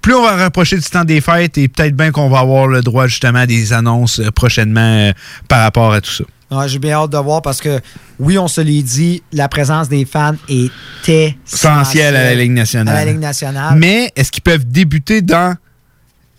[0.00, 2.80] Plus on va rapprocher du temps des fêtes et peut-être bien qu'on va avoir le
[2.80, 5.12] droit justement à des annonces euh, prochainement euh,
[5.48, 6.24] par rapport à tout ça.
[6.50, 7.80] Ouais, J'ai bien hâte de voir parce que,
[8.20, 10.70] oui, on se l'est dit, la présence des fans est
[11.08, 12.96] Essentiel à la Ligue nationale.
[12.96, 13.76] À la Ligue nationale.
[13.76, 15.56] Mais est-ce qu'ils peuvent débuter dans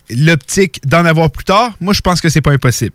[0.10, 1.73] l'optique d'en avoir plus tard?
[1.81, 2.94] Moi, je pense que c'est pas impossible.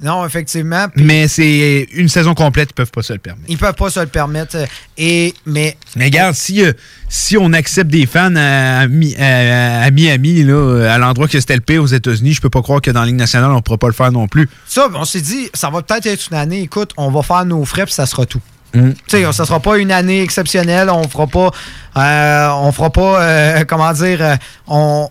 [0.00, 0.86] Non, effectivement.
[0.96, 3.46] Mais c'est une saison complète, ils peuvent pas se le permettre.
[3.48, 4.56] Ils peuvent pas se le permettre.
[4.98, 6.72] Et, mais Mais regarde, si, euh,
[7.08, 11.60] si on accepte des fans à, à- à Miami, là, à l'endroit que c'était le
[11.60, 13.86] pire aux États-Unis, je peux pas croire que dans la Ligue nationale, on pourra pas
[13.86, 14.48] le faire non plus.
[14.66, 17.64] ça, on s'est dit, ça va peut-être être une année, écoute, on va faire nos
[17.64, 18.40] frais puis ça sera tout.
[18.74, 18.90] Mm.
[18.92, 21.50] Tu sais, ça sera pas une année exceptionnelle, on fera pas,
[21.98, 24.36] euh, on fera pas, euh, comment dire, euh,
[24.66, 25.08] on,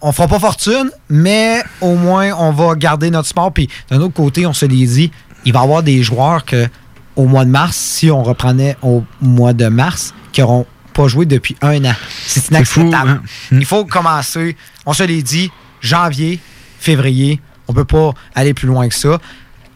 [0.00, 3.52] on fera pas fortune, mais au moins on va garder notre sport.
[3.52, 5.10] Puis d'un autre côté, on se l'est dit,
[5.44, 6.68] il va y avoir des joueurs que
[7.16, 11.26] au mois de mars, si on reprenait au mois de mars, qui n'auront pas joué
[11.26, 11.94] depuis un an.
[12.26, 13.10] C'est inacceptable.
[13.10, 13.22] hein?
[13.50, 14.56] Il faut commencer.
[14.86, 15.50] On se l'est dit,
[15.80, 16.38] janvier,
[16.78, 19.18] février, on peut pas aller plus loin que ça.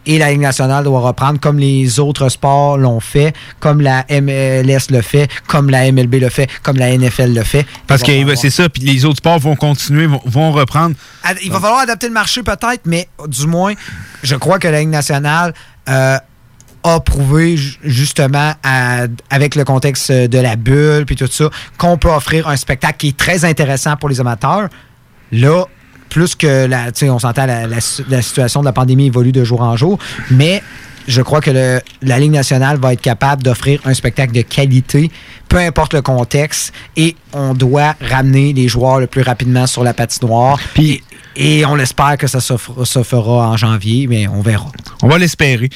[0.05, 4.89] Et la Ligue nationale doit reprendre comme les autres sports l'ont fait, comme la MLS
[4.89, 7.65] le fait, comme la MLB le fait, comme la NFL le fait.
[7.87, 10.95] Parce que c'est ça, puis les autres sports vont continuer, vont, vont reprendre.
[11.43, 13.73] Il va falloir adapter le marché peut-être, mais du moins,
[14.23, 15.53] je crois que la Ligue nationale
[15.87, 16.17] euh,
[16.83, 21.97] a prouvé ju- justement à- avec le contexte de la bulle puis tout ça qu'on
[21.97, 24.67] peut offrir un spectacle qui est très intéressant pour les amateurs.
[25.31, 25.63] Là,
[26.13, 27.77] plus que la, tu sais, on s'entend la, la,
[28.09, 29.97] la situation de la pandémie évolue de jour en jour,
[30.31, 30.61] mais
[31.07, 35.11] je crois que le- la Ligue nationale va être capable d'offrir un spectacle de qualité,
[35.49, 39.93] peu importe le contexte, et on doit ramener les joueurs le plus rapidement sur la
[39.93, 40.59] patinoire.
[40.77, 41.01] et,
[41.35, 42.55] et on l'espère que ça se
[43.03, 44.71] fera en janvier, mais on verra.
[45.01, 45.69] On va l'espérer.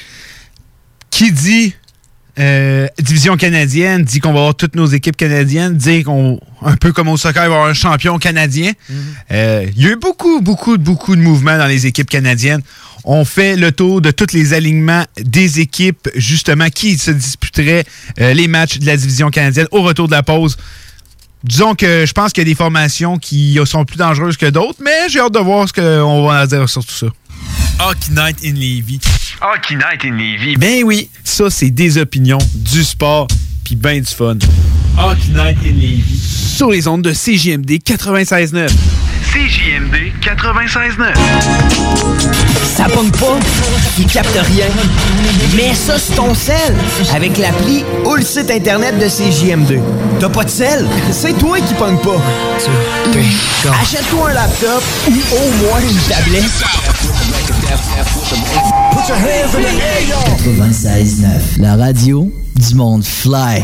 [1.10, 1.74] Qui dit
[2.40, 6.92] euh, division canadienne, dit qu'on va avoir toutes nos équipes canadiennes, dit qu'on, un peu
[6.94, 8.74] comme au soccer, il va y avoir un champion canadien.
[9.32, 12.62] Euh, Il y a eu beaucoup, beaucoup, beaucoup de mouvements dans les équipes canadiennes.
[13.04, 17.86] On fait le tour de tous les alignements des équipes, justement, qui se disputeraient
[18.20, 20.58] euh, les matchs de la division canadienne au retour de la pause.
[21.44, 24.80] Disons que je pense qu'il y a des formations qui sont plus dangereuses que d'autres,
[24.84, 27.08] mais j'ai hâte de voir ce qu'on va dire sur tout ça.
[27.80, 29.00] Hockey Night in Levy.
[29.42, 30.58] Hockey Night in Levy.
[30.58, 33.28] Ben oui, ça c'est des opinions, du sport,
[33.64, 34.38] puis ben du fun.
[34.98, 36.20] Hockey Night in Levy.
[36.56, 38.70] Sur les ondes de CJMD 96.9.
[39.38, 41.14] CJMD 96.9.
[42.76, 43.38] Ça pogne pas,
[44.00, 44.66] il capte rien.
[45.56, 46.74] Mets ça sur ton sel
[47.14, 49.80] avec l'appli ou le site internet de CJM2.
[50.20, 50.88] T'as pas de sel?
[51.12, 52.20] C'est toi qui pogne pas.
[53.80, 56.44] Achète-toi un laptop ou au moins une tablette.
[60.48, 63.64] 96.9, la radio du monde fly.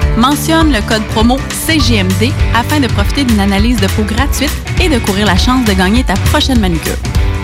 [0.17, 4.51] Mentionne le code promo CGMD afin de profiter d'une analyse de peau gratuite
[4.81, 6.97] et de courir la chance de gagner ta prochaine manucure.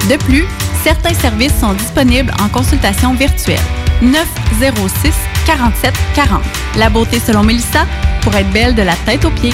[0.09, 0.45] De plus,
[0.83, 3.59] certains services sont disponibles en consultation virtuelle.
[4.01, 5.13] 906
[5.45, 6.41] 47 40.
[6.77, 7.85] La beauté selon Melissa
[8.21, 9.53] pour être belle de la tête aux pieds.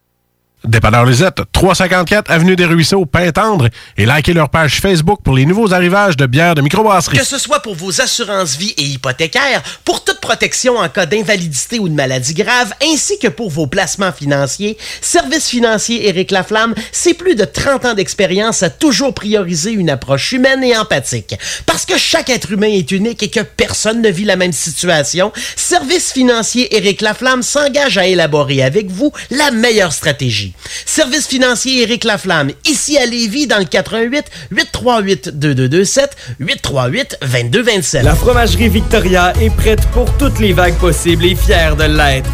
[0.63, 3.67] Dépanneur Lisette, 354 Avenue des Ruisseaux, Pintendre,
[3.97, 7.17] et likez leur page Facebook pour les nouveaux arrivages de bières de microbrasserie.
[7.17, 11.79] Que ce soit pour vos assurances vie et hypothécaires, pour toute protection en cas d'invalidité
[11.79, 17.15] ou de maladie grave, ainsi que pour vos placements financiers, Service financier Éric Laflamme, c'est
[17.15, 21.35] plus de 30 ans d'expérience à toujours prioriser une approche humaine et empathique.
[21.65, 25.31] Parce que chaque être humain est unique et que personne ne vit la même situation,
[25.55, 30.50] Service financier Éric Laflamme s'engage à élaborer avec vous la meilleure stratégie.
[30.85, 38.03] Service financier Éric Laflamme, ici à Lévis, dans le 88 838 2227 838 2227.
[38.03, 42.29] La fromagerie Victoria est prête pour toutes les vagues possibles et fière de l'être.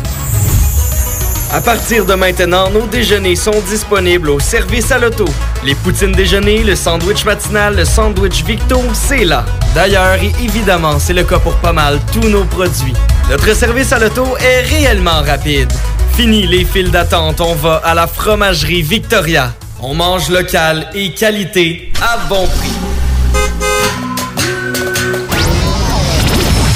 [1.53, 5.25] À partir de maintenant, nos déjeuners sont disponibles au service à l'auto.
[5.63, 9.45] Les poutines déjeuner, le sandwich matinal, le sandwich Victo, c'est là.
[9.73, 12.93] D'ailleurs, et évidemment, c'est le cas pour pas mal tous nos produits.
[13.29, 15.71] Notre service à l'auto est réellement rapide.
[16.17, 19.53] Fini les files d'attente, on va à la fromagerie Victoria.
[19.83, 22.71] On mange local et qualité à bon prix.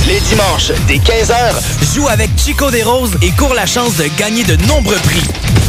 [0.07, 4.43] Les dimanches, dès 15h, joue avec Chico des Roses et cours la chance de gagner
[4.43, 5.23] de nombreux prix.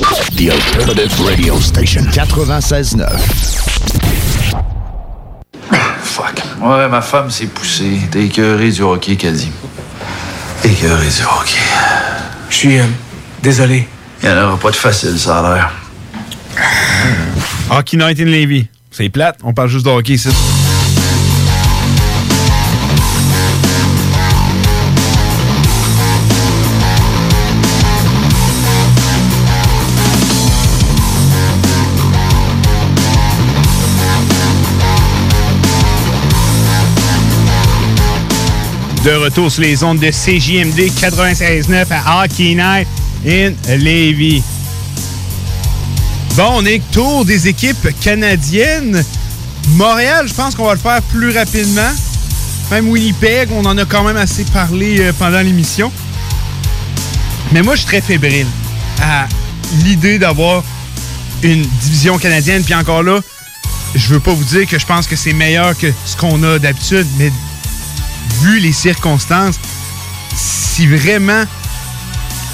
[0.00, 3.06] The Alternative Radio Station 96.9.
[6.02, 6.42] Fuck.
[6.62, 7.98] Ouais, ma femme s'est poussée.
[8.10, 9.52] T'es écœuré du hockey, qu'elle dit.
[10.64, 11.60] Écœuré du hockey.
[12.48, 12.84] Je suis euh,
[13.42, 13.86] désolé.
[14.22, 15.70] Il n'y en aura pas de facile, ça a l'air.
[17.70, 18.68] Hockey Night in Levy.
[18.90, 20.30] C'est plate, on parle juste de hockey ici.
[39.04, 44.44] De retour sur les ondes de CJMD 96.9 à Hockey in Levy.
[46.36, 49.04] Bon, on est tour des équipes canadiennes.
[49.70, 51.90] Montréal, je pense qu'on va le faire plus rapidement.
[52.70, 55.90] Même Winnipeg, on en a quand même assez parlé euh, pendant l'émission.
[57.50, 58.46] Mais moi, je suis très fébrile
[59.00, 59.26] à
[59.82, 60.62] l'idée d'avoir
[61.42, 62.62] une division canadienne.
[62.62, 63.18] Puis encore là,
[63.96, 66.60] je veux pas vous dire que je pense que c'est meilleur que ce qu'on a
[66.60, 67.32] d'habitude, mais
[68.40, 69.56] vu les circonstances,
[70.34, 71.44] si vraiment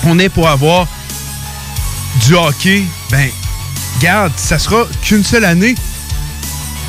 [0.05, 0.87] on est pour avoir
[2.27, 3.29] du hockey, ben,
[4.01, 5.75] garde, ça sera qu'une seule année.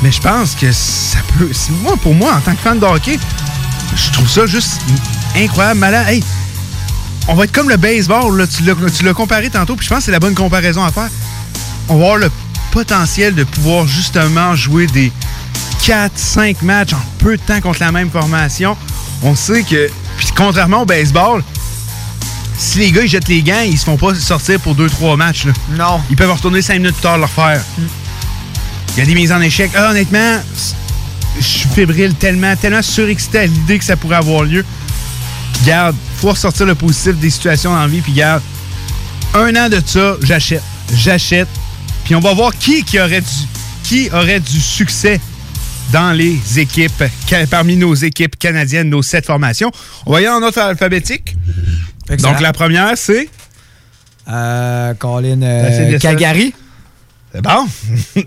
[0.02, 1.50] Mais je pense que ça peut.
[1.82, 3.18] Moi, pour moi, en tant que fan de hockey,
[3.94, 4.80] je trouve ça juste
[5.36, 6.08] incroyable, malade.
[6.08, 6.24] Hey,
[7.28, 8.46] on va être comme le baseball, là.
[8.46, 11.10] Tu l'as comparé tantôt, puis je pense que c'est la bonne comparaison à faire.
[11.88, 12.30] On va avoir le
[12.70, 15.12] potentiel de pouvoir justement jouer des
[15.84, 18.76] 4-5 matchs en peu de temps contre la même formation.
[19.22, 21.42] On sait que, puis contrairement au baseball,
[22.58, 25.46] si les gars ils jettent les gants, ils se font pas sortir pour 2-3 matchs.
[25.46, 25.52] là.
[25.76, 26.00] Non.
[26.10, 27.62] Ils peuvent retourner 5 minutes plus tard le refaire.
[27.78, 29.70] Il y a des mises en échec.
[29.74, 30.40] Ah, honnêtement,
[31.38, 34.64] je suis fébrile tellement, tellement surexcité à l'idée que ça pourrait avoir lieu.
[35.54, 38.00] Puis garde, faut ressortir le positif des situations dans la vie.
[38.00, 38.42] Puis garde,
[39.34, 40.62] un an de ça, j'achète.
[40.94, 41.48] J'achète.
[42.04, 43.28] Puis on va voir qui, qui aurait du,
[43.84, 45.20] qui aurait du succès
[45.92, 47.04] dans les équipes,
[47.50, 49.70] parmi nos équipes canadiennes, nos sept formations.
[50.06, 51.36] On va y aller en ordre alphabétique.
[52.08, 52.32] Excellent.
[52.32, 53.28] Donc la première, c'est?
[54.28, 55.98] Euh, Colin c'est euh.
[55.98, 56.54] Calgary.
[57.32, 57.66] C'est bon.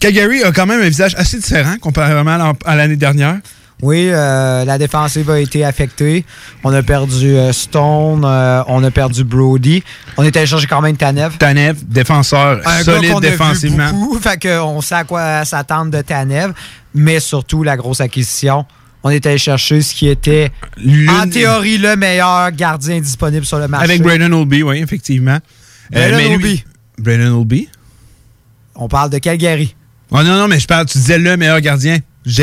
[0.00, 3.38] Calgary a quand même un visage assez différent comparément l'an- à l'année dernière.
[3.80, 6.24] Oui, euh, la défensive a été affectée.
[6.64, 9.84] On a perdu euh, Stone, euh, on a perdu Brody.
[10.16, 11.36] On est allé chercher quand même Tanev.
[11.38, 13.90] Tanev, défenseur Un gars solide qu'on a vu défensivement.
[13.92, 16.52] beaucoup, fait qu'on sait à quoi s'attendre de Tanev,
[16.92, 18.66] mais surtout la grosse acquisition.
[19.04, 20.50] On est allé chercher ce qui était,
[21.08, 23.84] en théorie, le meilleur gardien disponible sur le marché.
[23.84, 25.38] Avec Brandon Olby, oui, effectivement.
[25.92, 26.64] Brandon mais lui- Olby.
[26.98, 27.68] Brandon Olby.
[28.74, 29.76] On parle de Calgary.
[30.10, 31.98] Oh non, non, mais je parle, tu disais le meilleur gardien.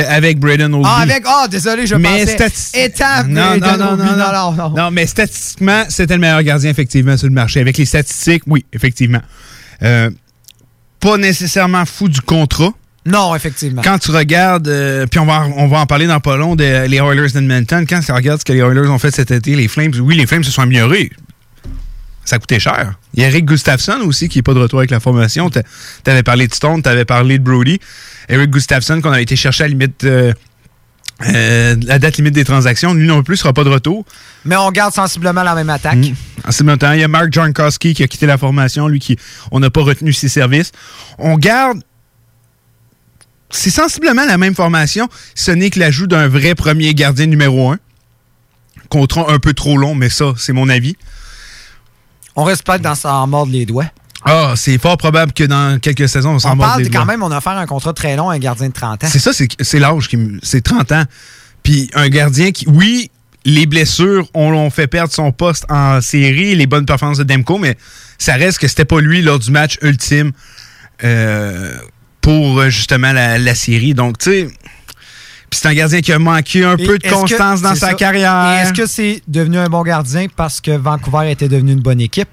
[0.07, 0.87] Avec Brandon Olby.
[0.89, 1.23] Ah, avec.
[1.27, 2.35] Ah, désolé, je mais pensais.
[2.37, 4.91] stati- Étape, non, non, non, non, non, non, non.
[4.91, 7.59] Mais statistiquement, c'était le meilleur gardien, effectivement, sur le marché.
[7.59, 9.21] Avec les statistiques, oui, effectivement.
[9.83, 10.09] Euh,
[10.99, 12.71] pas nécessairement fou du contrat.
[13.05, 13.83] Non, effectivement.
[13.83, 16.55] Quand tu regardes, euh, puis on va, en- on va en parler dans pas long,
[16.55, 19.55] des les Oilers d'Edmonton, quand tu regardes ce que les Oilers ont fait cet été,
[19.55, 21.11] les Flames, oui, les Flames se sont améliorés.
[22.23, 22.95] Ça coûtait cher.
[23.13, 25.51] Il y a Eric Gustafsson aussi qui n'est pas de retour avec la formation.
[25.51, 25.59] Tu
[26.07, 27.79] avais parlé de Stone, tu avais parlé de Brody.
[28.29, 30.33] Eric Gustafsson qu'on a été chercher à la limite, euh,
[31.27, 34.05] euh, la date limite des transactions, lui non plus sera pas de retour.
[34.43, 35.97] Mais on garde sensiblement la même attaque.
[36.47, 39.17] En ce moment, il y a Mark Jankowski qui a quitté la formation, lui qui
[39.51, 40.71] on n'a pas retenu ses services.
[41.17, 41.81] On garde
[43.51, 47.79] c'est sensiblement la même formation, ce n'est que l'ajout d'un vrai premier gardien numéro un.
[48.89, 50.95] Contrat un peu trop long, mais ça, c'est mon avis.
[52.35, 53.89] On reste pas dans s'en mordre les doigts.
[54.25, 57.21] Ah, c'est fort probable que dans quelques saisons, on s'en On parle les quand même,
[57.21, 59.07] on a offert un contrat très long à un gardien de 30 ans.
[59.09, 61.03] C'est ça, c'est l'âge qui me- c'est 30 ans.
[61.61, 63.11] Puis un gardien qui, oui,
[63.45, 67.59] les blessures ont, ont fait perdre son poste en série, les bonnes performances de Demko,
[67.59, 67.77] mais
[68.17, 70.31] ça reste que c'était pas lui lors du match ultime
[71.03, 71.75] euh,
[72.21, 73.93] pour euh, justement la, la série.
[73.93, 74.47] Donc, tu sais,
[75.49, 77.89] puis c'est un gardien qui a manqué un Et peu de que- constance dans sa
[77.89, 77.93] ça?
[77.93, 78.61] carrière.
[78.63, 82.29] Est-ce que c'est devenu un bon gardien parce que Vancouver était devenu une bonne équipe?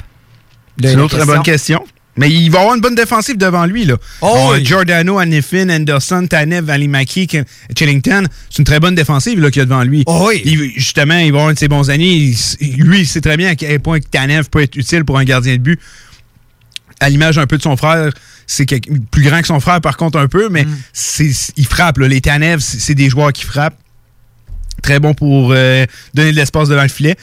[0.81, 1.85] C'est une autre bonne question.
[2.19, 3.87] Mais il va avoir une bonne défensive devant lui.
[3.87, 3.97] Là.
[4.21, 4.65] Oh oui.
[4.67, 7.45] Giordano, Anifin, Anderson, Tanev, Valimaki, Ke-
[7.75, 8.27] Chillington.
[8.51, 10.03] C'est une très bonne défensive qu'il y a devant lui.
[10.07, 10.43] Oh oui.
[10.45, 12.35] Il- justement, il va avoir un de ses bons années.
[12.61, 15.25] Il lui, il sait très bien à quel point Tanev peut être utile pour un
[15.25, 15.81] gardien de but.
[17.01, 18.11] À l'image un peu de son frère,
[18.47, 18.67] c'est
[19.11, 20.77] plus grand que son frère par contre un peu, mais Mm.
[20.93, 21.97] c'est- il frappe.
[21.97, 22.09] là.
[22.09, 23.79] Les Tanev, c'est c'est des joueurs qui frappent.
[24.83, 27.17] Très bon pour euh, donner de l'espace devant le filet.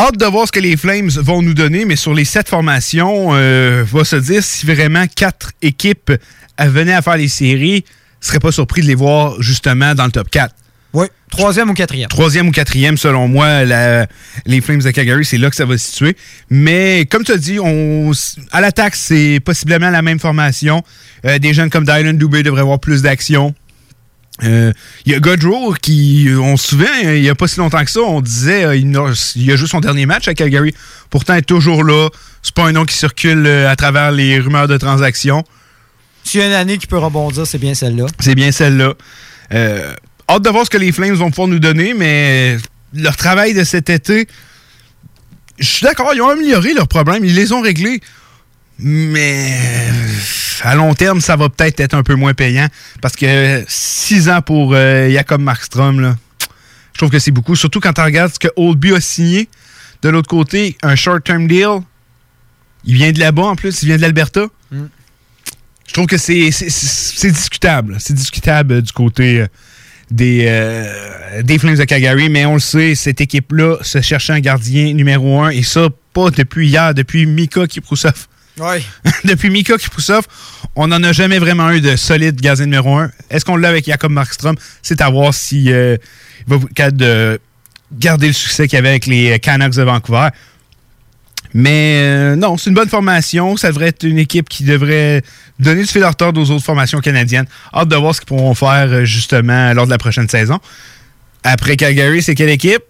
[0.00, 3.34] Hâte de voir ce que les Flames vont nous donner, mais sur les sept formations,
[3.34, 6.10] euh, va se dire si vraiment quatre équipes
[6.58, 7.84] venaient à faire les séries,
[8.18, 10.54] serait pas surpris de les voir justement dans le top 4.
[10.94, 12.08] Oui, troisième ou quatrième.
[12.08, 14.06] Troisième ou quatrième, selon moi, la-
[14.46, 16.16] les Flames de Calgary, c'est là que ça va se situer.
[16.48, 18.10] Mais comme tu as dit, on,
[18.52, 20.82] à l'attaque, c'est possiblement la même formation.
[21.26, 23.54] Euh, des jeunes comme Dylan Dubé devraient avoir plus d'action.
[24.42, 24.72] Euh,
[25.04, 27.90] Il y a Godrow qui, on se souvient, il n'y a pas si longtemps que
[27.90, 28.96] ça, on disait euh, il,
[29.50, 30.74] a joué son dernier match à Calgary.
[31.10, 32.08] Pourtant, il est toujours là.
[32.42, 35.44] C'est pas un nom qui circule euh, à travers les rumeurs de transactions.
[36.24, 38.06] S'il y a une année qui peut rebondir, c'est bien celle-là.
[38.18, 38.94] C'est bien celle-là.
[39.52, 39.94] Euh,
[40.28, 42.56] hâte de voir ce que les Flames vont pouvoir nous donner, mais
[42.94, 44.26] leur travail de cet été,
[45.58, 48.00] je suis d'accord, ils ont amélioré leurs problèmes, ils les ont réglés.
[48.82, 49.52] Mais
[50.62, 52.68] à long terme, ça va peut-être être un peu moins payant.
[53.00, 56.16] Parce que six ans pour euh, Jacob Markstrom, là,
[56.92, 57.56] je trouve que c'est beaucoup.
[57.56, 59.48] Surtout quand tu regardes ce que Oldby a signé.
[60.02, 61.80] De l'autre côté, un short-term deal.
[62.84, 64.46] Il vient de là-bas en plus, il vient de l'Alberta.
[64.70, 64.86] Mm.
[65.90, 66.50] Je trouve que c'est
[67.30, 67.96] discutable.
[67.98, 69.46] C'est discutable euh, du côté euh,
[70.10, 74.40] des, euh, des Flames de Calgary, mais on le sait, cette équipe-là se cherchait un
[74.40, 78.28] gardien numéro un, et ça, pas depuis hier, depuis Mika Kiprusov.
[78.58, 78.84] Oui.
[79.24, 80.24] depuis Mika Kiprusov,
[80.76, 83.10] on n'en a jamais vraiment eu de solide gardien numéro un.
[83.30, 84.56] Est-ce qu'on l'a avec Jacob Markstrom?
[84.82, 85.96] C'est à voir si euh,
[86.46, 87.40] il va être capable de
[87.92, 90.28] garder le succès qu'il y avait avec les Canucks de Vancouver.
[91.52, 93.56] Mais euh, non, c'est une bonne formation.
[93.56, 95.22] Ça devrait être une équipe qui devrait
[95.58, 97.46] donner du fil à retordre aux autres formations canadiennes.
[97.74, 100.58] Hâte de voir ce qu'ils pourront faire euh, justement lors de la prochaine saison.
[101.42, 102.82] Après Calgary, c'est quelle équipe?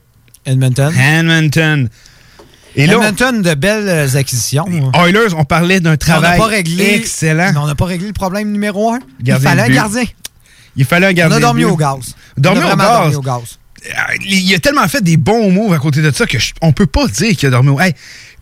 [0.45, 0.93] Edmonton.
[0.95, 1.89] Edmonton.
[2.77, 4.65] Et là, Edmonton, de belles euh, acquisitions.
[4.95, 7.53] Oilers, on parlait d'un on travail pas réglé, excellent.
[7.57, 9.01] on n'a pas réglé le problème numéro un.
[9.21, 10.05] Gardien Il fallait un gardien.
[10.77, 11.37] Il fallait un On gardien.
[11.37, 12.15] a dormi au gaz.
[12.37, 12.87] Dormi on a au gaz.
[12.87, 13.59] dormi au gaz.
[14.25, 16.87] il a tellement fait des bons moves à côté de ça que je- on peut
[16.87, 17.71] pas dire qu'il a dormi.
[17.71, 17.93] au- Hey,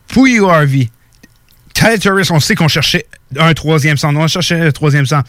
[0.09, 0.88] Pouille Harvey,
[1.74, 3.06] Tyler Turris, on sait qu'on cherchait
[3.38, 4.18] un troisième centre.
[4.18, 5.28] On cherchait un troisième centre.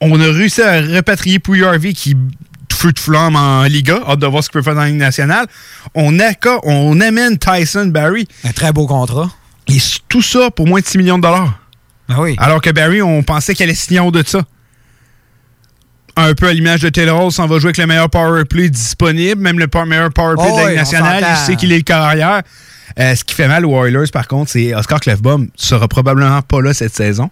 [0.00, 2.16] On a réussi à repatrier Pouille Harvey qui
[2.84, 3.98] feu de flamme en Liga.
[4.06, 5.46] Hâte de voir ce qu'il peut faire dans la Ligue nationale.
[5.94, 6.18] On,
[6.64, 8.28] on amène Tyson Barry.
[8.44, 9.30] Un très beau contrat.
[9.68, 9.78] Et
[10.08, 11.58] tout ça pour moins de 6 millions de dollars.
[12.10, 12.36] Ah oui.
[12.38, 14.42] Alors que Barry, on pensait qu'elle allait signer haut de ça.
[16.16, 18.68] Un peu à l'image de Taylor Hall, s'en va jouer avec le meilleur power play
[18.68, 21.24] disponible, même le meilleur power play Oh de la oui, Ligue on nationale.
[21.30, 22.42] Il sait qu'il est le carrière.
[23.00, 26.60] Euh, ce qui fait mal aux Oilers, par contre, c'est Oscar Clefbaum sera probablement pas
[26.60, 27.30] là cette saison.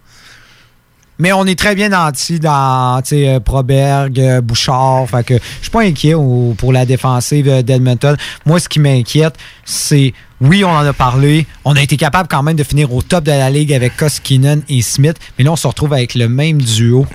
[1.23, 5.09] Mais on est très bien nantis dans euh, Proberg, euh, Bouchard.
[5.09, 8.17] Fait que je suis pas inquiet au- pour la défensive euh, d'Edmonton.
[8.45, 11.47] Moi, ce qui m'inquiète, c'est oui, on en a parlé.
[11.63, 14.63] On a été capable quand même de finir au top de la ligue avec Koskinen
[14.67, 15.15] et Smith.
[15.37, 17.07] Mais là, on se retrouve avec le même duo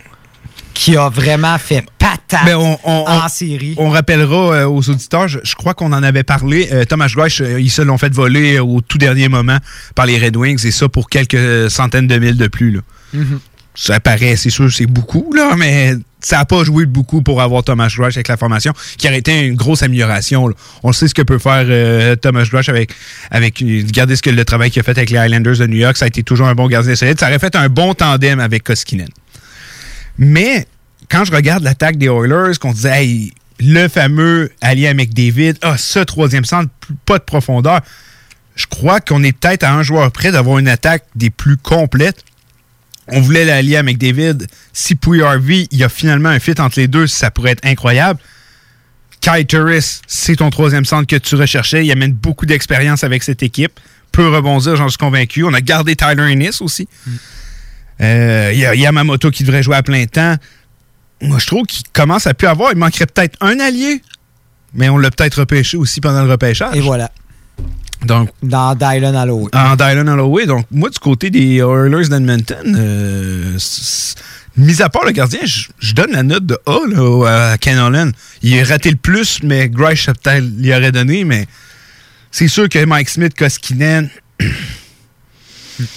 [0.73, 3.75] qui a vraiment fait patate Mais on, on- en on- série.
[3.77, 6.71] on rappellera euh, aux auditeurs, je, je crois qu'on en avait parlé.
[6.73, 9.59] euh, Thomas euh, ils se l'ont fait voler au tout dernier moment
[9.95, 12.71] par les Red Wings, et ça pour quelques centaines de mille de plus.
[12.71, 12.81] Là.
[13.13, 13.41] Mhm.
[13.81, 17.63] Ça paraît, c'est sûr, c'est beaucoup, là, mais ça n'a pas joué beaucoup pour avoir
[17.63, 20.53] Thomas Greisch avec la formation, qui aurait été une grosse amélioration.
[20.83, 22.91] On sait ce que peut faire euh, Thomas Greisch avec,
[23.31, 23.61] avec.
[23.61, 25.97] Regardez ce que le travail qu'il a fait avec les Highlanders de New York.
[25.97, 27.21] Ça a été toujours un bon gardien solide.
[27.21, 29.09] Ça aurait fait un bon tandem avec Koskinen.
[30.19, 30.67] Mais
[31.09, 35.79] quand je regarde l'attaque des Oilers, qu'on disait, hey, le fameux allié à McDavid, ah,
[35.79, 36.69] ce troisième centre,
[37.07, 37.81] pas de profondeur,
[38.57, 42.25] je crois qu'on est peut-être à un joueur près d'avoir une attaque des plus complètes.
[43.11, 44.47] On voulait l'allier à McDavid.
[44.73, 47.65] Si Pouille Harvey, il y a finalement un fit entre les deux, ça pourrait être
[47.65, 48.21] incroyable.
[49.21, 51.85] Kai Turris, c'est ton troisième centre que tu recherchais.
[51.85, 53.81] Il amène beaucoup d'expérience avec cette équipe.
[54.13, 55.45] Peut rebondir, j'en suis convaincu.
[55.45, 56.89] On a gardé Tyler Ennis aussi.
[58.01, 60.37] Euh, Il y a Yamamoto qui devrait jouer à plein temps.
[61.21, 62.73] Moi, je trouve qu'il commence à plus avoir.
[62.73, 64.03] Il manquerait peut-être un allié,
[64.73, 66.77] mais on l'a peut-être repêché aussi pendant le repêchage.
[66.77, 67.11] Et voilà.
[68.05, 69.51] Donc, Dans Dylan Holloway.
[69.55, 70.47] en Dylan Holloway.
[70.47, 73.59] Donc, moi, du côté des Oilers d'Edmonton, euh,
[74.57, 78.13] mis à part le gardien, je donne la note de A là, à Ken Holland.
[78.43, 81.47] Il a raté le plus, mais Grish peut-être l'y aurait donné, mais
[82.31, 84.09] c'est sûr que Mike Smith, Koskinen.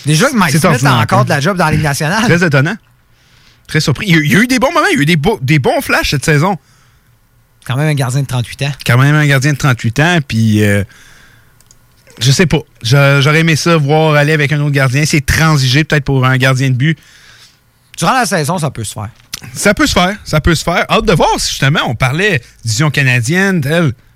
[0.06, 1.23] Déjà que Mike Smith a encore hein.
[1.23, 2.23] de la job dans la Ligue nationale.
[2.23, 2.76] Très étonnant.
[3.68, 4.07] Très surpris.
[4.07, 5.15] Il y, a, il y a eu des bons moments, il y a eu des,
[5.15, 6.57] beaux- des bons flashs cette saison.
[7.65, 8.72] Quand même un gardien de 38 ans.
[8.86, 10.84] Quand même un gardien de 38 ans, puis euh,
[12.22, 12.60] je sais pas.
[12.84, 15.03] J'aurais aimé ça, voir aller avec un autre gardien.
[15.06, 16.98] C'est transigé peut-être pour un gardien de but.
[17.98, 19.10] Durant la saison, ça peut se faire.
[19.53, 20.85] Ça peut se faire, ça peut se faire.
[20.89, 23.61] Hâte de voir si justement on parlait division canadienne.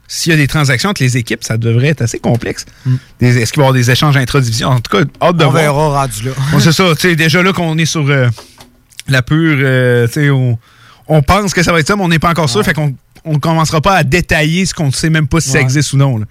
[0.07, 2.65] S'il y a des transactions entre les équipes, ça devrait être assez complexe.
[3.19, 4.69] Des- Est-ce qu'il va y avoir des échanges intra-division?
[4.69, 5.63] En tout cas, hâte de On voir.
[5.63, 6.31] verra rendu là.
[6.51, 6.83] Bon, c'est ça,
[7.15, 8.27] déjà là qu'on est sur euh,
[9.07, 10.59] la pure, euh, on,
[11.07, 12.93] on pense que ça va être ça, mais on n'est pas encore sûr, fait qu'on
[13.23, 15.97] on commencera pas à détailler ce qu'on ne sait même pas si ça existe ou
[15.97, 16.19] non.
[16.19, 16.25] là.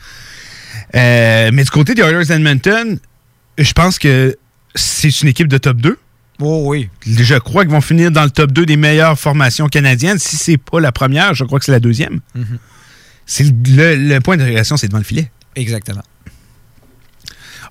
[0.95, 2.99] Euh, mais du côté des Oilers d'Edmonton,
[3.59, 4.37] je pense que
[4.75, 5.99] c'est une équipe de top 2.
[6.41, 6.89] Oh oui.
[7.07, 10.19] Je crois qu'ils vont finir dans le top 2 des meilleures formations canadiennes.
[10.19, 12.21] Si c'est pas la première, je crois que c'est la deuxième.
[12.35, 12.59] Mhm.
[13.27, 15.31] C'est le, le point de régulation, c'est devant le filet.
[15.57, 16.03] Exactement.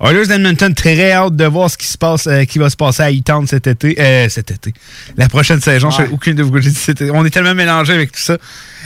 [0.01, 3.03] Oilers d'Edmonton, très hâte de voir ce qui se passe, euh, qui va se passer
[3.03, 3.95] à E-Town cet été.
[4.01, 4.73] Euh, cet été.
[5.17, 6.05] La prochaine saison, je Ouais.
[6.07, 7.11] sais aucune de vous j'ai dit cet été.
[7.11, 8.37] On est tellement mélangés avec tout ça.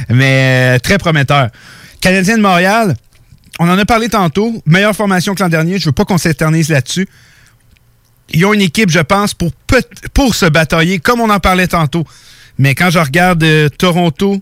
[0.09, 1.49] Mais euh, très prometteur.
[2.01, 2.95] Canadien de Montréal,
[3.59, 4.61] on en a parlé tantôt.
[4.65, 5.79] Meilleure formation que l'an dernier.
[5.79, 7.07] Je veux pas qu'on s'éternise là-dessus.
[8.29, 12.03] Ils ont une équipe, je pense, pour, se batailler, comme on en parlait tantôt.
[12.57, 14.41] Mais quand je regarde euh, Toronto,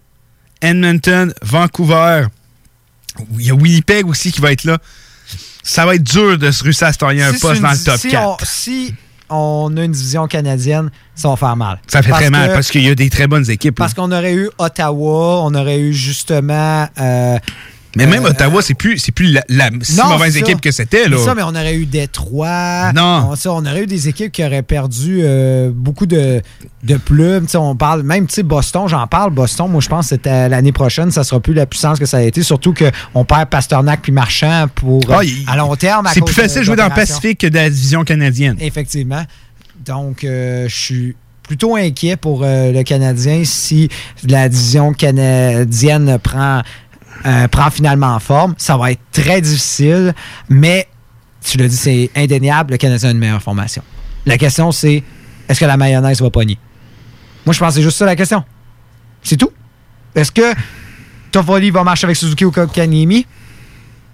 [0.61, 2.25] Edmonton, Vancouver,
[3.39, 4.79] il y a Winnipeg aussi qui va être là.
[5.63, 7.83] Ça va être dur de se réussir à se tailler un Si poste dans le
[7.83, 8.23] top si 4.
[8.27, 8.93] On, si
[9.29, 11.79] on a une division canadienne, ça va faire mal.
[11.87, 13.75] Ça fait Parce très mal que- parce qu'il y a des très bonnes équipes.
[13.75, 16.87] Parce qu'on aurait eu Ottawa, on aurait eu justement.
[16.99, 17.37] euh,
[17.95, 20.71] Mais même euh, Ottawa, c'est plus, c'est plus la, la si Non, mauvaise équipe que
[20.71, 21.07] c'était.
[21.07, 21.17] là.
[21.17, 22.91] Ça, mais on aurait eu Détroit.
[22.93, 23.29] Non.
[23.31, 26.41] On, ça, on aurait eu des équipes qui auraient perdu euh, beaucoup de,
[26.83, 27.45] de plumes.
[27.45, 29.31] Tu sais, on parle, même Boston, j'en parle.
[29.31, 32.17] Boston, moi, je pense que c'était l'année prochaine, ça sera plus la puissance que ça
[32.17, 32.43] a été.
[32.43, 36.07] Surtout qu'on perd Pasternak puis Marchand pour Ah, euh, il- à long terme.
[36.13, 36.93] C'est plus facile de jouer dans le.
[36.95, 38.55] Pacifique que dans la division canadienne.
[38.59, 39.23] Effectivement.
[39.85, 43.87] Donc, euh, je suis plutôt inquiet pour euh, le Canadien si
[44.27, 46.61] la division canadienne prend,
[47.25, 48.55] euh, prend finalement forme.
[48.57, 50.13] Ça va être très difficile,
[50.49, 50.87] mais
[51.43, 53.83] tu l'as dit, c'est indéniable, le Canadien a une meilleure formation.
[54.25, 55.03] La question, c'est
[55.47, 56.57] est-ce que la mayonnaise va pogner?
[57.45, 58.43] Moi, je pense que c'est juste ça la question.
[59.21, 59.51] C'est tout.
[60.15, 60.53] Est-ce que
[61.31, 63.25] Toffoli va marcher avec Suzuki ou Kotkaniemi?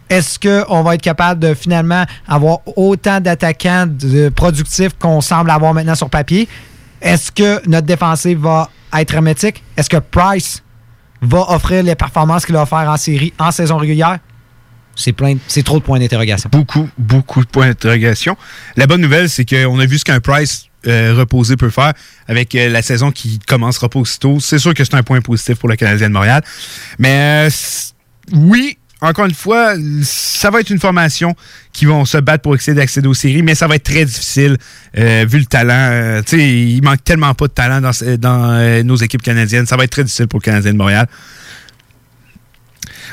[0.10, 3.88] Est-ce qu'on va être capable de finalement avoir autant d'attaquants
[4.36, 6.50] productifs qu'on semble avoir maintenant sur papier?
[7.02, 9.64] Est-ce que notre défensive va être hermétique?
[9.78, 10.62] Est-ce que Price,
[11.22, 14.20] va offrir les performances qu'il a offert en série, en saison régulière?
[14.96, 16.50] C'est plein, c'est trop de points d'interrogation.
[16.52, 18.36] Beaucoup, beaucoup de points d'interrogation.
[18.76, 21.94] La bonne nouvelle, c'est qu'on a vu ce qu'un Price euh, reposé peut faire
[22.28, 24.40] avec euh, la saison qui commencera pas aussitôt.
[24.40, 26.44] C'est sûr que c'est un point positif pour le Canadien de Montréal.
[27.00, 27.50] Mais euh,
[28.34, 29.74] oui, encore une fois,
[30.04, 31.36] ça va être une formation
[31.74, 34.58] qui vont se battre pour essayer d'accéder aux séries, mais ça va être très difficile
[34.98, 35.74] euh, vu le talent.
[35.74, 37.92] Euh, tu sais, il manque tellement pas de talent dans,
[38.54, 39.66] euh, nos équipes canadiennes.
[39.66, 41.08] Ça va être très difficile pour le Canadien de Montréal.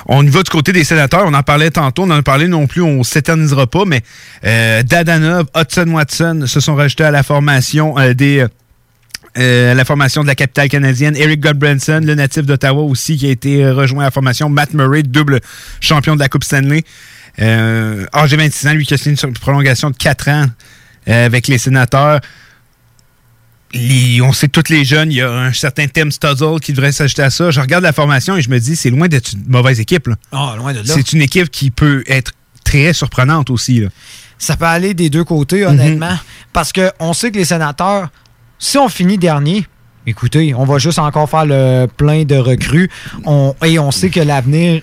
[0.06, 1.24] On y va du côté des sénateurs.
[1.26, 2.02] On en parlait tantôt.
[2.02, 2.82] On en a parlé non plus.
[2.82, 3.84] On s'éternisera pas.
[3.84, 4.02] Mais
[4.84, 8.46] Dadanov, Hudson Watson se sont rajoutés à la formation des.
[9.38, 11.14] Euh, à la formation de la capitale canadienne.
[11.16, 14.48] Eric Godbranson, le natif d'Ottawa aussi, qui a été euh, rejoint à la formation.
[14.48, 15.40] Matt Murray, double
[15.80, 16.82] champion de la Coupe Stanley.
[17.40, 20.46] Euh, âgé 26 ans, lui qui a signé une prolongation de 4 ans
[21.08, 22.20] euh, avec les sénateurs.
[23.74, 26.72] Les- on sait que tous les jeunes, il y a un certain Tim Stuzzle qui
[26.72, 27.50] devrait s'ajouter à ça.
[27.50, 30.08] Je regarde la formation et je me dis, c'est loin d'être une mauvaise équipe.
[30.32, 30.84] Ah, loin de là.
[30.86, 32.32] C'est une équipe qui peut être
[32.64, 33.80] très surprenante aussi.
[33.80, 33.88] là.
[34.38, 36.16] Ça peut aller des deux côtés, honnêtement.
[36.52, 38.08] Parce qu'on sait que les sénateurs,
[38.58, 39.66] si on finit dernier,
[40.06, 42.90] écoutez, on va juste encore faire le plein de recrues.
[43.64, 44.82] Et on sait que l'avenir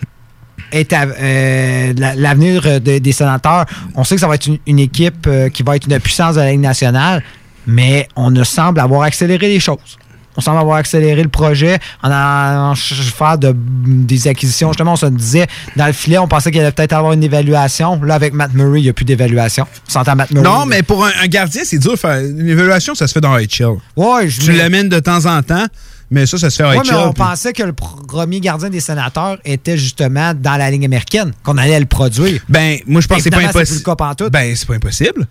[0.72, 3.66] est euh, la- l'avenir de- des sénateurs.
[3.96, 6.36] On sait que ça va être une, une équipe euh, qui va être une puissance
[6.36, 7.24] de la Ligue nationale,
[7.68, 9.98] mais on ne semble avoir accéléré les choses.
[10.38, 14.70] On semble avoir accéléré le projet en allant faire de- des acquisitions.
[14.70, 18.02] Justement, on se disait, dans le filet, on pensait qu'il allait peut-être avoir une évaluation.
[18.04, 19.66] Là, avec Matt Murray, il n'y a plus d'évaluation.
[19.88, 20.44] On s'entend Matt Murray?
[20.48, 21.96] Non, mais pour un, un gardien, c'est dur.
[21.98, 23.78] faire Une évaluation, ça se fait dans HL.
[23.96, 25.66] Ouais, je tu l'amènes de temps en temps,
[26.12, 26.92] mais ça, ça se fait Ouais, HL.
[26.92, 30.86] mais on puis- pensait que le premier gardien des sénateurs était justement dans la ligne
[30.86, 32.42] américaine, qu'on allait le produire.
[32.50, 33.84] Ben, moi, je pense que c'est pas impossible.
[34.32, 35.28] Ben, c'est pas impossible.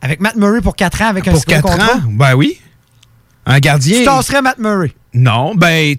[0.00, 2.60] Avec Matt Murray pour 4 ans, avec un Pour signé 4 contrat, ans, ben oui.
[3.48, 3.98] Un gardien.
[3.98, 4.92] tu tasserais Matt Murray.
[5.14, 5.96] Non, ben,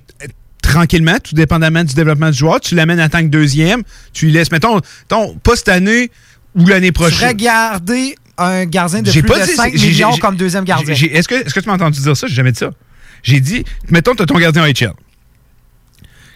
[0.62, 3.82] tranquillement, tout dépendamment du développement du joueur, tu l'amènes en tant que deuxième,
[4.14, 6.12] tu lui laisses, mettons, ton, pas cette année
[6.56, 7.18] ou l'année Tu prochaine.
[7.18, 10.94] ferais garder un gardien de plus pas de dit- 5 j'ai- millions comme deuxième gardien.
[10.94, 12.28] Est-ce que, est que tu m'as entendu dire ça?
[12.28, 12.70] J'ai jamais dit ça.
[13.24, 14.92] J'ai dit, mettons, tu as ton gardien HL.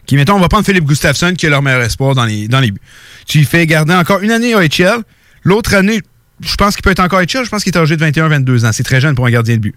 [0.05, 2.59] Qui, mettons, on va prendre Philippe Gustafsson, qui est leur meilleur espoir dans les, dans
[2.59, 2.81] les buts.
[3.25, 4.97] Tu lui fais garder encore une année HL.
[5.43, 6.01] L'autre année,
[6.41, 7.45] je pense qu'il peut être encore HL.
[7.45, 8.71] Je pense qu'il est âgé de 21-22 ans.
[8.73, 9.75] C'est très jeune pour un gardien de but.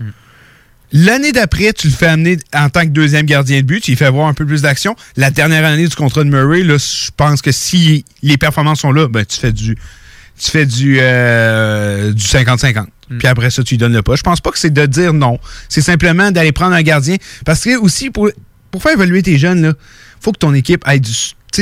[0.92, 3.96] L'année d'après, tu le fais amener en tant que deuxième gardien de but, tu lui
[3.96, 4.94] fais avoir un peu plus d'action.
[5.16, 8.92] La dernière année du contrat de Murray, là, je pense que si les performances sont
[8.92, 9.76] là, ben, tu fais du
[10.38, 12.86] tu fais du euh, du 50-50.
[13.18, 14.16] Puis après ça, tu lui donnes le pas.
[14.16, 15.38] Je pense pas que c'est de dire non.
[15.68, 17.16] C'est simplement d'aller prendre un gardien.
[17.44, 18.30] Parce que aussi, pour,
[18.70, 19.72] pour faire évoluer tes jeunes, là,
[20.20, 21.12] faut que ton équipe ait du,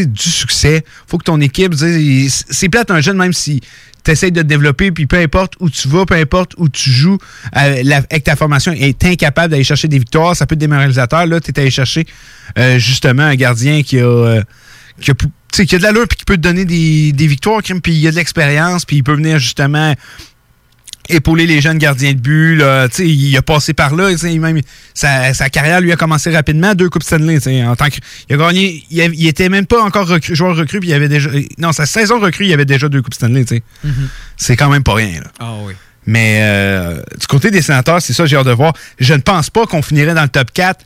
[0.06, 0.84] du succès.
[1.06, 3.60] faut que ton équipe, c'est plate un jeune, même si
[4.04, 6.90] tu essaies de te développer, puis peu importe où tu vas, peu importe où tu
[6.90, 7.18] joues,
[7.56, 11.26] euh, avec ta formation, est incapable d'aller chercher des victoires, ça peut être démoralisateur.
[11.26, 12.06] Là, tu es allé chercher
[12.58, 14.42] euh, justement un gardien qui a, euh,
[15.00, 15.14] qui a,
[15.64, 18.10] qui a de l'allure, puis qui peut te donner des, des victoires, puis il a
[18.10, 19.94] de l'expérience, puis il peut venir justement
[21.08, 22.56] épauler les jeunes gardiens de but.
[22.56, 22.88] Là.
[22.98, 24.10] Il a passé par là.
[24.24, 24.60] Même,
[24.94, 26.74] sa, sa carrière lui a commencé rapidement.
[26.74, 27.38] Deux Coupes Stanley.
[27.64, 27.96] En tant que,
[28.28, 28.84] il a gagné.
[28.90, 30.80] Il, avait- il était même pas encore recru- joueur recru.
[30.80, 31.30] Puis il avait déjà.
[31.58, 33.44] Non, sa saison recrue, il avait déjà deux Coupes Stanley.
[33.48, 33.62] sais.
[34.36, 35.20] C'est quand même pas rien.
[35.20, 35.30] Là.
[35.38, 35.74] Ah oui.
[36.06, 38.74] Mais euh, du côté des sénateurs, c'est ça, j'ai hâte de voir.
[38.98, 40.84] Je ne pense pas qu'on finirait dans le top 4,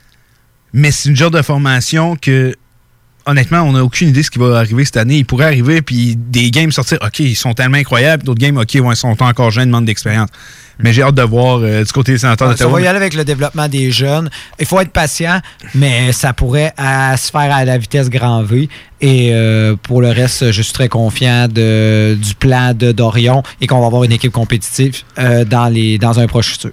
[0.73, 2.55] mais c'est une genre de formation que,
[3.29, 5.19] honnêtement, on n'a aucune idée de ce qui va arriver cette année.
[5.19, 8.71] Il pourrait arriver, puis des games sortir, OK, ils sont tellement incroyables, d'autres games, OK,
[8.75, 10.29] ouais, ils sont encore jeunes, demandent d'expérience.
[10.81, 12.75] Mais j'ai hâte de voir euh, du côté des sénateurs d'Ottawa.
[12.75, 14.31] va y aller avec le développement des jeunes.
[14.61, 15.41] Il faut être patient,
[15.75, 18.69] mais ça pourrait se faire à la vitesse grand V.
[19.01, 23.67] Et euh, pour le reste, je suis très confiant de- du plan de Dorion et
[23.67, 26.71] qu'on va avoir une équipe compétitive euh, dans, les, dans un proche futur.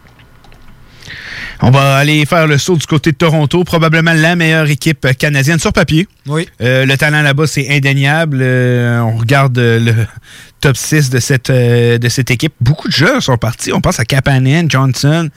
[1.61, 5.59] On va aller faire le saut du côté de Toronto, probablement la meilleure équipe canadienne
[5.59, 6.07] sur papier.
[6.27, 6.47] Oui.
[6.61, 8.39] Euh, le talent là-bas, c'est indéniable.
[8.41, 9.93] Euh, on regarde euh, le
[10.59, 12.53] top 6 de cette, euh, de cette équipe.
[12.59, 13.71] Beaucoup de jeunes sont partis.
[13.71, 15.29] On pense à Kapanen, Johnson,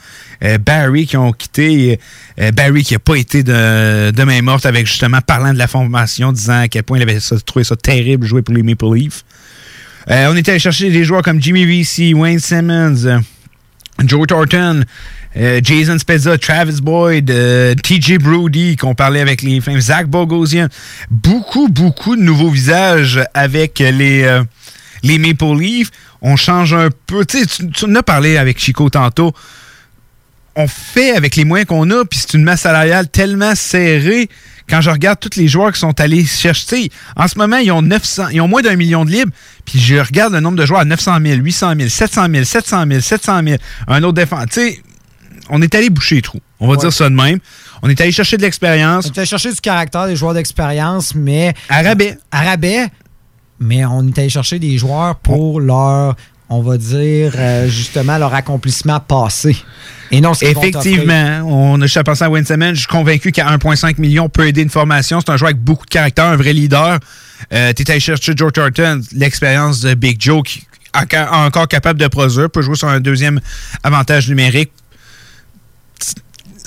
[0.65, 1.99] Barry qui ont quitté.
[2.53, 6.31] Barry qui n'a pas été de, de main morte avec justement parlant de la formation,
[6.31, 9.23] disant à quel point il avait trouvé ça terrible jouer pour les Maple Leafs.
[10.07, 13.21] On était allé chercher des joueurs comme Jimmy VC, Wayne Simmons,
[14.05, 14.83] Joe Thornton,
[15.37, 20.67] euh, Jason Spezza, Travis Boyd, euh, TJ Brody, qu'on parlait avec les Flames, Zach Bogosian.
[21.11, 24.43] Beaucoup, beaucoup de nouveaux visages avec les, euh,
[25.03, 25.91] les Maple Leafs.
[26.21, 27.25] On change un peu.
[27.25, 29.33] Tu tu, en as parlé avec Chico tantôt.
[30.55, 34.29] On fait avec les moyens qu'on a, puis c'est une masse salariale tellement serrée.
[34.67, 37.81] Quand je regarde tous les joueurs qui sont allés chercher, en ce moment, ils ont
[37.81, 39.31] 900, ils ont moins d'un million de libres,
[39.65, 42.83] puis je regarde le nombre de joueurs à 900 000, 800 000, 700 000, 700
[42.87, 43.57] 000, 700 000,
[43.87, 44.47] un autre défenseur.
[44.47, 44.81] Tu sais,
[45.49, 46.41] on est allé boucher les trous.
[46.59, 47.39] On va dire ça de même.
[47.81, 49.05] On est allé chercher de l'expérience.
[49.05, 51.53] On est allé chercher du caractère des joueurs d'expérience, mais.
[51.69, 52.17] À rabais.
[52.31, 52.87] À rabais,
[53.59, 56.15] mais on est allé chercher des joueurs pour leur,
[56.49, 59.55] on va dire, euh, justement, leur accomplissement passé.
[60.11, 62.71] Et non, Effectivement, on a juste à penser à Winston.
[62.73, 65.19] Je suis convaincu qu'à 1,5 million peut aider une formation.
[65.19, 66.99] C'est un joueur avec beaucoup de caractère, un vrai leader.
[67.53, 70.63] Euh, tu es allé chercher Joe Thornton, l'expérience de Big Joe, qui
[70.93, 73.39] est encore capable de produire, peut jouer sur un deuxième
[73.83, 74.71] avantage numérique.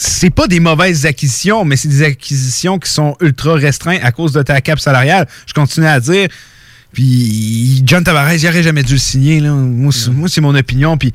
[0.05, 4.33] C'est pas des mauvaises acquisitions, mais c'est des acquisitions qui sont ultra restreintes à cause
[4.33, 5.29] de ta cap salariale.
[5.47, 6.29] Je continue à dire.
[6.93, 9.41] Puis John Tavares, il aurait jamais dû le signer.
[9.41, 9.51] Là.
[9.53, 10.97] Moi, c'est- moi, c'est mon opinion.
[10.99, 11.13] Puis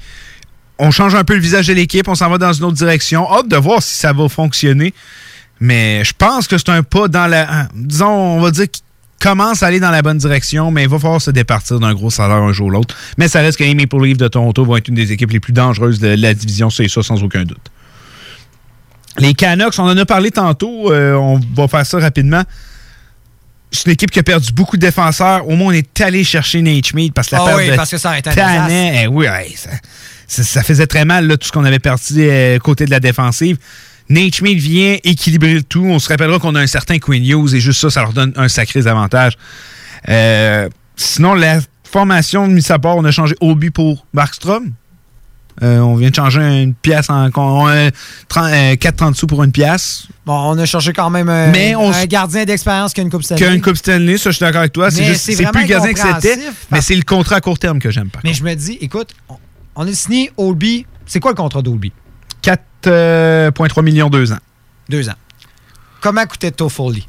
[0.79, 3.29] on change un peu le visage de l'équipe, on s'en va dans une autre direction.
[3.31, 4.93] Hâte de voir si ça va fonctionner.
[5.59, 7.51] Mais je pense que c'est un pas dans la.
[7.63, 8.83] hein, Disons, on va dire qu'il
[9.19, 12.09] commence à aller dans la bonne direction, mais il va falloir se départir d'un gros
[12.11, 12.95] salaire un jour ou l'autre.
[13.17, 15.39] Mais ça reste que les Maple Leafs de Toronto vont être une des équipes les
[15.39, 17.57] plus dangereuses de la division, c'est ça sans aucun doute.
[19.19, 22.43] Les Canucks, on en a parlé tantôt, euh, on va faire ça rapidement.
[23.71, 25.47] C'est une équipe qui a perdu beaucoup de défenseurs.
[25.47, 27.91] Au moins, on est allé chercher Nate Schmidt parce que la perte oui, de parce
[27.91, 29.25] que ça aurait été un eh oui,
[29.55, 29.71] ça,
[30.27, 32.99] ça- ça faisait très mal là, tout ce qu'on avait perdu euh, côté de la
[32.99, 33.57] défensive.
[34.09, 35.83] Nate Schmidt vient équilibrer le tout.
[35.83, 38.31] On se rappellera qu'on a un certain Quinn Hughes et juste ça, ça leur donne
[38.37, 39.33] un sacré avantage.
[40.07, 44.71] Euh, sinon, la formation, mis à part, on a changé Obi pour Markstrom.
[45.63, 47.29] Euh, on vient de changer une pièce en.
[47.35, 47.89] on a
[48.27, 50.07] 30, euh, 4,30 sous pour une pièce.
[50.25, 53.09] Bon, on a cherché quand même un, Mais on un gardien d'expérience qui a une
[53.09, 53.39] Coupe Stanley.
[53.39, 54.91] Qu'il y a une Coupe Stanley, ça, je suis d'accord avec toi.
[54.91, 56.39] C'est c'est plus le gardien que c'était,
[56.71, 58.19] mais c'est le contrat à court terme que j'aime pas.
[58.23, 59.37] Mais je me dis, écoute, on,
[59.75, 60.85] on a signé Olby.
[61.05, 61.91] C'est quoi le contrat d'Olby?
[62.43, 64.39] 4,3 millions deux ans.
[64.89, 65.15] Deux ans.
[66.01, 67.07] Comment coûtait Toffoli?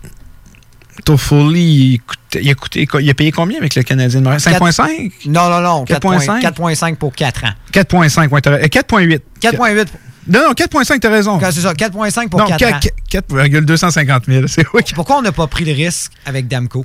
[1.04, 2.00] Toffoli,
[2.34, 4.40] il, a coûté, quoi- il a payé combien avec le Canadien de Montréal?
[4.40, 5.12] 5,5?
[5.26, 5.84] Non, non, non.
[5.84, 6.40] 4,5?
[6.40, 7.52] 4,5 pour 4 ans.
[7.72, 9.22] 4,5, ouais, t'as- euh, 4,8.
[9.40, 9.86] 4,8.
[10.28, 11.40] Non, non, 4,5, t'as raison.
[11.40, 12.80] C'est ça, 4,5 pour non, 4 ans.
[13.10, 14.46] 4,250 000.
[14.46, 14.82] C'est oui.
[14.94, 16.84] Pourquoi on n'a pas pris le risque avec Damco?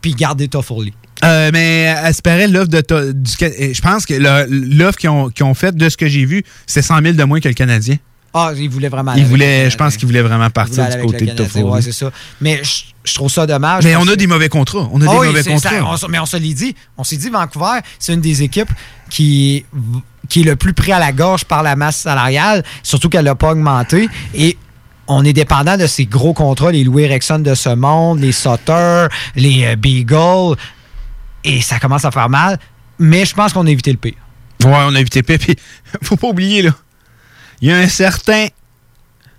[0.00, 0.92] Puis garder Toffoli?
[1.24, 4.14] Euh, mais à ce paraît, l'offre de du Je pense que
[4.48, 7.24] l'offre qu'ils ont, qu'ils ont faite, de ce que j'ai vu, c'est 100 000 de
[7.24, 7.96] moins que le Canadien.
[8.34, 10.98] Ah, il voulait vraiment aller Il voulait, le je pense qu'il voulait vraiment partir du
[11.02, 11.64] côté le de Toffoli.
[11.64, 12.10] ouais, c'est ça.
[12.40, 13.84] Mais je, je trouve ça dommage.
[13.84, 14.88] mais on a que- des mauvais contrats.
[14.92, 15.70] On a Ah des oui, mauvais contrats.
[15.70, 16.74] ça, on s- mais on se l'est dit.
[16.98, 18.70] On s'est dit, Vancouver, c'est une des équipes
[19.08, 19.64] qui,
[20.28, 23.34] qui est le plus pris à la gorge par la masse salariale, surtout qu'elle n'a
[23.34, 24.08] pas augmenté.
[24.34, 24.58] Et
[25.06, 29.06] on est dépendant de ces gros contrats, les Louis Erickson de ce monde, les Sutter,
[29.36, 30.54] les euh, Beagle.
[31.44, 32.58] Et ça commence à faire mal.
[32.98, 34.14] Mais je pense qu'on a évité le pire.
[34.64, 35.40] Ouais, on a évité Pep.
[35.40, 35.56] Puis,
[36.02, 36.72] faut pas oublier, là.
[37.60, 38.46] Il y a un certain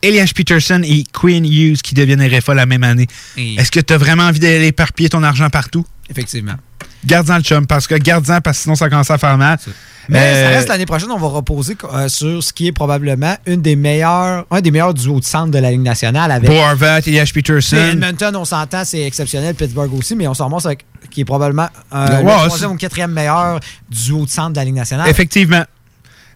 [0.02, 3.08] Elias Peterson et Quinn Hughes qui deviennent RFA la même année.
[3.38, 5.86] Et- Est-ce que tu as vraiment envie d'aller éparpiller ton argent partout?
[6.10, 6.54] Effectivement.
[7.06, 9.58] Garde-en le chum, parce que garde-en, parce que sinon ça commence à faire mal.
[10.10, 13.38] Mais Euh, ça reste l'année prochaine, on va reposer euh, sur ce qui est probablement
[13.46, 16.50] une des meilleures, un des meilleurs duos de centre de la Ligue nationale avec.
[16.50, 17.76] Bo Horvat, Elias Peterson.
[17.76, 19.54] Mais Edmonton, on s'entend, c'est exceptionnel.
[19.54, 22.76] Pittsburgh aussi, mais on s'en remonte avec qui est probablement euh, Ouais, le troisième ou
[22.78, 23.60] quatrième meilleur
[23.90, 25.08] duo de centre de la Ligue nationale.
[25.10, 25.64] Effectivement.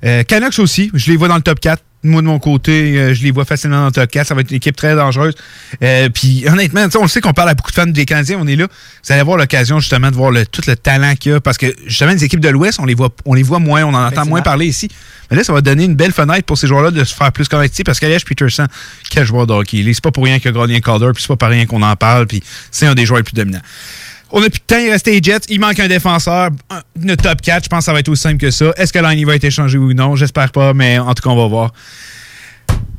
[0.04, 1.82] Euh, Canucks aussi, je les vois dans le top 4.
[2.06, 4.28] Moi, de mon côté, euh, je les vois facilement dans le top 4.
[4.28, 5.36] Ça va être une équipe très dangereuse.
[5.82, 8.38] Euh, Puis, honnêtement, on le sait qu'on parle à beaucoup de fans des Canadiens.
[8.42, 8.68] On est là.
[8.68, 11.40] Vous allez avoir l'occasion, justement, de voir le- tout le talent qu'il y a.
[11.40, 13.84] Parce que, justement, les équipes de l'Ouest, on les voit on les voit moins.
[13.86, 14.90] On en entend moins parler ici.
[15.32, 17.48] Mais là, ça va donner une belle fenêtre pour ces joueurs-là de se faire plus
[17.48, 17.74] connaître.
[17.86, 18.68] Parce qu'Alias Peterson,
[19.10, 19.86] quel joueur de hockey.
[19.94, 21.12] C'est pas pour rien gagné un Calder.
[21.16, 22.28] Puis, c'est pas pour rien qu'on en parle.
[22.28, 23.62] Puis, c'est un des joueurs les plus dominants.
[24.36, 25.42] On a plus de temps, il restait les Jets.
[25.50, 26.50] Il manque un défenseur.
[27.00, 28.74] Le top 4, je pense que ça va être aussi simple que ça.
[28.78, 30.16] Est-ce que Liney va être échangé ou non?
[30.16, 31.72] J'espère pas, mais en tout cas, on va voir.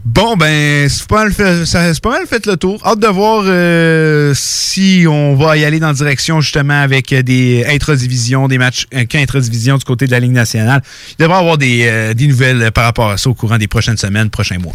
[0.04, 2.80] Bon, ben, c'est pas mal fait, le tour.
[2.86, 7.22] Hâte de voir euh, si on va y aller dans la direction justement avec euh,
[7.22, 10.82] des intradivisions, des matchs euh, du côté de la Ligue nationale.
[11.18, 13.66] Il devrait y avoir des, euh, des nouvelles par rapport à ça au courant des
[13.66, 14.74] prochaines semaines, prochains mois.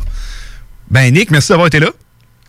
[0.91, 1.91] Ben, Nick, merci d'avoir été là.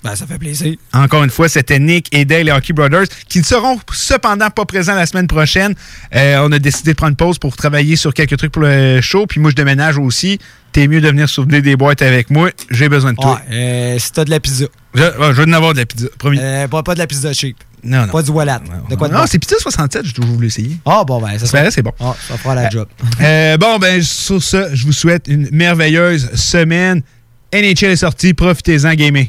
[0.02, 0.76] Ben, ça fait plaisir.
[0.94, 4.64] Encore une fois, c'était Nick et Dale, les Hockey Brothers, qui ne seront cependant pas
[4.64, 5.74] présents la semaine prochaine.
[6.14, 9.00] Euh, on a décidé de prendre une pause pour travailler sur quelques trucs pour le
[9.02, 9.26] show.
[9.26, 10.38] Puis moi, je déménage aussi.
[10.72, 12.50] T'es mieux de venir souvenir des boîtes avec moi.
[12.70, 13.40] J'ai besoin de toi.
[13.50, 14.66] Ouais, euh, si t'as de la pizza.
[14.94, 16.38] Je, ouais, je vais en avoir de la pizza, promis.
[16.40, 17.56] Euh, pas, pas de la pizza cheap.
[17.82, 18.12] Non, non.
[18.12, 18.60] Pas du Wallat.
[18.88, 19.26] De quoi de non, bon?
[19.26, 20.76] c'est Pizza 67, j'ai toujours voulu essayer.
[20.84, 21.92] Ah, bon, ben, ça vrai, c'est bon.
[21.98, 22.86] Ah, ça fera la job.
[23.20, 27.02] Euh, bon, ben, sur ça, je vous souhaite une merveilleuse semaine.
[27.52, 29.28] NHL est sorti, profitez-en, gaming.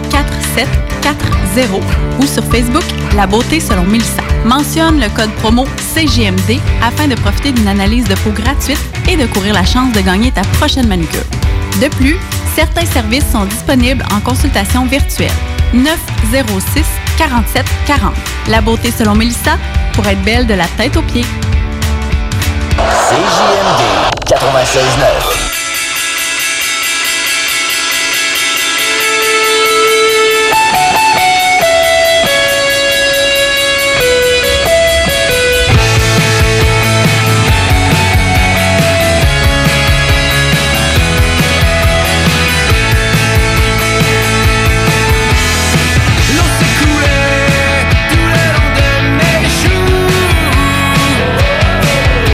[0.11, 1.81] 4740
[2.19, 2.83] ou sur Facebook
[3.15, 4.21] La beauté selon Mélissa.
[4.45, 9.25] Mentionne le code promo CGMD afin de profiter d'une analyse de peau gratuite et de
[9.27, 11.25] courir la chance de gagner ta prochaine manucure.
[11.81, 12.17] De plus,
[12.55, 15.31] certains services sont disponibles en consultation virtuelle.
[15.73, 16.85] 906
[17.17, 18.13] 47 40.
[18.49, 19.57] La beauté selon Mélissa
[19.93, 21.25] pour être belle de la tête aux pieds.
[22.77, 23.81] CJMD
[24.27, 25.40] 96.9.